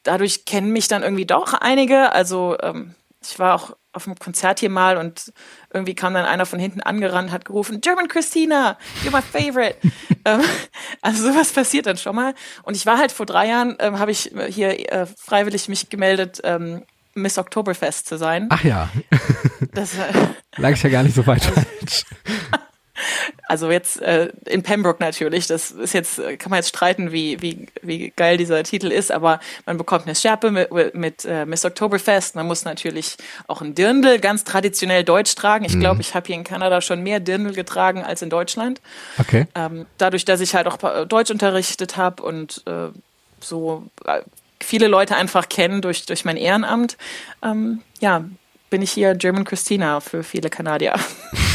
dadurch 0.03 0.45
kennen 0.45 0.71
mich 0.71 0.87
dann 0.87 1.03
irgendwie 1.03 1.25
doch 1.25 1.53
einige. 1.53 2.11
Also 2.11 2.57
ähm, 2.61 2.95
ich 3.23 3.37
war 3.39 3.55
auch 3.55 3.75
auf 3.93 4.07
einem 4.07 4.17
Konzert 4.17 4.59
hier 4.59 4.69
mal 4.69 4.97
und 4.97 5.33
irgendwie 5.73 5.95
kam 5.95 6.13
dann 6.13 6.25
einer 6.25 6.45
von 6.45 6.59
hinten 6.59 6.81
angerannt, 6.81 7.31
hat 7.31 7.45
gerufen, 7.45 7.81
German 7.81 8.07
Christina, 8.07 8.77
you're 9.03 9.11
my 9.11 9.21
favorite. 9.21 9.75
ähm, 10.25 10.41
also 11.01 11.29
sowas 11.31 11.51
passiert 11.51 11.85
dann 11.85 11.97
schon 11.97 12.15
mal. 12.15 12.33
Und 12.63 12.75
ich 12.75 12.85
war 12.85 12.97
halt 12.97 13.11
vor 13.11 13.25
drei 13.25 13.47
Jahren, 13.47 13.75
ähm, 13.79 13.99
habe 13.99 14.11
ich 14.11 14.31
hier 14.49 14.91
äh, 14.91 15.05
freiwillig 15.05 15.67
mich 15.67 15.89
gemeldet, 15.89 16.39
ähm, 16.43 16.83
Miss 17.13 17.37
Oktoberfest 17.37 18.07
zu 18.07 18.17
sein. 18.17 18.47
Ach 18.49 18.63
ja, 18.63 18.89
Das, 19.73 19.97
äh, 19.97 20.13
lag 20.57 20.71
ich 20.71 20.83
ja 20.83 20.89
gar 20.89 21.03
nicht 21.03 21.15
so 21.15 21.25
weit 21.27 21.43
falsch. 21.45 22.05
Also 23.51 23.69
jetzt 23.69 24.01
äh, 24.01 24.29
in 24.45 24.63
Pembroke 24.63 25.03
natürlich, 25.03 25.45
das 25.45 25.71
ist 25.71 25.93
jetzt, 25.93 26.19
äh, 26.19 26.37
kann 26.37 26.51
man 26.51 26.59
jetzt 26.59 26.69
streiten, 26.69 27.11
wie, 27.11 27.41
wie, 27.41 27.67
wie 27.81 28.13
geil 28.15 28.37
dieser 28.37 28.63
Titel 28.63 28.87
ist, 28.87 29.11
aber 29.11 29.41
man 29.65 29.77
bekommt 29.77 30.05
eine 30.05 30.15
Schärpe 30.15 30.51
mit, 30.51 30.95
mit, 30.95 31.25
äh, 31.25 31.45
Miss 31.45 31.65
Oktoberfest. 31.65 32.35
Man 32.35 32.47
muss 32.47 32.63
natürlich 32.63 33.17
auch 33.47 33.61
ein 33.61 33.75
Dirndl 33.75 34.19
ganz 34.19 34.45
traditionell 34.45 35.03
deutsch 35.03 35.35
tragen. 35.35 35.65
Ich 35.65 35.77
glaube, 35.77 35.99
ich 35.99 36.15
habe 36.15 36.27
hier 36.27 36.37
in 36.37 36.45
Kanada 36.45 36.79
schon 36.79 37.03
mehr 37.03 37.19
Dirndl 37.19 37.53
getragen 37.53 38.05
als 38.05 38.21
in 38.21 38.29
Deutschland. 38.29 38.79
Okay. 39.17 39.47
Ähm, 39.53 39.85
dadurch, 39.97 40.23
dass 40.23 40.39
ich 40.39 40.55
halt 40.55 40.67
auch 40.67 40.81
äh, 40.83 41.05
Deutsch 41.05 41.29
unterrichtet 41.29 41.97
habe 41.97 42.23
und 42.23 42.63
äh, 42.67 42.87
so 43.41 43.83
äh, 44.05 44.21
viele 44.61 44.87
Leute 44.87 45.17
einfach 45.17 45.49
kennen 45.49 45.81
durch, 45.81 46.05
durch 46.05 46.23
mein 46.23 46.37
Ehrenamt, 46.37 46.95
ähm, 47.43 47.81
ja, 47.99 48.23
bin 48.69 48.81
ich 48.81 48.91
hier 48.91 49.13
German 49.15 49.43
Christina 49.43 49.99
für 49.99 50.23
viele 50.23 50.49
Kanadier. 50.49 50.95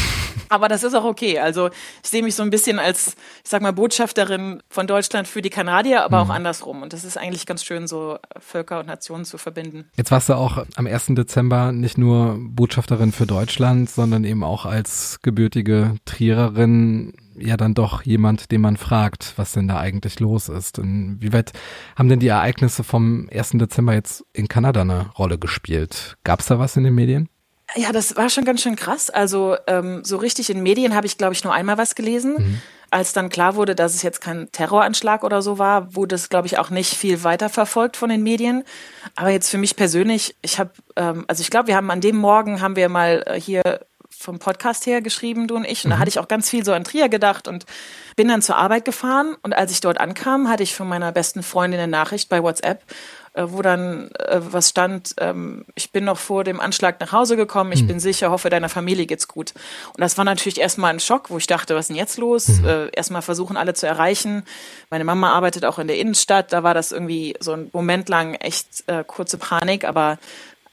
Aber 0.49 0.67
das 0.67 0.83
ist 0.83 0.93
auch 0.93 1.03
okay. 1.03 1.39
Also 1.39 1.69
ich 2.03 2.09
sehe 2.09 2.23
mich 2.23 2.35
so 2.35 2.43
ein 2.43 2.49
bisschen 2.49 2.79
als, 2.79 3.15
ich 3.43 3.49
sag 3.49 3.61
mal, 3.61 3.73
Botschafterin 3.73 4.61
von 4.69 4.87
Deutschland 4.87 5.27
für 5.27 5.41
die 5.41 5.49
Kanadier, 5.49 6.03
aber 6.03 6.21
auch 6.21 6.29
andersrum. 6.29 6.81
Und 6.81 6.93
das 6.93 7.03
ist 7.03 7.17
eigentlich 7.17 7.45
ganz 7.45 7.63
schön, 7.63 7.87
so 7.87 8.17
Völker 8.39 8.79
und 8.79 8.87
Nationen 8.87 9.25
zu 9.25 9.37
verbinden. 9.37 9.89
Jetzt 9.95 10.11
warst 10.11 10.29
du 10.29 10.33
auch 10.33 10.65
am 10.75 10.87
1. 10.87 11.07
Dezember 11.09 11.71
nicht 11.71 11.97
nur 11.97 12.37
Botschafterin 12.39 13.11
für 13.11 13.25
Deutschland, 13.25 13.89
sondern 13.89 14.23
eben 14.23 14.43
auch 14.43 14.65
als 14.65 15.19
gebürtige 15.21 15.95
Triererin 16.05 17.13
ja 17.39 17.57
dann 17.57 17.73
doch 17.73 18.01
jemand, 18.03 18.51
den 18.51 18.61
man 18.61 18.77
fragt, 18.77 19.33
was 19.37 19.51
denn 19.53 19.67
da 19.67 19.77
eigentlich 19.79 20.19
los 20.19 20.49
ist. 20.49 20.79
Inwieweit 20.79 21.53
haben 21.95 22.09
denn 22.09 22.19
die 22.19 22.27
Ereignisse 22.27 22.83
vom 22.83 23.29
1. 23.31 23.51
Dezember 23.53 23.93
jetzt 23.93 24.25
in 24.33 24.47
Kanada 24.47 24.81
eine 24.81 25.11
Rolle 25.11 25.37
gespielt? 25.37 26.17
Gab 26.23 26.39
es 26.39 26.47
da 26.47 26.59
was 26.59 26.77
in 26.77 26.83
den 26.83 26.95
Medien? 26.95 27.29
Ja, 27.75 27.91
das 27.91 28.15
war 28.15 28.29
schon 28.29 28.45
ganz 28.45 28.61
schön 28.61 28.75
krass. 28.75 29.09
Also 29.09 29.57
ähm, 29.67 30.03
so 30.03 30.17
richtig 30.17 30.49
in 30.49 30.63
Medien 30.63 30.95
habe 30.95 31.05
ich, 31.05 31.17
glaube 31.17 31.33
ich, 31.33 31.43
nur 31.43 31.53
einmal 31.53 31.77
was 31.77 31.95
gelesen. 31.95 32.61
Als 32.89 33.11
dann 33.11 33.27
klar 33.27 33.55
wurde, 33.55 33.75
dass 33.75 33.93
es 33.93 34.01
jetzt 34.01 34.21
kein 34.21 34.49
Terroranschlag 34.53 35.25
oder 35.25 35.41
so 35.41 35.57
war, 35.59 35.93
wurde 35.93 36.15
es, 36.15 36.29
glaube 36.29 36.47
ich, 36.47 36.57
auch 36.57 36.69
nicht 36.69 36.93
viel 36.93 37.25
weiterverfolgt 37.25 37.97
von 37.97 38.09
den 38.09 38.23
Medien. 38.23 38.63
Aber 39.15 39.29
jetzt 39.29 39.49
für 39.49 39.57
mich 39.57 39.75
persönlich, 39.75 40.37
ich 40.41 40.57
habe, 40.57 40.71
ähm, 40.95 41.25
also 41.27 41.41
ich 41.41 41.49
glaube, 41.49 41.67
wir 41.67 41.75
haben 41.75 41.91
an 41.91 41.99
dem 41.99 42.15
Morgen 42.15 42.61
haben 42.61 42.77
wir 42.77 42.87
mal 42.87 43.23
äh, 43.25 43.39
hier 43.39 43.81
vom 44.09 44.39
Podcast 44.39 44.85
her 44.85 45.01
geschrieben, 45.01 45.47
du 45.47 45.55
und 45.57 45.65
ich. 45.65 45.83
Und 45.83 45.91
da 45.91 45.99
hatte 45.99 46.09
ich 46.09 46.19
auch 46.19 46.27
ganz 46.27 46.49
viel 46.49 46.63
so 46.65 46.73
an 46.73 46.85
Trier 46.85 47.09
gedacht 47.09 47.47
und 47.47 47.65
bin 48.15 48.27
dann 48.29 48.41
zur 48.41 48.55
Arbeit 48.55 48.85
gefahren. 48.85 49.35
Und 49.43 49.53
als 49.53 49.71
ich 49.71 49.81
dort 49.81 49.99
ankam, 49.99 50.49
hatte 50.49 50.63
ich 50.63 50.73
von 50.73 50.87
meiner 50.87 51.11
besten 51.11 51.43
Freundin 51.43 51.79
eine 51.79 51.91
Nachricht 51.91 52.29
bei 52.29 52.41
WhatsApp, 52.41 52.83
wo 53.45 53.61
dann 53.61 54.09
äh, 54.15 54.39
was 54.39 54.69
stand, 54.69 55.13
ähm, 55.19 55.65
ich 55.75 55.91
bin 55.91 56.05
noch 56.05 56.17
vor 56.17 56.43
dem 56.43 56.59
Anschlag 56.59 56.99
nach 56.99 57.11
Hause 57.11 57.35
gekommen, 57.37 57.71
ich 57.71 57.85
bin 57.85 57.99
sicher, 57.99 58.31
hoffe, 58.31 58.49
deiner 58.49 58.69
Familie 58.69 59.05
geht's 59.05 59.27
gut. 59.27 59.53
Und 59.93 60.01
das 60.01 60.17
war 60.17 60.25
natürlich 60.25 60.59
erstmal 60.59 60.93
ein 60.93 60.99
Schock, 60.99 61.29
wo 61.29 61.37
ich 61.37 61.47
dachte, 61.47 61.75
was 61.75 61.85
ist 61.85 61.87
denn 61.89 61.95
jetzt 61.95 62.17
los? 62.17 62.47
Äh, 62.67 62.89
erstmal 62.93 63.21
versuchen, 63.21 63.55
alle 63.55 63.73
zu 63.73 63.87
erreichen. 63.87 64.43
Meine 64.89 65.03
Mama 65.03 65.31
arbeitet 65.31 65.63
auch 65.63 65.79
in 65.79 65.87
der 65.87 65.97
Innenstadt, 65.97 66.51
da 66.51 66.63
war 66.63 66.73
das 66.73 66.91
irgendwie 66.91 67.35
so 67.39 67.53
ein 67.53 67.69
Moment 67.71 68.09
lang 68.09 68.33
echt 68.35 68.83
äh, 68.87 69.03
kurze 69.05 69.37
Panik, 69.37 69.85
aber 69.85 70.17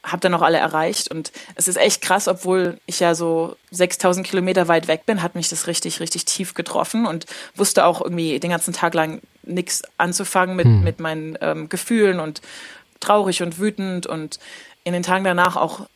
habe 0.05 0.21
dann 0.21 0.35
auch 0.35 0.43
alle 0.43 0.59
erreicht 0.59 1.11
und 1.11 1.33
es 1.55 1.67
ist 1.67 1.77
echt 1.77 2.03
krass, 2.03 2.29
obwohl 2.29 2.79
ich 2.87 3.01
ja 3.01 3.15
so 3.15 3.57
6000 3.71 4.27
Kilometer 4.27 4.69
weit 4.69 4.87
weg 4.87 5.07
bin, 5.07 5.23
hat 5.23 5.35
mich 5.35 5.49
das 5.49 5.67
richtig, 5.67 6.01
richtig 6.01 6.27
tief 6.27 6.55
getroffen 6.55 7.07
und 7.07 7.27
wusste 7.55 7.87
auch 7.87 8.03
irgendwie 8.03 8.39
den 8.39 8.51
ganzen 8.51 8.75
Tag 8.75 8.95
lang 8.95 9.21
nichts 9.47 9.83
anzufangen 9.99 10.57
mit, 10.57 10.67
mit 10.67 11.01
meinen 11.01 11.39
ähm, 11.41 11.69
Gefühlen 11.69 12.21
und 12.21 12.41
traurig 13.01 13.43
und 13.43 13.59
wütend 13.59 14.07
und 14.07 14.39
in 14.85 14.93
den 14.93 15.03
Tagen 15.03 15.25
danach 15.25 15.57
auch 15.57 15.87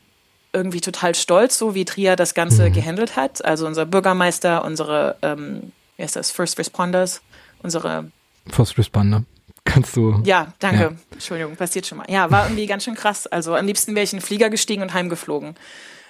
irgendwie 0.53 0.81
total 0.81 1.15
stolz, 1.15 1.59
so 1.59 1.75
wie 1.75 1.85
Trier 1.85 2.17
das 2.17 2.35
Ganze 2.35 2.71
gehandelt 2.71 3.17
hat. 3.17 3.45
Also 3.45 3.67
unser 3.67 3.87
Bürgermeister, 3.87 4.65
unsere, 4.65 5.17
ähm, 5.23 5.73
wie 5.97 6.03
heißt 6.03 6.17
das, 6.17 6.31
First 6.31 6.59
Responders, 6.59 7.21
unsere 7.63 8.11
First 8.51 8.79
Responder. 8.79 9.25
Kannst 9.65 9.97
du. 9.97 10.23
ja, 10.25 10.55
danke. 10.61 10.83
Ja. 10.83 10.93
Entschuldigung, 11.13 11.57
passiert 11.57 11.87
schon 11.87 11.99
mal. 11.99 12.07
Ja, 12.09 12.31
war 12.31 12.47
irgendwie 12.47 12.67
ganz 12.67 12.85
schön 12.85 12.95
krass. 12.95 13.27
Also 13.27 13.55
am 13.55 13.67
liebsten 13.67 13.95
wäre 13.95 14.05
ich 14.05 14.15
in 14.15 14.19
den 14.19 14.25
Flieger 14.25 14.49
gestiegen 14.49 14.81
und 14.81 14.95
heimgeflogen. 14.95 15.57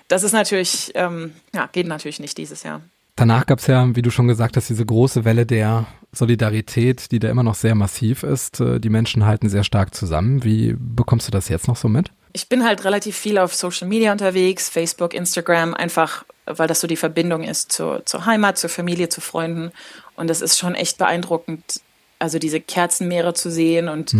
Das 0.07 0.22
ist 0.22 0.33
natürlich, 0.33 0.92
ähm, 0.94 1.35
ja, 1.53 1.68
geht 1.72 1.88
natürlich 1.88 2.20
nicht 2.20 2.38
dieses 2.38 2.62
Jahr. 2.62 2.83
Danach 3.18 3.46
gab 3.46 3.59
es 3.59 3.66
ja, 3.66 3.96
wie 3.96 4.02
du 4.02 4.11
schon 4.11 4.28
gesagt 4.28 4.57
hast, 4.57 4.68
diese 4.68 4.87
große 4.87 5.24
Welle 5.24 5.44
der 5.44 5.87
Solidarität, 6.12 7.11
die 7.11 7.18
da 7.18 7.28
immer 7.28 7.42
noch 7.42 7.57
sehr 7.57 7.74
massiv 7.74 8.22
ist. 8.22 8.61
Äh, 8.61 8.78
Die 8.78 8.90
Menschen 8.90 9.26
halten 9.26 9.48
sehr 9.48 9.64
stark 9.64 9.94
zusammen. 9.94 10.44
Wie 10.44 10.76
bekommst 10.78 11.26
du 11.26 11.33
das 11.33 11.48
jetzt 11.48 11.68
noch 11.68 11.76
so 11.76 11.88
mit? 11.88 12.11
Ich 12.33 12.48
bin 12.48 12.64
halt 12.64 12.85
relativ 12.85 13.16
viel 13.16 13.38
auf 13.38 13.54
Social 13.54 13.88
Media 13.88 14.12
unterwegs, 14.12 14.68
Facebook, 14.68 15.14
Instagram, 15.14 15.74
einfach 15.74 16.24
weil 16.57 16.68
das 16.68 16.81
so 16.81 16.87
die 16.87 16.96
Verbindung 16.96 17.42
ist 17.42 17.72
zur, 17.72 18.04
zur 18.07 18.26
Heimat, 18.26 18.59
zur 18.59 18.70
Familie, 18.70 19.09
zu 19.09 19.20
Freunden. 19.20 19.72
Und 20.16 20.31
es 20.31 20.40
ist 20.40 20.59
schon 20.59 20.74
echt 20.74 20.98
beeindruckend, 20.98 21.81
also 22.18 22.38
diese 22.38 22.61
Kerzenmeere 22.61 23.35
zu 23.35 23.50
sehen 23.50 23.88
und 23.88 24.14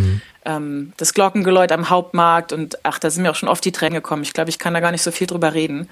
ähm, 0.45 0.93
das 0.97 1.15
Glockengeläut 1.15 1.73
am 1.73 1.91
Hauptmarkt. 1.91 2.53
Und 2.53 2.79
ach, 2.85 2.99
da 2.99 3.11
sind 3.11 3.23
mir 3.23 3.31
auch 3.31 3.37
schon 3.37 3.49
oft 3.49 3.65
die 3.65 3.73
Tränen 3.73 3.95
gekommen. 3.95 4.23
Ich 4.23 4.33
glaube, 4.33 4.51
ich 4.51 4.59
kann 4.59 4.75
da 4.75 4.81
gar 4.81 4.93
nicht 4.93 5.03
so 5.03 5.11
viel 5.11 5.27
drüber 5.27 5.55
reden. 5.55 5.89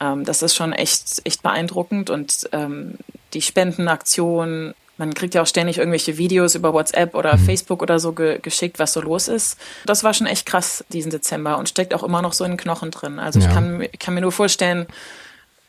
Ähm, 0.00 0.24
das 0.24 0.42
ist 0.42 0.54
schon 0.54 0.72
echt, 0.72 1.22
echt 1.24 1.42
beeindruckend. 1.42 2.10
Und 2.10 2.48
ähm, 2.52 2.94
die 3.32 3.42
Spendenaktion, 3.42 4.74
man 4.96 5.14
kriegt 5.14 5.34
ja 5.34 5.42
auch 5.42 5.46
ständig 5.46 5.78
irgendwelche 5.78 6.18
Videos 6.18 6.54
über 6.54 6.72
WhatsApp 6.72 7.14
oder 7.14 7.36
Facebook 7.38 7.82
oder 7.82 7.98
so 7.98 8.12
ge 8.12 8.38
geschickt, 8.40 8.78
was 8.78 8.92
so 8.92 9.00
los 9.00 9.28
ist. 9.28 9.58
Das 9.86 10.04
war 10.04 10.14
schon 10.14 10.26
echt 10.26 10.46
krass 10.46 10.84
diesen 10.88 11.10
Dezember 11.10 11.58
und 11.58 11.68
steckt 11.68 11.94
auch 11.94 12.02
immer 12.02 12.22
noch 12.22 12.32
so 12.32 12.44
in 12.44 12.52
den 12.52 12.56
Knochen 12.58 12.90
drin. 12.90 13.18
Also 13.18 13.40
Ja. 13.40 13.46
ich 13.48 13.52
kann, 13.52 13.80
ich 13.80 13.98
kann 13.98 14.14
mir 14.14 14.20
nur 14.20 14.32
vorstellen, 14.32 14.86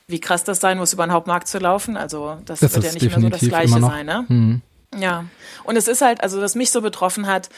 wie 0.07 0.19
krass 0.19 0.43
das 0.43 0.59
sein 0.59 0.77
muss, 0.77 0.93
über 0.93 1.05
den 1.07 1.11
Hauptmarkt 1.11 1.47
zu 1.47 1.57
laufen. 1.57 1.97
Also 1.97 2.37
das, 2.45 2.59
Das 2.59 2.75
wird 2.75 2.85
ja 2.85 2.91
nicht 2.91 3.09
mehr 3.09 3.19
so 3.19 3.29
das 3.29 3.39
Gleiche 3.41 3.79
sein, 3.79 4.05
ne? 4.05 4.25
Hm. 4.27 4.61
Ja, 4.97 5.25
und 5.63 5.75
es 5.75 5.87
ist 5.87 6.01
halt, 6.01 6.21
also 6.21 6.39
was 6.41 6.53
mich 6.55 6.69
so 6.71 6.81
betroffen 6.81 7.25
hat, 7.27 7.49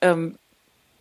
ähm, 0.00 0.36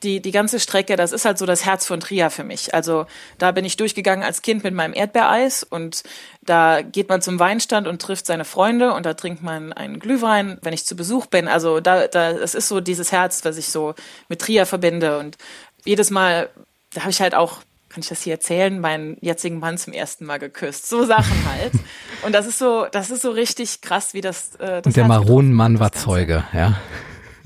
die, 0.03 0.21
die 0.21 0.31
ganze 0.31 0.59
Strecke, 0.59 0.95
das 0.95 1.11
ist 1.11 1.25
halt 1.25 1.37
so 1.37 1.45
das 1.45 1.65
Herz 1.65 1.85
von 1.87 1.99
Trier 1.99 2.29
für 2.29 2.43
mich. 2.43 2.73
Also 2.73 3.07
da 3.37 3.51
bin 3.51 3.65
ich 3.65 3.77
durchgegangen 3.77 4.23
als 4.23 4.41
Kind 4.41 4.63
mit 4.63 4.73
meinem 4.73 4.93
Erdbeereis 4.93 5.63
und 5.63 6.03
da 6.43 6.81
geht 6.81 7.09
man 7.09 7.21
zum 7.21 7.39
Weinstand 7.39 7.87
und 7.87 8.01
trifft 8.01 8.27
seine 8.27 8.45
Freunde 8.45 8.93
und 8.93 9.05
da 9.05 9.15
trinkt 9.15 9.41
man 9.41 9.73
einen 9.73 9.99
Glühwein, 9.99 10.59
wenn 10.61 10.73
ich 10.73 10.85
zu 10.85 10.95
Besuch 10.95 11.25
bin. 11.25 11.47
Also 11.47 11.79
da, 11.79 12.07
da, 12.07 12.33
das 12.33 12.53
ist 12.53 12.67
so 12.67 12.79
dieses 12.79 13.11
Herz, 13.11 13.43
was 13.43 13.57
ich 13.57 13.69
so 13.69 13.95
mit 14.29 14.39
Trier 14.39 14.65
verbinde 14.65 15.17
und 15.17 15.37
jedes 15.83 16.11
Mal, 16.11 16.49
da 16.93 17.01
habe 17.01 17.11
ich 17.11 17.21
halt 17.21 17.33
auch 17.33 17.61
kann 17.89 18.01
ich 18.01 18.09
das 18.09 18.21
hier 18.21 18.33
erzählen, 18.33 18.79
meinen 18.79 19.17
jetzigen 19.21 19.59
Mann 19.59 19.77
zum 19.77 19.93
ersten 19.93 20.25
Mal 20.25 20.37
geküsst. 20.37 20.89
So 20.89 21.05
Sachen 21.05 21.33
halt. 21.49 21.71
Und 22.23 22.35
das 22.35 22.45
ist 22.45 22.59
so, 22.59 22.85
das 22.91 23.09
ist 23.09 23.21
so 23.21 23.31
richtig 23.31 23.81
krass, 23.81 24.13
wie 24.13 24.21
das. 24.21 24.55
Äh, 24.55 24.81
das 24.81 24.87
Und 24.87 24.97
der 24.97 25.07
Maronenmann 25.07 25.79
war. 25.79 25.93
Zeuge, 25.93 26.43
ja. 26.53 26.79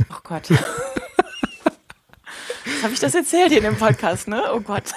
Oh 0.10 0.20
Gott. 0.24 0.50
Habe 2.82 2.94
ich 2.94 3.00
das 3.00 3.14
erzählt 3.14 3.50
hier 3.50 3.60
in 3.60 3.64
dem 3.64 3.78
Podcast, 3.78 4.28
ne? 4.28 4.42
Oh 4.54 4.60
Gott. 4.60 4.94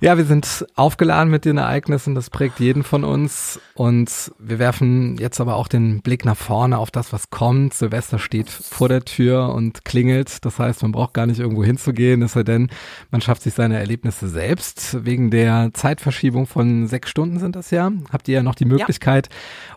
Ja, 0.00 0.18
wir 0.18 0.26
sind 0.26 0.66
aufgeladen 0.74 1.30
mit 1.30 1.46
den 1.46 1.56
Ereignissen, 1.56 2.14
das 2.14 2.28
prägt 2.28 2.60
jeden 2.60 2.82
von 2.82 3.02
uns 3.02 3.58
und 3.74 4.30
wir 4.38 4.58
werfen 4.58 5.16
jetzt 5.16 5.40
aber 5.40 5.56
auch 5.56 5.68
den 5.68 6.02
Blick 6.02 6.26
nach 6.26 6.36
vorne 6.36 6.76
auf 6.76 6.90
das, 6.90 7.14
was 7.14 7.30
kommt. 7.30 7.72
Silvester 7.72 8.18
steht 8.18 8.50
vor 8.50 8.90
der 8.90 9.06
Tür 9.06 9.54
und 9.54 9.86
klingelt, 9.86 10.44
das 10.44 10.58
heißt, 10.58 10.82
man 10.82 10.92
braucht 10.92 11.14
gar 11.14 11.24
nicht 11.24 11.40
irgendwo 11.40 11.64
hinzugehen, 11.64 12.20
es 12.20 12.32
sei 12.32 12.42
denn, 12.42 12.68
man 13.10 13.22
schafft 13.22 13.42
sich 13.42 13.54
seine 13.54 13.78
Erlebnisse 13.78 14.28
selbst. 14.28 15.04
Wegen 15.06 15.30
der 15.30 15.70
Zeitverschiebung 15.72 16.46
von 16.46 16.86
sechs 16.88 17.08
Stunden 17.08 17.38
sind 17.38 17.56
das 17.56 17.70
ja, 17.70 17.90
habt 18.12 18.28
ihr 18.28 18.34
ja 18.34 18.42
noch 18.42 18.54
die 18.54 18.66
Möglichkeit, 18.66 19.30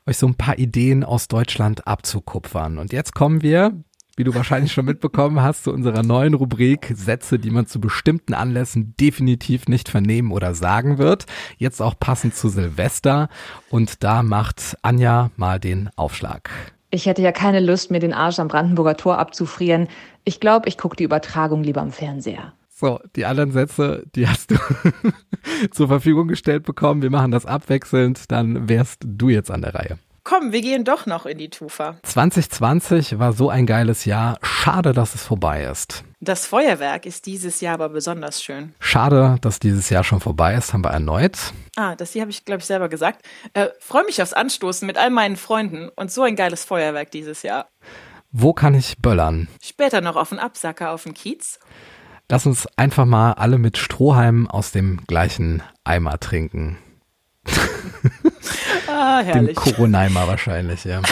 euch 0.05 0.17
so 0.17 0.27
ein 0.27 0.35
paar 0.35 0.59
Ideen 0.59 1.05
aus 1.05 1.29
Deutschland 1.29 1.87
abzukupfern. 1.87 2.77
Und 2.77 2.91
jetzt 2.91 3.15
kommen 3.15 3.41
wir 3.41 3.71
wie 4.19 4.25
du 4.25 4.35
wahrscheinlich 4.35 4.73
schon 4.73 4.83
mitbekommen 4.83 5.41
hast, 5.41 5.63
zu 5.63 5.71
unserer 5.71 6.03
neuen 6.03 6.33
Rubrik 6.33 6.91
Sätze, 6.93 7.39
die 7.39 7.51
man 7.51 7.67
zu 7.67 7.79
bestimmten 7.79 8.33
Anlässen 8.33 8.93
definitiv 8.99 9.69
nicht 9.69 9.87
vernehmen 9.87 10.33
oder 10.33 10.53
sagen 10.53 10.97
wird. 10.97 11.25
Jetzt 11.57 11.81
auch 11.81 11.97
passend 11.97 12.35
zu 12.35 12.49
Silvester. 12.49 13.29
Und 13.69 14.03
da 14.03 14.21
macht 14.21 14.77
Anja 14.81 15.31
mal 15.37 15.57
den 15.57 15.89
Aufschlag. 15.95 16.49
Ich 16.91 17.05
hätte 17.05 17.21
ja 17.21 17.31
keine 17.31 17.61
Lust, 17.61 17.91
mir 17.91 17.99
den 17.99 18.11
Arsch 18.11 18.39
am 18.39 18.49
Brandenburger 18.49 18.97
Tor 18.97 19.19
abzufrieren. 19.19 19.87
Ich 20.25 20.41
glaube, 20.41 20.67
ich 20.67 20.77
gucke 20.77 20.97
die 20.97 21.05
Übertragung 21.05 21.63
lieber 21.63 21.81
am 21.81 21.93
Fernseher. 21.93 22.51
So, 22.67 22.99
die 23.15 23.25
anderen 23.25 23.53
Sätze, 23.53 24.03
die 24.15 24.27
hast 24.27 24.51
du 24.51 24.55
zur 25.71 25.87
Verfügung 25.87 26.27
gestellt 26.27 26.63
bekommen. 26.63 27.01
Wir 27.01 27.09
machen 27.09 27.31
das 27.31 27.45
abwechselnd. 27.45 28.29
Dann 28.29 28.67
wärst 28.67 29.01
du 29.05 29.29
jetzt 29.29 29.49
an 29.49 29.61
der 29.61 29.75
Reihe. 29.75 29.97
Komm, 30.29 30.51
wir 30.51 30.61
gehen 30.61 30.83
doch 30.83 31.07
noch 31.07 31.25
in 31.25 31.39
die 31.39 31.49
Tufa. 31.49 31.95
2020 32.03 33.17
war 33.17 33.33
so 33.33 33.49
ein 33.49 33.65
geiles 33.65 34.05
Jahr. 34.05 34.37
Schade, 34.43 34.93
dass 34.93 35.15
es 35.15 35.23
vorbei 35.23 35.63
ist. 35.63 36.03
Das 36.19 36.45
Feuerwerk 36.45 37.07
ist 37.07 37.25
dieses 37.25 37.61
Jahr 37.61 37.73
aber 37.73 37.89
besonders 37.89 38.43
schön. 38.43 38.75
Schade, 38.79 39.37
dass 39.41 39.57
dieses 39.57 39.89
Jahr 39.89 40.03
schon 40.03 40.19
vorbei 40.19 40.53
ist, 40.53 40.71
haben 40.71 40.83
wir 40.83 40.91
erneut. 40.91 41.35
Ah, 41.75 41.95
das 41.95 42.13
hier 42.13 42.21
habe 42.21 42.29
ich, 42.29 42.45
glaube 42.45 42.59
ich, 42.59 42.67
selber 42.67 42.89
gesagt. 42.89 43.25
Äh, 43.55 43.69
Freue 43.79 44.05
mich 44.05 44.21
aufs 44.21 44.33
Anstoßen 44.33 44.85
mit 44.85 44.99
all 44.99 45.09
meinen 45.09 45.35
Freunden 45.35 45.89
und 45.95 46.11
so 46.11 46.21
ein 46.21 46.35
geiles 46.35 46.63
Feuerwerk 46.63 47.09
dieses 47.09 47.41
Jahr. 47.41 47.67
Wo 48.31 48.53
kann 48.53 48.75
ich 48.75 48.99
böllern? 48.99 49.47
Später 49.63 49.99
noch 49.99 50.15
auf 50.15 50.29
den 50.29 50.37
Absacker 50.37 50.91
auf 50.91 51.05
den 51.05 51.15
Kiez. 51.15 51.57
Lass 52.29 52.45
uns 52.45 52.67
einfach 52.77 53.05
mal 53.05 53.33
alle 53.33 53.57
mit 53.57 53.79
Strohhalmen 53.79 54.45
aus 54.45 54.71
dem 54.71 55.07
gleichen 55.07 55.63
Eimer 55.83 56.19
trinken. 56.19 56.77
Ah, 58.99 59.23
Dem 59.23 59.33
herrlich. 59.33 59.55
Koroneimer 59.55 60.27
wahrscheinlich, 60.27 60.83
ja. 60.83 61.01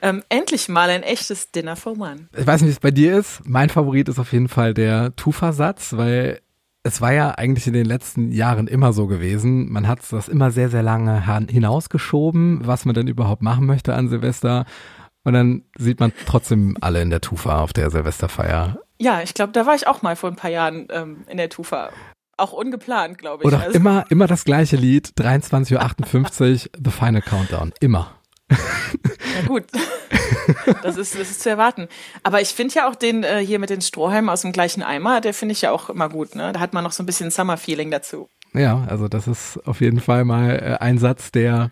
Ähm, 0.00 0.22
endlich 0.28 0.68
mal 0.68 0.90
ein 0.90 1.02
echtes 1.02 1.50
Dinner 1.50 1.74
for 1.74 1.98
One. 1.98 2.28
Ich 2.36 2.46
weiß 2.46 2.60
nicht, 2.60 2.68
wie 2.68 2.72
es 2.74 2.80
bei 2.80 2.90
dir 2.92 3.18
ist. 3.18 3.42
Mein 3.44 3.68
Favorit 3.68 4.08
ist 4.08 4.18
auf 4.18 4.32
jeden 4.32 4.48
Fall 4.48 4.72
der 4.72 5.14
Tufa-Satz, 5.16 5.96
weil 5.96 6.40
es 6.84 7.00
war 7.00 7.12
ja 7.12 7.32
eigentlich 7.32 7.66
in 7.66 7.72
den 7.72 7.84
letzten 7.84 8.30
Jahren 8.30 8.68
immer 8.68 8.92
so 8.92 9.06
gewesen. 9.08 9.70
Man 9.72 9.88
hat 9.88 10.00
das 10.10 10.28
immer 10.28 10.50
sehr, 10.52 10.70
sehr 10.70 10.82
lange 10.84 11.24
hinausgeschoben, 11.50 12.60
was 12.66 12.84
man 12.84 12.94
denn 12.94 13.08
überhaupt 13.08 13.42
machen 13.42 13.66
möchte 13.66 13.94
an 13.94 14.08
Silvester. 14.08 14.64
Und 15.24 15.32
dann 15.32 15.64
sieht 15.76 16.00
man 16.00 16.12
trotzdem 16.26 16.76
alle 16.80 17.02
in 17.02 17.10
der 17.10 17.20
Tufa 17.20 17.60
auf 17.60 17.72
der 17.72 17.90
Silvesterfeier. 17.90 18.78
Ja, 19.00 19.20
ich 19.22 19.34
glaube, 19.34 19.52
da 19.52 19.66
war 19.66 19.74
ich 19.74 19.86
auch 19.86 20.02
mal 20.02 20.16
vor 20.16 20.30
ein 20.30 20.36
paar 20.36 20.50
Jahren 20.50 20.86
ähm, 20.90 21.24
in 21.28 21.36
der 21.36 21.50
Tufa. 21.50 21.90
Auch 22.38 22.52
ungeplant, 22.52 23.18
glaube 23.18 23.42
ich. 23.42 23.46
Oder 23.48 23.60
Also- 23.60 23.76
immer, 23.76 24.04
immer 24.10 24.26
das 24.26 24.44
gleiche 24.44 24.76
Lied, 24.76 25.12
23.58 25.18 26.66
Uhr, 26.66 26.70
The 26.84 26.90
Final 26.90 27.22
Countdown. 27.22 27.72
Immer. 27.80 28.14
Ja, 28.50 28.56
gut. 29.46 29.64
Das 30.82 30.96
ist, 30.96 31.14
das 31.18 31.30
ist 31.30 31.42
zu 31.42 31.50
erwarten. 31.50 31.88
Aber 32.22 32.40
ich 32.40 32.48
finde 32.48 32.74
ja 32.74 32.88
auch 32.88 32.94
den 32.94 33.22
äh, 33.22 33.44
hier 33.44 33.58
mit 33.58 33.68
den 33.70 33.80
Strohhalmen 33.82 34.28
aus 34.30 34.42
dem 34.42 34.52
gleichen 34.52 34.82
Eimer, 34.82 35.20
der 35.20 35.34
finde 35.34 35.52
ich 35.52 35.62
ja 35.62 35.70
auch 35.70 35.90
immer 35.90 36.08
gut. 36.08 36.34
Ne? 36.34 36.52
Da 36.52 36.60
hat 36.60 36.72
man 36.72 36.84
noch 36.84 36.92
so 36.92 37.02
ein 37.02 37.06
bisschen 37.06 37.30
Summer-Feeling 37.30 37.90
dazu. 37.90 38.28
Ja, 38.54 38.84
also 38.88 39.08
das 39.08 39.26
ist 39.28 39.58
auf 39.66 39.80
jeden 39.80 40.00
Fall 40.00 40.24
mal 40.24 40.50
äh, 40.56 40.82
ein 40.82 40.98
Satz, 40.98 41.30
der 41.32 41.70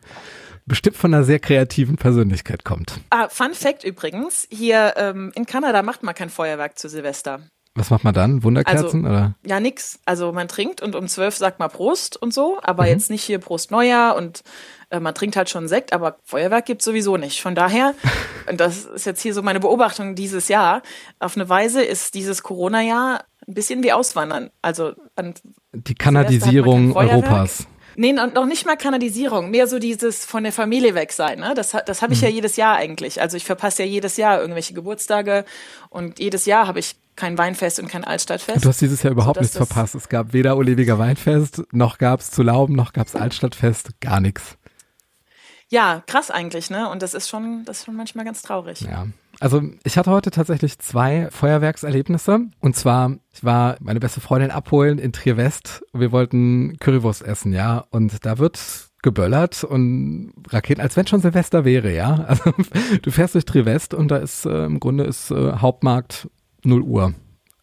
bestimmt 0.67 0.97
von 0.97 1.13
einer 1.15 1.25
sehr 1.25 1.39
kreativen 1.39 1.97
Persönlichkeit 1.97 2.65
kommt. 2.65 3.01
Ah, 3.11 3.29
Fun 3.29 3.55
Fact 3.55 3.85
übrigens, 3.85 4.47
hier 4.51 4.95
ähm, 4.97 5.33
in 5.35 5.47
Kanada 5.47 5.83
macht 5.83 6.03
man 6.03 6.15
kein 6.15 6.29
Feuerwerk 6.31 6.79
zu 6.79 6.89
Silvester. 6.89 7.41
Was 7.77 7.91
macht 7.91 8.05
man 8.05 8.15
dann? 8.15 8.43
Wunderkerzen 8.43 9.07
oder? 9.07 9.35
Ja, 9.45 9.61
nix. 9.61 10.01
Also 10.07 10.33
man 10.33 10.49
trinkt 10.49 10.81
und 10.83 10.97
um 10.97 11.07
zwölf 11.09 11.37
sagt 11.37 11.59
man 11.59 11.71
Prost 11.71 12.17
und 12.21 12.33
so, 12.35 12.59
aber 12.63 12.85
Mhm. 12.85 12.89
jetzt 12.89 13.11
nicht 13.11 13.23
hier 13.23 13.39
Prost 13.39 13.71
Neujahr 13.71 14.17
und 14.17 14.43
äh, 14.91 14.99
man 14.99 15.15
trinkt 15.15 15.37
halt 15.37 15.51
schon 15.51 15.69
Sekt, 15.69 15.93
aber 15.93 16.17
Feuerwerk 16.25 16.65
gibt's 16.67 16.85
sowieso 16.85 17.17
nicht. 17.17 17.41
Von 17.43 17.55
daher, 17.55 17.95
und 18.51 18.61
das 18.61 18.85
ist 18.87 19.05
jetzt 19.07 19.21
hier 19.21 19.35
so 19.35 19.43
meine 19.43 19.61
Beobachtung 19.61 20.15
dieses 20.15 20.49
Jahr, 20.49 20.83
auf 21.19 21.37
eine 21.37 21.49
Weise 21.49 21.83
ist 21.83 22.15
dieses 22.15 22.43
Corona-Jahr 22.43 23.25
ein 23.47 23.55
bisschen 23.55 23.83
wie 23.83 23.93
Auswandern. 23.93 24.51
Also 24.63 24.93
an 25.15 25.35
Die 25.73 25.95
Kanadisierung. 25.95 26.97
Europas. 26.97 27.67
Nee, 27.99 28.13
noch 28.13 28.31
noch 28.35 28.45
nicht 28.45 28.67
mal 28.67 28.77
Kanadisierung, 28.77 29.51
mehr 29.51 29.67
so 29.67 29.79
dieses 29.79 30.27
von 30.27 30.43
der 30.43 30.53
Familie 30.53 30.95
weg 30.95 31.13
sein. 31.13 31.39
Ne? 31.41 31.55
Das, 31.55 31.75
das 31.87 32.03
habe 32.03 32.13
ich 32.13 32.21
ja 32.21 32.29
jedes 32.29 32.57
Jahr 32.57 32.77
eigentlich. 32.77 33.21
Also 33.23 33.37
ich 33.39 33.45
verpasse 33.47 33.85
ja 33.85 33.89
jedes 33.89 34.19
Jahr 34.19 34.39
irgendwelche 34.41 34.75
Geburtstage 34.75 35.45
und 35.89 36.19
jedes 36.19 36.45
Jahr 36.45 36.67
habe 36.67 36.79
ich 36.79 36.97
kein 37.17 37.39
Weinfest 37.39 37.81
und 37.81 37.89
kein 37.89 38.05
Altstadtfest. 38.05 38.65
Du 38.65 38.69
hast 38.69 38.81
dieses 38.81 39.03
Jahr 39.03 39.13
überhaupt 39.13 39.41
nichts 39.41 39.57
verpasst. 39.57 39.95
Es 39.95 40.09
gab 40.09 40.33
weder 40.33 40.57
Olewiger 40.57 40.99
Weinfest, 40.99 41.63
noch 41.73 41.99
gab's 41.99 42.31
zu 42.31 42.43
Lauben, 42.43 42.75
noch 42.75 42.93
gab's 42.93 43.17
Altstadtfest, 43.17 44.01
gar 44.01 44.21
nichts. 44.21 44.57
Ja, 45.69 46.03
krass 46.07 46.31
eigentlich, 46.31 46.71
ne? 46.71 46.89
Und 46.89 47.03
das 47.03 47.15
ist 47.15 47.29
schon, 47.29 47.65
das 47.65 47.79
ist 47.79 47.87
schon 47.87 47.97
manchmal 47.97 48.25
ganz 48.25 48.43
traurig. 48.43 48.83
Ja. 48.83 49.09
Also 49.41 49.63
ich 49.85 49.99
hatte 49.99 50.11
heute 50.11 50.31
tatsächlich 50.31 50.79
zwei 50.79 51.29
Feuerwerkserlebnisse. 51.31 52.41
Und 52.61 52.77
zwar, 52.77 53.17
ich 53.33 53.45
war 53.45 53.77
meine 53.81 54.01
beste 54.01 54.21
Freundin 54.21 54.51
abholen 54.51 54.99
in 54.99 55.13
Trier 55.13 55.37
West. 55.37 55.85
Wir 55.93 56.13
wollten 56.13 56.79
Currywurst 56.79 57.23
essen, 57.23 57.53
ja. 57.53 57.85
Und 57.91 58.25
da 58.25 58.39
wird 58.39 58.59
geböllert 59.03 59.63
und 59.63 60.33
Raketen, 60.49 60.81
als 60.81 60.97
wenn 60.97 61.07
schon 61.07 61.21
Silvester 61.21 61.65
wäre, 61.65 61.93
ja. 61.95 62.25
Also 62.29 62.53
du 63.03 63.11
fährst 63.11 63.35
durch 63.35 63.45
Trier 63.45 63.67
West 63.67 63.93
und 63.93 64.09
da 64.09 64.17
ist 64.17 64.47
äh, 64.47 64.65
im 64.65 64.81
Grunde 64.81 65.05
ist 65.05 65.31
äh, 65.31 65.53
Hauptmarkt 65.59 66.29
0 66.67 66.83
Uhr. 66.83 67.15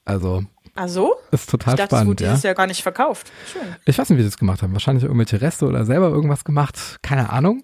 Also 0.05 0.43
Ah 0.75 0.87
so? 0.87 1.15
ist 1.31 1.49
total 1.49 1.75
Ich 1.75 1.77
dachte, 1.77 1.95
es 1.95 1.99
spannend, 1.99 2.09
wurde 2.09 2.23
ja. 2.23 2.29
dieses 2.31 2.43
Jahr 2.43 2.55
gar 2.55 2.67
nicht 2.67 2.81
verkauft. 2.81 3.31
Schön. 3.51 3.61
Ich 3.85 3.97
weiß 3.97 4.09
nicht, 4.09 4.17
wie 4.17 4.23
sie 4.23 4.29
das 4.29 4.37
gemacht 4.37 4.63
haben. 4.63 4.73
Wahrscheinlich 4.73 5.03
irgendwelche 5.03 5.39
Reste 5.39 5.67
oder 5.67 5.85
selber 5.85 6.09
irgendwas 6.09 6.43
gemacht. 6.43 6.97
Keine 7.03 7.29
Ahnung. 7.29 7.63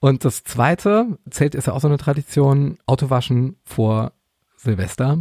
Und 0.00 0.24
das 0.24 0.42
zweite, 0.42 1.18
zählt 1.30 1.54
ist 1.54 1.66
ja 1.66 1.74
auch 1.74 1.80
so 1.80 1.88
eine 1.88 1.98
Tradition, 1.98 2.78
Autowaschen 2.86 3.56
vor 3.64 4.12
Silvester. 4.56 5.18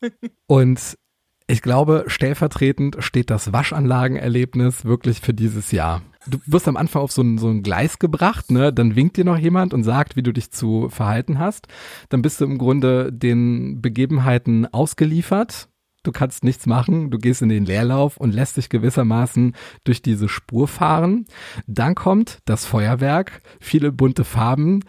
Und 0.46 0.98
ich 1.46 1.62
glaube, 1.62 2.04
stellvertretend 2.06 2.96
steht 3.00 3.30
das 3.30 3.52
Waschanlagenerlebnis 3.52 4.84
wirklich 4.84 5.20
für 5.20 5.34
dieses 5.34 5.70
Jahr. 5.70 6.02
Du 6.26 6.38
wirst 6.46 6.68
am 6.68 6.76
Anfang 6.76 7.02
auf 7.02 7.12
so 7.12 7.22
ein, 7.22 7.38
so 7.38 7.48
ein 7.48 7.62
Gleis 7.62 7.98
gebracht, 7.98 8.50
ne? 8.50 8.72
Dann 8.72 8.94
winkt 8.94 9.16
dir 9.16 9.24
noch 9.24 9.38
jemand 9.38 9.72
und 9.72 9.84
sagt, 9.84 10.16
wie 10.16 10.22
du 10.22 10.32
dich 10.32 10.50
zu 10.50 10.88
verhalten 10.90 11.38
hast. 11.38 11.66
Dann 12.10 12.20
bist 12.20 12.40
du 12.40 12.44
im 12.44 12.58
Grunde 12.58 13.10
den 13.10 13.80
Begebenheiten 13.80 14.66
ausgeliefert. 14.66 15.68
Du 16.02 16.12
kannst 16.12 16.44
nichts 16.44 16.64
machen, 16.64 17.10
du 17.10 17.18
gehst 17.18 17.42
in 17.42 17.50
den 17.50 17.66
Leerlauf 17.66 18.16
und 18.16 18.34
lässt 18.34 18.56
dich 18.56 18.70
gewissermaßen 18.70 19.54
durch 19.84 20.00
diese 20.00 20.28
Spur 20.28 20.66
fahren. 20.66 21.26
Dann 21.66 21.94
kommt 21.94 22.38
das 22.46 22.64
Feuerwerk, 22.64 23.42
viele 23.60 23.92
bunte 23.92 24.24
Farben. 24.24 24.82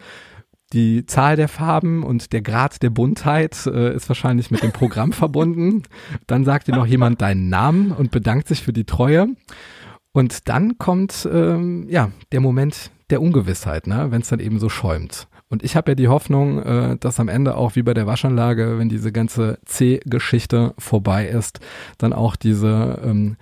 Die 0.72 1.04
Zahl 1.04 1.36
der 1.36 1.48
Farben 1.48 2.02
und 2.02 2.32
der 2.32 2.40
Grad 2.40 2.82
der 2.82 2.88
Buntheit 2.88 3.66
äh, 3.66 3.94
ist 3.94 4.08
wahrscheinlich 4.08 4.50
mit 4.50 4.62
dem 4.62 4.72
Programm 4.72 5.12
verbunden. 5.12 5.82
Dann 6.26 6.44
sagt 6.44 6.68
dir 6.68 6.74
noch 6.74 6.86
jemand 6.86 7.20
deinen 7.20 7.50
Namen 7.50 7.92
und 7.92 8.10
bedankt 8.10 8.48
sich 8.48 8.62
für 8.62 8.72
die 8.72 8.84
Treue. 8.84 9.28
Und 10.12 10.48
dann 10.48 10.78
kommt 10.78 11.28
ähm, 11.30 11.86
ja 11.88 12.10
der 12.32 12.40
Moment 12.40 12.90
der 13.10 13.22
Ungewissheit, 13.22 13.86
ne, 13.86 14.06
wenn 14.10 14.22
es 14.22 14.28
dann 14.28 14.40
eben 14.40 14.58
so 14.58 14.68
schäumt. 14.68 15.26
Und 15.48 15.62
ich 15.62 15.76
habe 15.76 15.90
ja 15.90 15.94
die 15.94 16.08
Hoffnung, 16.08 16.62
äh, 16.62 16.96
dass 16.96 17.20
am 17.20 17.28
Ende 17.28 17.56
auch 17.56 17.76
wie 17.76 17.82
bei 17.82 17.92
der 17.92 18.06
Waschanlage, 18.06 18.78
wenn 18.78 18.88
diese 18.88 19.12
ganze 19.12 19.58
C-Geschichte 19.66 20.72
vorbei 20.78 21.26
ist, 21.26 21.60
dann 21.98 22.14
auch 22.14 22.36
diese 22.36 23.00
ähm, 23.04 23.36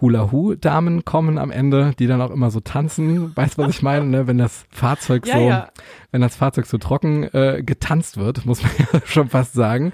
Hula-Hoo-Damen 0.00 1.04
kommen 1.04 1.36
am 1.36 1.50
Ende, 1.50 1.92
die 1.98 2.06
dann 2.06 2.22
auch 2.22 2.30
immer 2.30 2.50
so 2.50 2.60
tanzen. 2.60 3.36
Weißt 3.36 3.58
du, 3.58 3.62
was 3.62 3.70
ich 3.70 3.82
meine? 3.82 4.06
Ne? 4.06 4.26
Wenn 4.26 4.38
das 4.38 4.64
Fahrzeug 4.70 5.26
Ja, 5.26 5.34
so, 5.34 5.48
ja. 5.48 5.68
wenn 6.12 6.22
das 6.22 6.36
Fahrzeug 6.36 6.66
so 6.66 6.78
trocken 6.78 7.24
äh, 7.24 7.62
getanzt 7.62 8.16
wird, 8.16 8.46
muss 8.46 8.62
man 8.62 8.72
ja 8.92 9.00
schon 9.04 9.28
fast 9.28 9.52
sagen. 9.52 9.92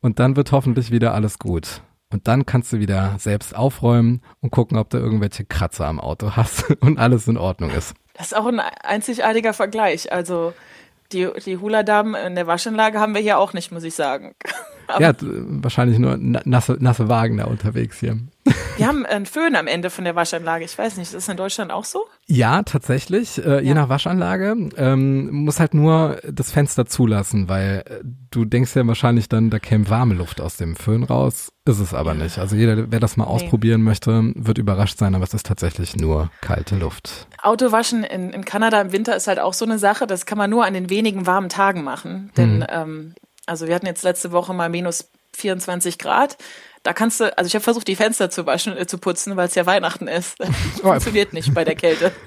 Und 0.00 0.18
dann 0.18 0.36
wird 0.36 0.52
hoffentlich 0.52 0.90
wieder 0.90 1.14
alles 1.14 1.38
gut. 1.38 1.82
Und 2.12 2.28
dann 2.28 2.46
kannst 2.46 2.72
du 2.72 2.78
wieder 2.78 3.16
selbst 3.18 3.56
aufräumen 3.56 4.22
und 4.40 4.50
gucken, 4.50 4.78
ob 4.78 4.90
du 4.90 4.98
irgendwelche 4.98 5.44
Kratzer 5.44 5.86
am 5.86 6.00
Auto 6.00 6.32
hast 6.36 6.70
und 6.80 6.98
alles 6.98 7.26
in 7.26 7.36
Ordnung 7.36 7.70
ist. 7.70 7.94
Das 8.14 8.28
ist 8.28 8.36
auch 8.36 8.46
ein 8.46 8.60
einzigartiger 8.60 9.52
Vergleich. 9.52 10.12
Also 10.12 10.52
die, 11.12 11.28
die 11.44 11.58
Hula-Damen 11.58 12.14
in 12.14 12.34
der 12.34 12.46
Waschanlage 12.46 13.00
haben 13.00 13.14
wir 13.14 13.20
hier 13.20 13.38
auch 13.38 13.52
nicht, 13.52 13.72
muss 13.72 13.84
ich 13.84 13.94
sagen. 13.94 14.34
Aber 14.86 15.00
ja, 15.00 15.12
wahrscheinlich 15.20 15.98
nur 15.98 16.16
na- 16.18 16.42
nasse, 16.44 16.76
nasse 16.80 17.08
Wagen 17.08 17.36
da 17.38 17.44
unterwegs 17.44 17.98
hier. 18.00 18.18
Wir 18.76 18.86
haben 18.86 19.04
einen 19.06 19.26
Föhn 19.26 19.56
am 19.56 19.66
Ende 19.66 19.90
von 19.90 20.04
der 20.04 20.14
Waschanlage. 20.14 20.64
Ich 20.64 20.76
weiß 20.76 20.96
nicht, 20.96 21.08
ist 21.08 21.14
das 21.14 21.28
in 21.28 21.36
Deutschland 21.36 21.72
auch 21.72 21.84
so? 21.84 22.04
Ja, 22.26 22.62
tatsächlich, 22.62 23.38
äh, 23.44 23.60
je 23.60 23.68
Ja. 23.68 23.74
nach 23.74 23.88
Waschanlage. 23.88 24.56
Ähm, 24.76 25.30
muss 25.44 25.60
halt 25.60 25.74
nur 25.74 26.20
das 26.30 26.50
Fenster 26.50 26.86
zulassen, 26.86 27.48
weil 27.48 27.82
äh, 27.86 28.00
du 28.30 28.44
denkst 28.44 28.74
ja 28.76 28.86
wahrscheinlich 28.86 29.28
dann, 29.28 29.50
da 29.50 29.58
käme 29.58 29.88
warme 29.90 30.14
Luft 30.14 30.40
aus 30.40 30.56
dem 30.56 30.76
Föhn 30.76 31.02
raus. 31.04 31.52
Ist 31.64 31.80
es 31.80 31.94
aber 31.94 32.14
nicht. 32.14 32.38
Also 32.38 32.54
jeder, 32.56 32.90
wer 32.90 33.00
das 33.00 33.16
mal 33.16 33.24
ausprobieren 33.24 33.82
möchte, 33.82 34.32
wird 34.34 34.58
überrascht 34.58 34.98
sein, 34.98 35.14
aber 35.14 35.24
es 35.24 35.34
ist 35.34 35.46
tatsächlich 35.46 35.96
nur 35.96 36.30
kalte 36.40 36.76
Luft. 36.76 37.26
Autowaschen 37.42 38.04
in, 38.04 38.30
in 38.30 38.44
Kanada 38.44 38.80
im 38.80 38.92
Winter 38.92 39.16
ist 39.16 39.26
halt 39.26 39.40
auch 39.40 39.54
so 39.54 39.64
eine 39.64 39.78
Sache. 39.78 40.06
Das 40.06 40.26
kann 40.26 40.38
man 40.38 40.50
nur 40.50 40.64
an 40.64 40.74
den 40.74 40.90
wenigen 40.90 41.26
warmen 41.26 41.48
Tagen 41.48 41.82
machen. 41.82 42.30
Denn, 42.36 42.64
ähm, 42.68 43.14
also 43.46 43.66
wir 43.66 43.74
hatten 43.74 43.86
jetzt 43.86 44.02
letzte 44.04 44.32
Woche 44.32 44.54
mal 44.54 44.68
minus 44.68 45.08
24 45.36 45.98
Grad. 45.98 46.36
Da 46.86 46.92
kannst 46.92 47.18
du, 47.18 47.36
also 47.36 47.48
ich 47.48 47.54
habe 47.56 47.64
versucht, 47.64 47.88
die 47.88 47.96
Fenster 47.96 48.30
zu 48.30 48.46
waschen, 48.46 48.76
äh, 48.76 48.86
zu 48.86 48.98
putzen, 48.98 49.36
weil 49.36 49.48
es 49.48 49.56
ja 49.56 49.66
Weihnachten 49.66 50.06
ist. 50.06 50.38
Das 50.38 50.48
funktioniert 50.80 51.32
nicht 51.32 51.52
bei 51.52 51.64
der 51.64 51.74
Kälte. 51.74 52.12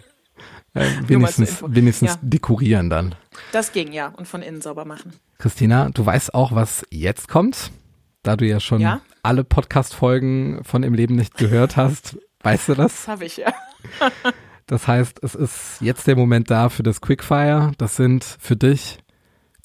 Äh, 0.76 0.86
wenigstens 1.08 1.64
wenigstens 1.66 2.12
Ja. 2.12 2.20
dekorieren 2.22 2.92
dann. 2.92 3.16
Das 3.52 3.72
ging 3.72 3.92
ja 3.92 4.10
und 4.10 4.28
von 4.28 4.44
innen 4.44 4.62
sauber 4.62 4.86
machen. 4.86 5.14
Christina, 5.40 5.90
du 5.90 6.06
weißt 6.06 6.36
auch, 6.36 6.54
was 6.54 6.86
jetzt 6.92 7.28
kommt, 7.28 7.72
da 8.22 8.36
du 8.36 8.46
ja 8.46 8.60
schon 8.60 8.80
Ja. 8.80 9.02
alle 9.24 9.44
Podcast-Folgen 9.44 10.64
von 10.64 10.84
Im 10.84 10.94
Leben 10.94 11.16
nicht 11.16 11.36
gehört 11.38 11.76
hast. 11.76 12.18
Weißt 12.44 12.70
du 12.70 12.76
das? 12.76 12.98
Das 12.98 13.08
habe 13.08 13.26
ich 13.26 13.38
ja. 13.38 13.52
Das 14.68 14.88
heißt, 14.88 15.24
es 15.24 15.34
ist 15.34 15.78
jetzt 15.82 16.06
der 16.06 16.16
Moment 16.16 16.52
da 16.52 16.70
für 16.70 16.84
das 16.84 17.02
Quickfire. 17.02 17.72
Das 17.80 17.96
sind 17.96 18.24
für 18.24 18.56
dich 18.56 19.00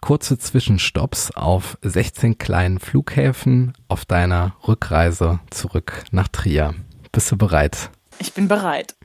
kurze 0.05 0.37
Zwischenstopps 0.37 1.31
auf 1.31 1.79
16 1.81 2.37
kleinen 2.37 2.79
Flughäfen 2.79 3.73
auf 3.89 4.05
deiner 4.05 4.55
Rückreise 4.69 5.41
zurück 5.49 6.05
nach 6.11 6.29
Trier. 6.29 6.75
Bist 7.11 7.33
du 7.33 7.39
bereit? 7.39 7.89
Ich 8.19 8.35
bin 8.35 8.47
bereit. 8.47 8.97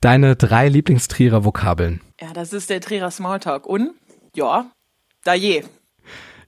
Deine 0.00 0.34
drei 0.34 0.68
Lieblingstrierer 0.68 1.44
Vokabeln. 1.44 2.00
Ja, 2.20 2.32
das 2.32 2.52
ist 2.52 2.70
der 2.70 2.80
Trierer 2.80 3.12
Smalltalk. 3.12 3.66
Und, 3.66 3.92
ja, 4.34 4.66
da 5.22 5.34
je. 5.34 5.62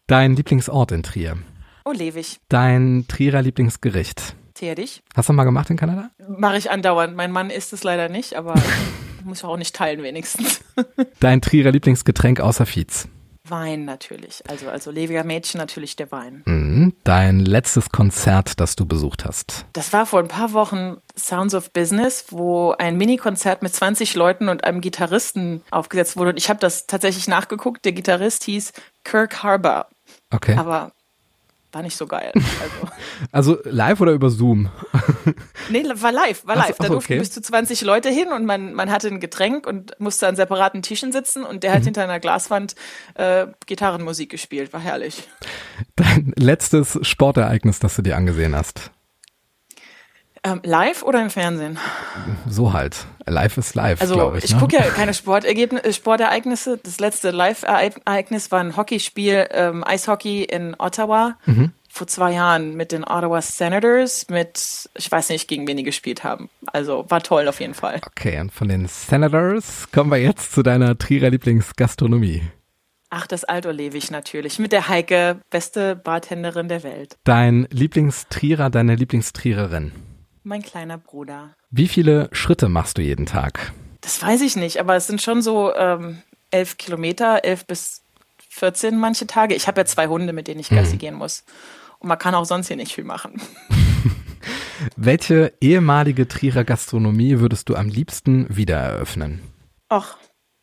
Dein 0.09 0.35
Lieblingsort 0.35 0.91
in 0.91 1.05
Trier. 1.05 1.37
Oh, 1.85 1.93
Lewig. 1.93 2.41
Dein 2.49 3.05
Trierer 3.07 3.43
Lieblingsgericht. 3.43 4.35
Tätig. 4.55 5.05
Hast 5.15 5.29
du 5.29 5.35
mal 5.35 5.45
gemacht 5.45 5.71
in 5.71 5.77
Kanada? 5.77 6.11
Mache 6.27 6.57
ich 6.57 6.69
andauernd. 6.69 7.15
Mein 7.15 7.31
Mann 7.31 7.49
isst 7.49 7.73
es 7.73 7.85
leider 7.85 8.09
nicht, 8.09 8.35
aber 8.35 8.55
muss 9.25 9.39
ich 9.39 9.45
auch 9.45 9.57
nicht 9.57 9.77
teilen 9.77 10.03
wenigstens. 10.03 10.65
Dein 11.21 11.41
Trierer 11.41 11.71
Lieblingsgetränk 11.71 12.41
außer 12.41 12.67
Fietz. 12.67 13.09
Wein 13.51 13.85
natürlich. 13.85 14.43
Also, 14.49 14.69
also 14.69 14.91
lebiger 14.91 15.25
Mädchen 15.25 15.59
natürlich 15.59 15.97
der 15.97 16.11
Wein. 16.13 16.43
Mhm. 16.47 16.95
Dein 17.05 17.41
letztes 17.41 17.91
Konzert, 17.91 18.61
das 18.61 18.77
du 18.77 18.87
besucht 18.87 19.25
hast. 19.25 19.67
Das 19.73 19.93
war 19.93 20.07
vor 20.07 20.21
ein 20.21 20.29
paar 20.29 20.53
Wochen 20.53 20.97
Sounds 21.17 21.55
of 21.55 21.73
Business, 21.73 22.27
wo 22.31 22.73
ein 22.73 22.97
Mini-Konzert 22.97 23.63
mit 23.63 23.75
20 23.75 24.15
Leuten 24.15 24.49
und 24.49 24.65
einem 24.65 24.81
Gitarristen 24.81 25.63
aufgesetzt 25.71 26.17
wurde. 26.17 26.31
Und 26.31 26.39
ich 26.39 26.49
habe 26.49 26.61
das 26.61 26.87
tatsächlich 26.87 27.29
nachgeguckt. 27.29 27.85
Der 27.85 27.93
Gitarrist 27.93 28.45
hieß 28.45 28.73
Kirk 29.05 29.43
Harbour, 29.43 29.87
Okay. 30.33 30.57
aber 30.57 30.93
war 31.73 31.83
nicht 31.83 31.97
so 31.97 32.07
geil. 32.07 32.33
Also, 32.35 32.89
Also 33.33 33.59
live 33.65 34.01
oder 34.01 34.13
über 34.13 34.31
Zoom? 34.31 34.71
nee, 35.71 35.85
war 35.95 36.13
live, 36.13 36.47
war 36.47 36.57
Ach 36.57 36.69
live. 36.69 36.77
Da 36.79 36.85
ach, 36.85 36.89
durften 36.89 37.13
okay. 37.13 37.19
bis 37.19 37.31
zu 37.31 37.43
20 37.43 37.83
Leute 37.83 38.09
hin 38.09 38.29
und 38.29 38.47
man, 38.47 38.75
man 38.75 38.91
hatte 38.91 39.09
ein 39.09 39.21
Getränk 39.21 39.67
und 39.67 39.99
musste 39.99 40.27
an 40.27 40.37
separaten 40.37 40.83
Tischen 40.83 41.13
sitzen 41.13 41.45
und 41.45 41.63
der 41.63 41.73
hat 41.73 41.85
hinter 41.85 42.05
einer 42.05 42.21
Glaswand 42.21 42.75
äh, 43.15 43.47
Gitarrenmusik 43.67 44.31
gespielt. 44.31 44.73
War 44.73 44.81
herrlich. 44.81 45.29
Dein 45.97 46.33
letztes 46.37 46.99
Sportereignis, 47.03 47.79
das 47.79 47.97
du 47.97 48.03
dir 48.03 48.17
angesehen 48.17 48.57
hast. 48.57 48.91
Ähm, 50.53 50.61
live 50.65 51.03
oder 51.03 51.21
im 51.23 51.31
Fernsehen? 51.31 51.79
So 52.49 52.73
halt. 52.73 53.07
Live 53.27 53.59
ist 53.59 53.75
live, 53.75 54.01
Also 54.01 54.15
glaube 54.15 54.39
ich. 54.39 54.45
ich, 54.45 54.55
ne? 54.55 54.59
gucke 54.61 54.77
ja 54.77 54.83
keine 54.97 55.13
Sportergebnisse, 55.15 55.93
Sportereignisse. 55.93 56.79
Das 56.83 56.99
letzte 57.01 57.31
Live-Ereignis 57.31 58.51
war 58.51 58.61
ein 58.61 58.77
Hockeyspiel, 58.77 59.47
ähm, 59.51 59.85
Eishockey 59.85 60.45
in 60.45 60.75
Ottawa 60.79 61.37
Mhm. 61.47 61.73
vor 61.91 62.07
zwei 62.07 62.33
Jahren 62.33 62.75
mit 62.77 62.93
den 62.93 63.05
Ottawa 63.05 63.43
Senators 63.43 64.27
mit, 64.31 64.89
ich 64.95 65.11
weiß 65.11 65.29
nicht, 65.31 65.49
gegen 65.49 65.67
wen 65.67 65.77
die 65.77 65.83
gespielt 65.83 66.25
haben. 66.25 66.49
Also 66.67 67.05
war 67.09 67.23
toll 67.23 67.49
auf 67.49 67.61
jeden 67.61 67.75
Fall. 67.75 68.01
Okay, 68.07 68.41
und 68.41 68.53
von 68.53 68.69
den 68.69 68.87
Senators 68.89 69.89
kommen 69.93 70.11
wir 70.11 70.19
jetzt 70.19 70.53
zu 70.53 70.63
deiner 70.63 70.97
Trierer 70.97 71.31
Lieblingsgastronomie. 71.31 72.43
Ach, 73.11 73.27
das 73.27 73.45
Alto-Lewig 73.45 74.11
natürlich. 74.11 74.59
Mit 74.59 74.73
der 74.73 74.89
Heike, 74.89 75.41
beste 75.51 75.97
Bartenderin 75.97 76.69
der 76.69 76.83
Welt. 76.83 77.17
Dein 77.25 77.67
Lieblingstrierer, 77.71 78.69
deine 78.69 78.97
Lieblingstriererin. 78.97 79.93
Mein 80.49 80.63
kleiner 80.63 80.97
Bruder. 80.97 81.55
Wie 81.71 81.89
viele 81.89 82.31
Schritte 82.33 82.71
machst 82.71 82.97
du 82.97 83.03
jeden 83.03 83.27
Tag? 83.27 83.71
Das 84.01 84.23
weiß 84.23 84.41
ich 84.41 84.57
nicht, 84.57 84.81
aber 84.81 84.97
es 84.97 85.07
sind 85.07 85.21
schon 85.21 85.43
so 85.43 85.75
ähm, 85.75 86.23
elf 86.51 86.79
Kilometer, 86.79 87.45
elf 87.45 87.67
bis 87.67 88.01
14 88.49 88.97
manche 88.97 89.27
Tage. 89.27 89.55
Ich 89.55 89.69
habe 89.69 89.83
ja 89.83 89.85
zwei 89.85 90.07
Hunde, 90.07 90.33
mit 90.33 90.49
denen 90.49 90.61
ich 90.61 90.71
Gassi 90.71 90.97
gehen 90.97 91.17
muss. 91.17 91.45
Und 91.99 92.09
man 92.09 92.17
kann 92.19 92.35
auch 92.35 92.47
sonst 92.47 92.69
hier 92.69 92.79
nicht 92.79 92.95
viel 92.95 93.05
machen. 93.05 93.43
Welche 94.97 95.53
ehemalige 95.61 96.27
Trierer 96.27 96.65
Gastronomie 96.65 97.41
würdest 97.41 97.69
du 97.69 97.75
am 97.75 97.91
liebsten 97.91 98.47
wieder 98.49 98.79
eröffnen? 98.79 99.43
Ach, 99.91 100.17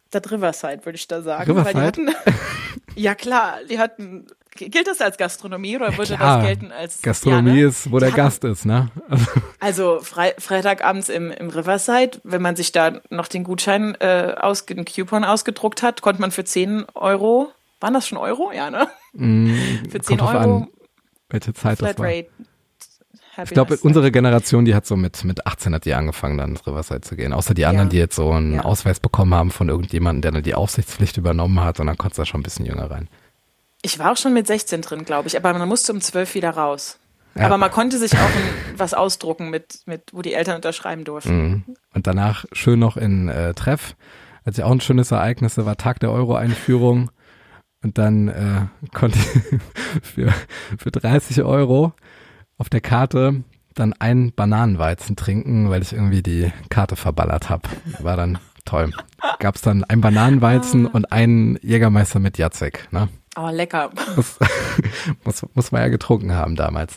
das 0.10 0.32
Riverside, 0.32 0.84
würde 0.86 0.96
ich 0.96 1.08
da 1.08 1.22
sagen. 1.22 1.52
Riverside? 1.52 1.84
Hatten, 1.84 2.10
ja 2.96 3.14
klar, 3.14 3.60
die 3.70 3.78
hatten, 3.78 4.26
gilt 4.56 4.88
das 4.88 5.02
als 5.02 5.18
Gastronomie 5.18 5.76
oder 5.76 5.98
würde 5.98 6.16
klar. 6.16 6.38
das 6.38 6.46
gelten 6.48 6.72
als 6.72 7.02
Gastronomie 7.02 7.50
ja, 7.50 7.56
ne? 7.56 7.62
ist, 7.66 7.92
wo 7.92 8.00
der 8.00 8.12
Gast 8.12 8.44
ist, 8.44 8.66
ne? 8.66 8.90
Also, 9.10 9.26
Also 9.60 10.00
Fre 10.02 10.34
Freitagabends 10.38 11.10
im, 11.10 11.32
im 11.32 11.50
Riverside, 11.50 12.20
wenn 12.24 12.42
man 12.42 12.56
sich 12.56 12.72
da 12.72 13.00
noch 13.10 13.28
den 13.28 13.44
Gutschein, 13.44 13.96
äh, 14.00 14.36
aus, 14.40 14.66
den 14.66 14.86
Coupon 14.86 15.24
ausgedruckt 15.24 15.84
hat, 15.84 16.02
konnte 16.02 16.22
man 16.22 16.32
für 16.32 16.44
10 16.46 16.86
Euro, 16.96 17.52
waren 17.80 17.94
das 17.94 18.08
schon 18.08 18.18
Euro? 18.18 18.52
Ja, 18.54 18.70
ne? 18.72 18.88
für 19.14 19.20
10 19.20 19.20
Mm, 19.20 20.00
kommt 20.06 20.22
drauf 20.22 20.34
Euro 20.34 20.56
an, 20.58 20.68
welche 21.30 21.54
Zeit 21.54 21.82
das 21.82 21.98
war. 22.00 22.06
Flatrate. 22.08 22.28
Ich 23.44 23.50
glaube, 23.50 23.78
unsere 23.82 24.12
Generation, 24.12 24.64
die 24.64 24.74
hat 24.76 24.86
so 24.86 24.96
mit, 24.96 25.26
mit 25.26 25.46
18 25.46 25.74
hat 25.76 25.84
die 25.84 25.94
angefangen, 25.94 26.38
dann 26.38 26.52
ins 26.52 26.66
Riverside 26.66 27.02
zu 27.02 27.18
gehen. 27.18 27.34
Außer 27.34 27.54
die 27.54 27.66
anderen, 27.66 27.90
Ja. 27.90 27.92
die 27.92 27.98
jetzt 27.98 28.16
so 28.16 28.32
einen 28.32 28.54
Ja. 28.56 28.62
Ausweis 28.62 29.02
bekommen 29.02 29.34
haben 29.34 29.52
von 29.52 29.68
irgendjemandem, 29.68 30.22
der 30.22 30.32
dann 30.32 30.44
die 30.44 30.56
Aufsichtspflicht 30.56 31.18
übernommen 31.18 31.60
hat 31.60 31.82
und 31.82 31.88
dann 31.88 31.98
du 32.18 32.22
da 32.22 32.26
schon 32.26 32.40
ein 32.40 32.44
bisschen 32.44 32.66
jünger 32.66 32.90
rein. 32.90 33.10
Ich 33.86 34.00
war 34.00 34.12
auch 34.12 34.18
schon 34.18 34.34
mit 34.34 34.48
16 34.48 34.82
drin, 34.82 35.06
glaube 35.06 35.28
ich, 35.28 35.38
aber 35.38 35.54
man 35.54 35.70
musste 35.70 35.94
um 35.94 36.02
12 36.02 36.34
wieder 36.34 36.50
raus. 36.50 36.98
Ja. 37.36 37.46
Aber 37.46 37.60
man 37.60 37.70
konnte 37.70 38.00
sich 38.00 38.14
auch 38.14 38.30
was 38.78 38.96
ausdrucken, 38.96 39.52
mit, 39.52 39.82
mit, 39.86 40.10
wo 40.12 40.24
die 40.24 40.34
Eltern 40.34 40.56
unterschreiben 40.56 41.04
durften. 41.04 41.44
Mhm. 41.44 41.64
Und 41.94 42.08
danach 42.08 42.46
schön 42.52 42.80
noch 42.80 42.98
in 42.98 43.30
äh, 43.30 43.54
Treff. 43.54 43.96
Als 44.44 44.58
ich 44.58 44.64
auch 44.64 44.72
ein 44.72 44.82
schönes 44.82 45.12
Ereignis 45.12 45.56
war 45.58 45.78
Tag 45.78 46.00
der 46.00 46.12
Euro-Einführung. 46.12 47.12
Und 47.84 48.00
dann 48.00 48.28
äh, 48.30 48.62
konnte 48.92 49.20
ich 49.20 49.60
für, 50.02 50.34
für 50.80 50.90
30 50.90 51.44
Euro 51.44 51.94
auf 52.58 52.70
der 52.70 52.82
Karte 52.82 53.44
dann 53.76 53.94
einen 53.94 54.34
Bananenweizen 54.34 55.16
trinken, 55.16 55.70
weil 55.70 55.84
ich 55.84 55.94
irgendwie 55.94 56.24
die 56.24 56.52
Karte 56.70 56.96
verballert 56.96 57.52
habe. 57.52 57.70
War 58.00 58.18
dann 58.18 58.40
toll. 58.64 58.90
Gab 59.38 59.58
es 59.58 59.62
dann 59.62 59.84
einen 59.84 60.02
Bananenweizen 60.02 60.88
und 60.88 61.12
einen 61.12 61.60
Jägermeister 61.62 62.18
mit 62.18 62.40
Jacek. 62.40 62.88
Ne? 62.92 63.10
Oh, 63.36 63.50
lecker. 63.50 63.92
Das 64.16 64.40
muss, 65.24 65.46
muss 65.54 65.72
man 65.72 65.82
ja 65.82 65.88
getrunken 65.90 66.34
haben 66.34 66.56
damals. 66.56 66.96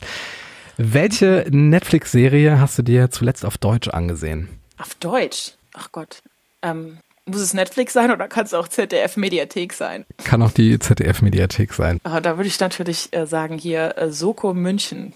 Welche 0.77 1.47
Netflix-Serie 1.51 2.61
hast 2.61 2.79
du 2.79 2.83
dir 2.83 3.11
zuletzt 3.11 3.45
auf 3.45 3.59
Deutsch 3.59 3.89
angesehen? 3.89 4.49
Auf 4.79 4.95
Deutsch. 4.95 5.55
Ach 5.75 5.91
Gott. 5.91 6.23
Ähm, 6.63 6.99
muss 7.27 7.41
es 7.41 7.53
Netflix 7.53 7.93
sein 7.93 8.11
oder 8.11 8.29
kann 8.29 8.45
es 8.45 8.55
auch 8.55 8.69
ZDF-Mediathek 8.69 9.73
sein? 9.73 10.07
Kann 10.25 10.41
auch 10.43 10.53
die 10.53 10.79
ZDF-Mediathek 10.79 11.75
sein. 11.75 12.01
Ah, 12.05 12.21
da 12.21 12.37
würde 12.37 12.49
ich 12.49 12.59
natürlich 12.61 13.13
äh, 13.13 13.27
sagen 13.27 13.59
hier 13.59 13.99
äh, 13.99 14.11
Soko 14.11 14.55
München. 14.55 15.13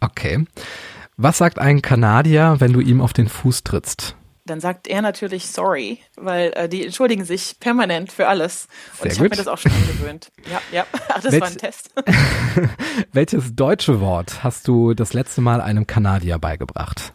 Okay. 0.00 0.44
Was 1.16 1.38
sagt 1.38 1.58
ein 1.58 1.82
Kanadier, 1.82 2.56
wenn 2.58 2.72
du 2.72 2.80
ihm 2.80 3.00
auf 3.00 3.12
den 3.12 3.28
Fuß 3.28 3.64
trittst? 3.64 4.16
Dann 4.44 4.60
sagt 4.60 4.88
er 4.88 5.02
natürlich 5.02 5.46
sorry, 5.46 5.98
weil 6.16 6.52
äh, 6.54 6.68
die 6.68 6.84
entschuldigen 6.84 7.24
sich 7.24 7.56
permanent 7.60 8.10
für 8.10 8.26
alles. 8.26 8.66
Und 8.98 9.02
Sehr 9.02 9.12
ich 9.12 9.18
habe 9.18 9.28
mir 9.28 9.36
das 9.36 9.46
auch 9.46 9.58
schon 9.58 9.72
angewöhnt. 9.72 10.32
Ja, 10.50 10.60
ja. 10.72 10.86
Ach, 11.08 11.20
das 11.20 11.32
Welch- 11.32 11.40
war 11.40 11.48
ein 11.48 11.58
Test. 11.58 11.90
Welches 13.12 13.54
deutsche 13.54 14.00
Wort 14.00 14.42
hast 14.42 14.66
du 14.66 14.94
das 14.94 15.12
letzte 15.12 15.40
Mal 15.40 15.60
einem 15.60 15.86
Kanadier 15.86 16.38
beigebracht? 16.38 17.12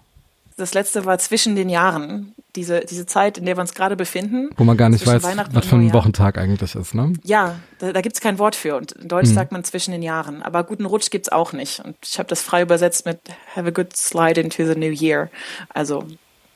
das 0.57 0.73
letzte 0.73 1.05
war 1.05 1.19
zwischen 1.19 1.55
den 1.55 1.69
Jahren. 1.69 2.33
Diese, 2.55 2.79
diese 2.79 3.05
Zeit, 3.05 3.37
in 3.37 3.45
der 3.45 3.55
wir 3.55 3.61
uns 3.61 3.75
gerade 3.75 3.95
befinden. 3.95 4.49
Wo 4.57 4.63
man 4.63 4.75
gar 4.75 4.89
nicht 4.89 5.05
weiß, 5.05 5.21
was 5.21 5.35
und 5.35 5.65
für 5.65 5.75
ein. 5.75 5.93
Wochentag 5.93 6.39
eigentlich 6.39 6.73
ist, 6.73 6.95
ne? 6.95 7.13
Ja, 7.23 7.59
da, 7.77 7.93
da 7.93 8.01
gibt 8.01 8.15
es 8.15 8.21
kein 8.21 8.39
Wort 8.39 8.55
für. 8.55 8.75
Und 8.75 8.93
in 8.93 9.07
Deutsch 9.07 9.29
sagt 9.29 9.51
man 9.51 9.63
zwischen 9.63 9.91
den 9.91 10.01
Jahren. 10.01 10.41
Aber 10.41 10.63
guten 10.63 10.85
Rutsch 10.85 11.11
gibt's 11.11 11.29
auch 11.29 11.53
nicht. 11.53 11.81
Und 11.81 11.95
ich 12.03 12.17
habe 12.17 12.27
das 12.27 12.41
frei 12.41 12.63
übersetzt 12.63 13.05
mit 13.05 13.19
Have 13.55 13.67
a 13.67 13.69
good 13.69 13.95
slide 13.95 14.41
into 14.41 14.65
the 14.65 14.73
new 14.73 14.89
year. 14.89 15.29
Also 15.69 16.07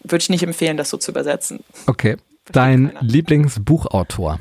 würde 0.03 0.21
ich 0.21 0.29
nicht 0.29 0.43
empfehlen, 0.43 0.77
das 0.77 0.89
so 0.89 0.97
zu 0.97 1.11
übersetzen. 1.11 1.63
Okay. 1.87 2.17
Dein. 2.51 2.91
Lieblingsbuchautor. 3.01 4.39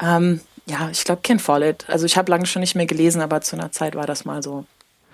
Ähm, 0.00 0.40
ja, 0.66 0.90
ich 0.90 1.04
glaube 1.04 1.22
Ken 1.22 1.38
Follett. 1.38 1.88
Also 1.88 2.06
ich 2.06 2.16
habe 2.16 2.30
lange 2.30 2.46
schon 2.46 2.60
nicht 2.60 2.74
mehr 2.74 2.86
gelesen, 2.86 3.20
aber 3.20 3.40
zu 3.40 3.56
einer 3.56 3.72
Zeit 3.72 3.94
war 3.94 4.06
das 4.06 4.24
mal 4.24 4.42
so 4.42 4.64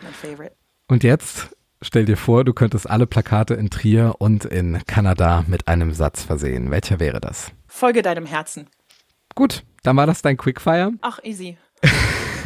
mein 0.02 0.12
Favorite. 0.12 0.54
Und 0.88 1.04
jetzt 1.04 1.48
stell 1.82 2.04
dir 2.04 2.16
vor, 2.16 2.44
du 2.44 2.52
könntest 2.52 2.88
alle 2.88 3.06
Plakate 3.06 3.54
in 3.54 3.70
Trier 3.70 4.16
und 4.18 4.44
in 4.44 4.82
Kanada 4.86 5.44
mit 5.46 5.68
einem 5.68 5.92
Satz 5.92 6.22
versehen. 6.24 6.70
Welcher 6.70 7.00
wäre 7.00 7.20
das? 7.20 7.52
Folge 7.66 8.02
deinem 8.02 8.26
Herzen. 8.26 8.66
Gut, 9.34 9.62
dann 9.82 9.96
war 9.96 10.06
das 10.06 10.22
dein 10.22 10.36
Quickfire. 10.36 10.92
Ach, 11.00 11.20
easy. 11.22 11.56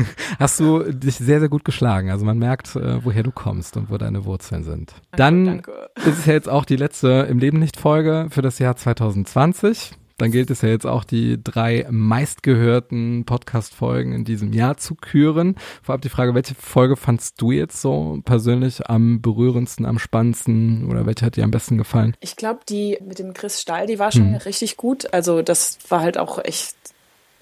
Hast 0.38 0.60
du 0.60 0.82
dich 0.92 1.16
sehr, 1.16 1.40
sehr 1.40 1.48
gut 1.48 1.64
geschlagen. 1.64 2.10
Also 2.10 2.24
man 2.24 2.38
merkt, 2.38 2.76
äh, 2.76 3.04
woher 3.04 3.22
du 3.22 3.30
kommst 3.30 3.76
und 3.76 3.90
wo 3.90 3.98
deine 3.98 4.24
Wurzeln 4.24 4.64
sind. 4.64 4.94
Dann 5.12 5.44
danke. 5.44 5.90
ist 5.96 6.18
es 6.18 6.26
ja 6.26 6.34
jetzt 6.34 6.48
auch 6.48 6.64
die 6.64 6.76
letzte 6.76 7.26
im 7.28 7.38
Leben 7.38 7.58
nicht 7.58 7.76
Folge 7.78 8.28
für 8.30 8.42
das 8.42 8.58
Jahr 8.58 8.76
2020. 8.76 9.92
Dann 10.18 10.30
gilt 10.30 10.50
es 10.50 10.62
ja 10.62 10.68
jetzt 10.68 10.86
auch, 10.86 11.02
die 11.02 11.42
drei 11.42 11.84
meistgehörten 11.90 13.24
Podcast-Folgen 13.24 14.12
in 14.12 14.24
diesem 14.24 14.52
Jahr 14.52 14.76
zu 14.76 14.94
küren. 14.94 15.56
Vorab 15.82 16.02
die 16.02 16.10
Frage, 16.10 16.32
welche 16.34 16.54
Folge 16.54 16.94
fandst 16.94 17.40
du 17.40 17.50
jetzt 17.50 17.80
so 17.80 18.20
persönlich 18.24 18.88
am 18.88 19.20
berührendsten, 19.20 19.84
am 19.84 19.98
spannendsten 19.98 20.88
oder 20.88 21.06
welche 21.06 21.26
hat 21.26 21.34
dir 21.34 21.42
am 21.42 21.50
besten 21.50 21.76
gefallen? 21.76 22.14
Ich 22.20 22.36
glaube, 22.36 22.60
die 22.68 22.98
mit 23.04 23.18
dem 23.18 23.32
Chris 23.32 23.60
Stahl, 23.60 23.86
die 23.88 23.98
war 23.98 24.12
schon 24.12 24.34
richtig 24.36 24.76
gut. 24.76 25.12
Also 25.12 25.42
das 25.42 25.78
war 25.88 26.02
halt 26.02 26.18
auch 26.18 26.38
echt 26.44 26.76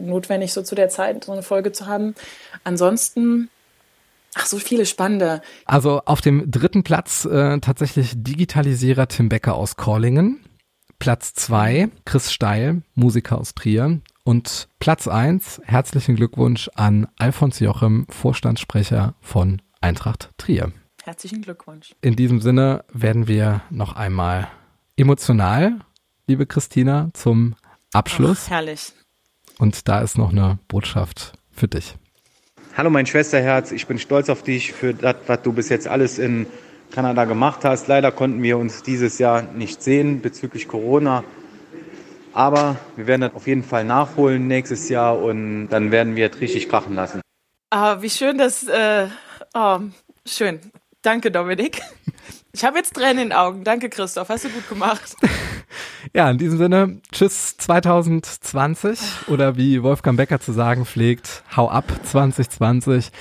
notwendig, 0.00 0.52
so 0.52 0.62
zu 0.62 0.74
der 0.74 0.88
Zeit 0.88 1.24
so 1.24 1.32
eine 1.32 1.42
Folge 1.42 1.72
zu 1.72 1.86
haben. 1.86 2.14
Ansonsten, 2.64 3.50
ach, 4.34 4.46
so 4.46 4.58
viele 4.58 4.86
spannende. 4.86 5.42
Also 5.64 6.02
auf 6.04 6.20
dem 6.20 6.50
dritten 6.50 6.82
Platz 6.82 7.24
äh, 7.24 7.58
tatsächlich 7.60 8.12
Digitalisierer 8.16 9.08
Tim 9.08 9.28
Becker 9.28 9.54
aus 9.54 9.76
Korlingen. 9.76 10.44
Platz 10.98 11.32
zwei 11.32 11.88
Chris 12.04 12.32
Steil, 12.32 12.82
Musiker 12.94 13.38
aus 13.38 13.54
Trier. 13.54 14.00
Und 14.22 14.68
Platz 14.78 15.08
eins 15.08 15.60
herzlichen 15.64 16.14
Glückwunsch 16.14 16.70
an 16.74 17.08
Alfons 17.18 17.58
Jochem, 17.58 18.06
Vorstandssprecher 18.10 19.14
von 19.20 19.62
Eintracht 19.80 20.30
Trier. 20.36 20.72
Herzlichen 21.02 21.40
Glückwunsch. 21.40 21.94
In 22.02 22.16
diesem 22.16 22.42
Sinne 22.42 22.84
werden 22.92 23.26
wir 23.26 23.62
noch 23.70 23.96
einmal 23.96 24.48
emotional, 24.96 25.80
liebe 26.26 26.44
Christina, 26.44 27.10
zum 27.14 27.56
Abschluss. 27.92 28.42
Ach, 28.46 28.50
herrlich. 28.50 28.92
Und 29.60 29.88
da 29.88 30.00
ist 30.00 30.16
noch 30.16 30.30
eine 30.32 30.58
Botschaft 30.68 31.34
für 31.52 31.68
dich. 31.68 31.94
Hallo 32.78 32.88
mein 32.88 33.04
Schwesterherz, 33.04 33.72
ich 33.72 33.86
bin 33.86 33.98
stolz 33.98 34.30
auf 34.30 34.42
dich 34.42 34.72
für 34.72 34.94
das, 34.94 35.16
was 35.26 35.42
du 35.42 35.52
bis 35.52 35.68
jetzt 35.68 35.86
alles 35.86 36.18
in 36.18 36.46
Kanada 36.90 37.26
gemacht 37.26 37.62
hast. 37.64 37.86
Leider 37.86 38.10
konnten 38.10 38.42
wir 38.42 38.56
uns 38.56 38.82
dieses 38.82 39.18
Jahr 39.18 39.42
nicht 39.42 39.82
sehen 39.82 40.22
bezüglich 40.22 40.66
Corona. 40.66 41.24
Aber 42.32 42.76
wir 42.96 43.06
werden 43.06 43.20
das 43.20 43.34
auf 43.34 43.46
jeden 43.46 43.62
Fall 43.62 43.84
nachholen 43.84 44.46
nächstes 44.46 44.88
Jahr 44.88 45.18
und 45.18 45.68
dann 45.68 45.90
werden 45.90 46.16
wir 46.16 46.30
es 46.32 46.40
richtig 46.40 46.70
krachen 46.70 46.94
lassen. 46.94 47.20
Ah, 47.68 48.00
wie 48.00 48.08
schön, 48.10 48.38
dass. 48.38 48.66
Äh, 48.66 49.08
oh, 49.52 49.80
schön. 50.26 50.60
Danke, 51.02 51.30
Dominik. 51.30 51.82
Ich 52.52 52.64
habe 52.64 52.78
jetzt 52.78 52.94
Tränen 52.94 53.18
in 53.18 53.28
den 53.28 53.32
Augen. 53.32 53.62
Danke, 53.64 53.88
Christoph. 53.88 54.28
Hast 54.28 54.44
du 54.44 54.48
gut 54.48 54.68
gemacht. 54.68 55.16
Ja, 56.14 56.28
in 56.30 56.38
diesem 56.38 56.58
Sinne, 56.58 57.00
tschüss 57.12 57.56
2020 57.58 59.28
oder 59.28 59.56
wie 59.56 59.82
Wolfgang 59.84 60.16
Becker 60.16 60.40
zu 60.40 60.50
sagen 60.50 60.84
pflegt, 60.84 61.44
hau 61.56 61.68
ab 61.68 61.84
2020. 62.02 63.12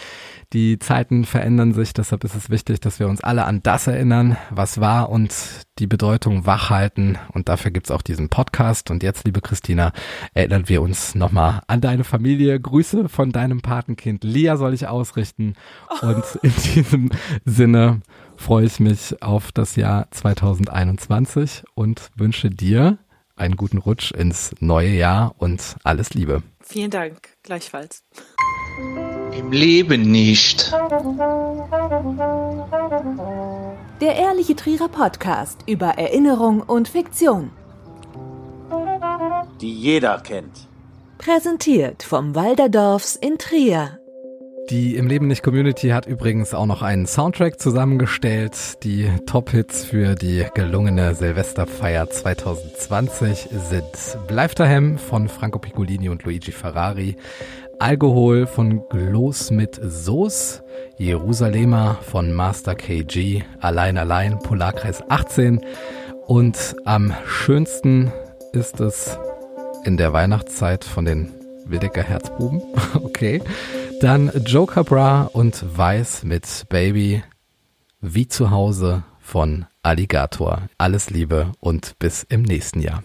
Die 0.52 0.80
Zeiten 0.80 1.26
verändern 1.26 1.74
sich, 1.74 1.94
deshalb 1.94 2.24
ist 2.24 2.34
es 2.34 2.50
wichtig, 2.50 2.80
dass 2.80 3.00
wir 3.00 3.08
uns 3.08 3.22
alle 3.22 3.46
an 3.46 3.62
das 3.62 3.86
erinnern, 3.86 4.36
was 4.50 4.82
war 4.82 5.10
und 5.10 5.32
die 5.78 5.86
Bedeutung 5.86 6.48
wachhalten. 6.48 7.20
Und 7.32 7.50
dafür 7.50 7.70
gibt's 7.70 7.92
auch 7.92 8.02
diesen 8.02 8.30
Podcast. 8.30 8.90
Und 8.90 9.04
jetzt, 9.04 9.26
liebe 9.26 9.42
Christina, 9.42 9.92
erinnern 10.34 10.68
wir 10.68 10.82
uns 10.82 11.14
nochmal 11.14 11.62
an 11.68 11.82
deine 11.82 12.04
Familie. 12.04 12.60
Grüße 12.60 13.10
von 13.10 13.32
deinem 13.32 13.62
Patenkind 13.62 14.24
Lia 14.24 14.58
soll 14.58 14.74
ich 14.74 14.88
ausrichten. 14.88 15.54
Und 16.02 16.24
in 16.42 16.54
diesem 16.74 17.12
Sinne 17.46 18.02
freue 18.40 18.66
ich 18.66 18.80
mich 18.80 19.22
auf 19.22 19.52
das 19.52 19.76
Jahr 19.76 20.10
2021 20.12 21.64
und 21.76 22.10
wünsche 22.16 22.50
dir 22.50 22.98
einen 23.36 23.56
guten 23.56 23.78
Rutsch 23.78 24.12
ins 24.12 24.56
neue 24.60 24.90
Jahr 24.90 25.36
und 25.38 25.76
alles 25.84 26.14
Liebe. 26.14 26.42
Vielen 26.62 26.90
Dank. 26.90 27.30
Gleichfalls. 27.44 28.04
Im 29.38 29.52
Leben 29.52 30.10
nicht. 30.10 30.72
Der 34.02 34.16
Ehrliche 34.16 34.56
Trierer 34.56 34.90
Podcast 34.90 35.60
über 35.68 35.90
Erinnerung 35.98 36.62
und 36.62 36.88
Fiktion. 36.88 37.52
die 39.62 39.74
jeder 39.74 40.20
kennt. 40.22 40.68
Präsentiert 41.18 42.02
vom 42.04 42.34
Walderdorfs 42.34 43.18
in 43.18 43.38
Trier. 43.38 43.99
Die 44.70 44.98
Im 44.98 45.08
Leben 45.08 45.26
nicht 45.26 45.42
Community 45.42 45.90
hat 45.90 46.06
übrigens 46.06 46.54
auch 46.54 46.68
noch 46.68 46.84
einen 46.84 47.08
Soundtrack 47.08 47.60
zusammengestellt. 47.60 48.84
Die 48.84 49.10
Top-Hits 49.26 49.84
für 49.84 50.14
die 50.14 50.46
gelungene 50.54 51.16
Silvesterfeier 51.16 52.08
2020 52.08 53.50
sind 53.52 54.20
Bleib 54.28 54.54
daheim 54.54 55.00
von 55.00 55.28
Franco 55.28 55.58
Piccolini 55.58 56.10
und 56.10 56.24
Luigi 56.24 56.52
Ferrari, 56.52 57.16
Alkohol 57.80 58.46
von 58.46 58.88
Gloss 58.90 59.50
mit 59.50 59.80
Soße, 59.82 60.62
Jerusalemer 61.00 61.98
von 62.04 62.32
Master 62.32 62.76
KG, 62.76 63.42
Allein 63.62 63.98
Allein, 63.98 64.38
Polarkreis 64.38 65.02
18 65.10 65.62
und 66.28 66.76
am 66.86 67.12
schönsten 67.26 68.12
ist 68.52 68.80
es 68.80 69.18
in 69.84 69.98
der 69.98 70.14
Weihnachtszeit 70.14 70.84
von 70.84 71.06
den 71.06 71.32
Wildecker 71.66 72.04
Herzbuben. 72.04 72.62
Okay. 72.94 73.42
Dann 74.00 74.32
Joker 74.46 74.86
Bra 74.86 75.24
und 75.24 75.78
Weiß 75.78 76.24
mit 76.24 76.68
Baby 76.70 77.22
wie 78.00 78.30
zu 78.30 78.50
Hause 78.50 79.04
von 79.20 79.66
Alligator. 79.84 80.70
Alles 80.78 81.10
Liebe 81.10 81.52
und 81.60 82.00
bis 82.00 82.24
im 82.24 82.44
nächsten 82.44 82.80
Jahr. 82.80 83.04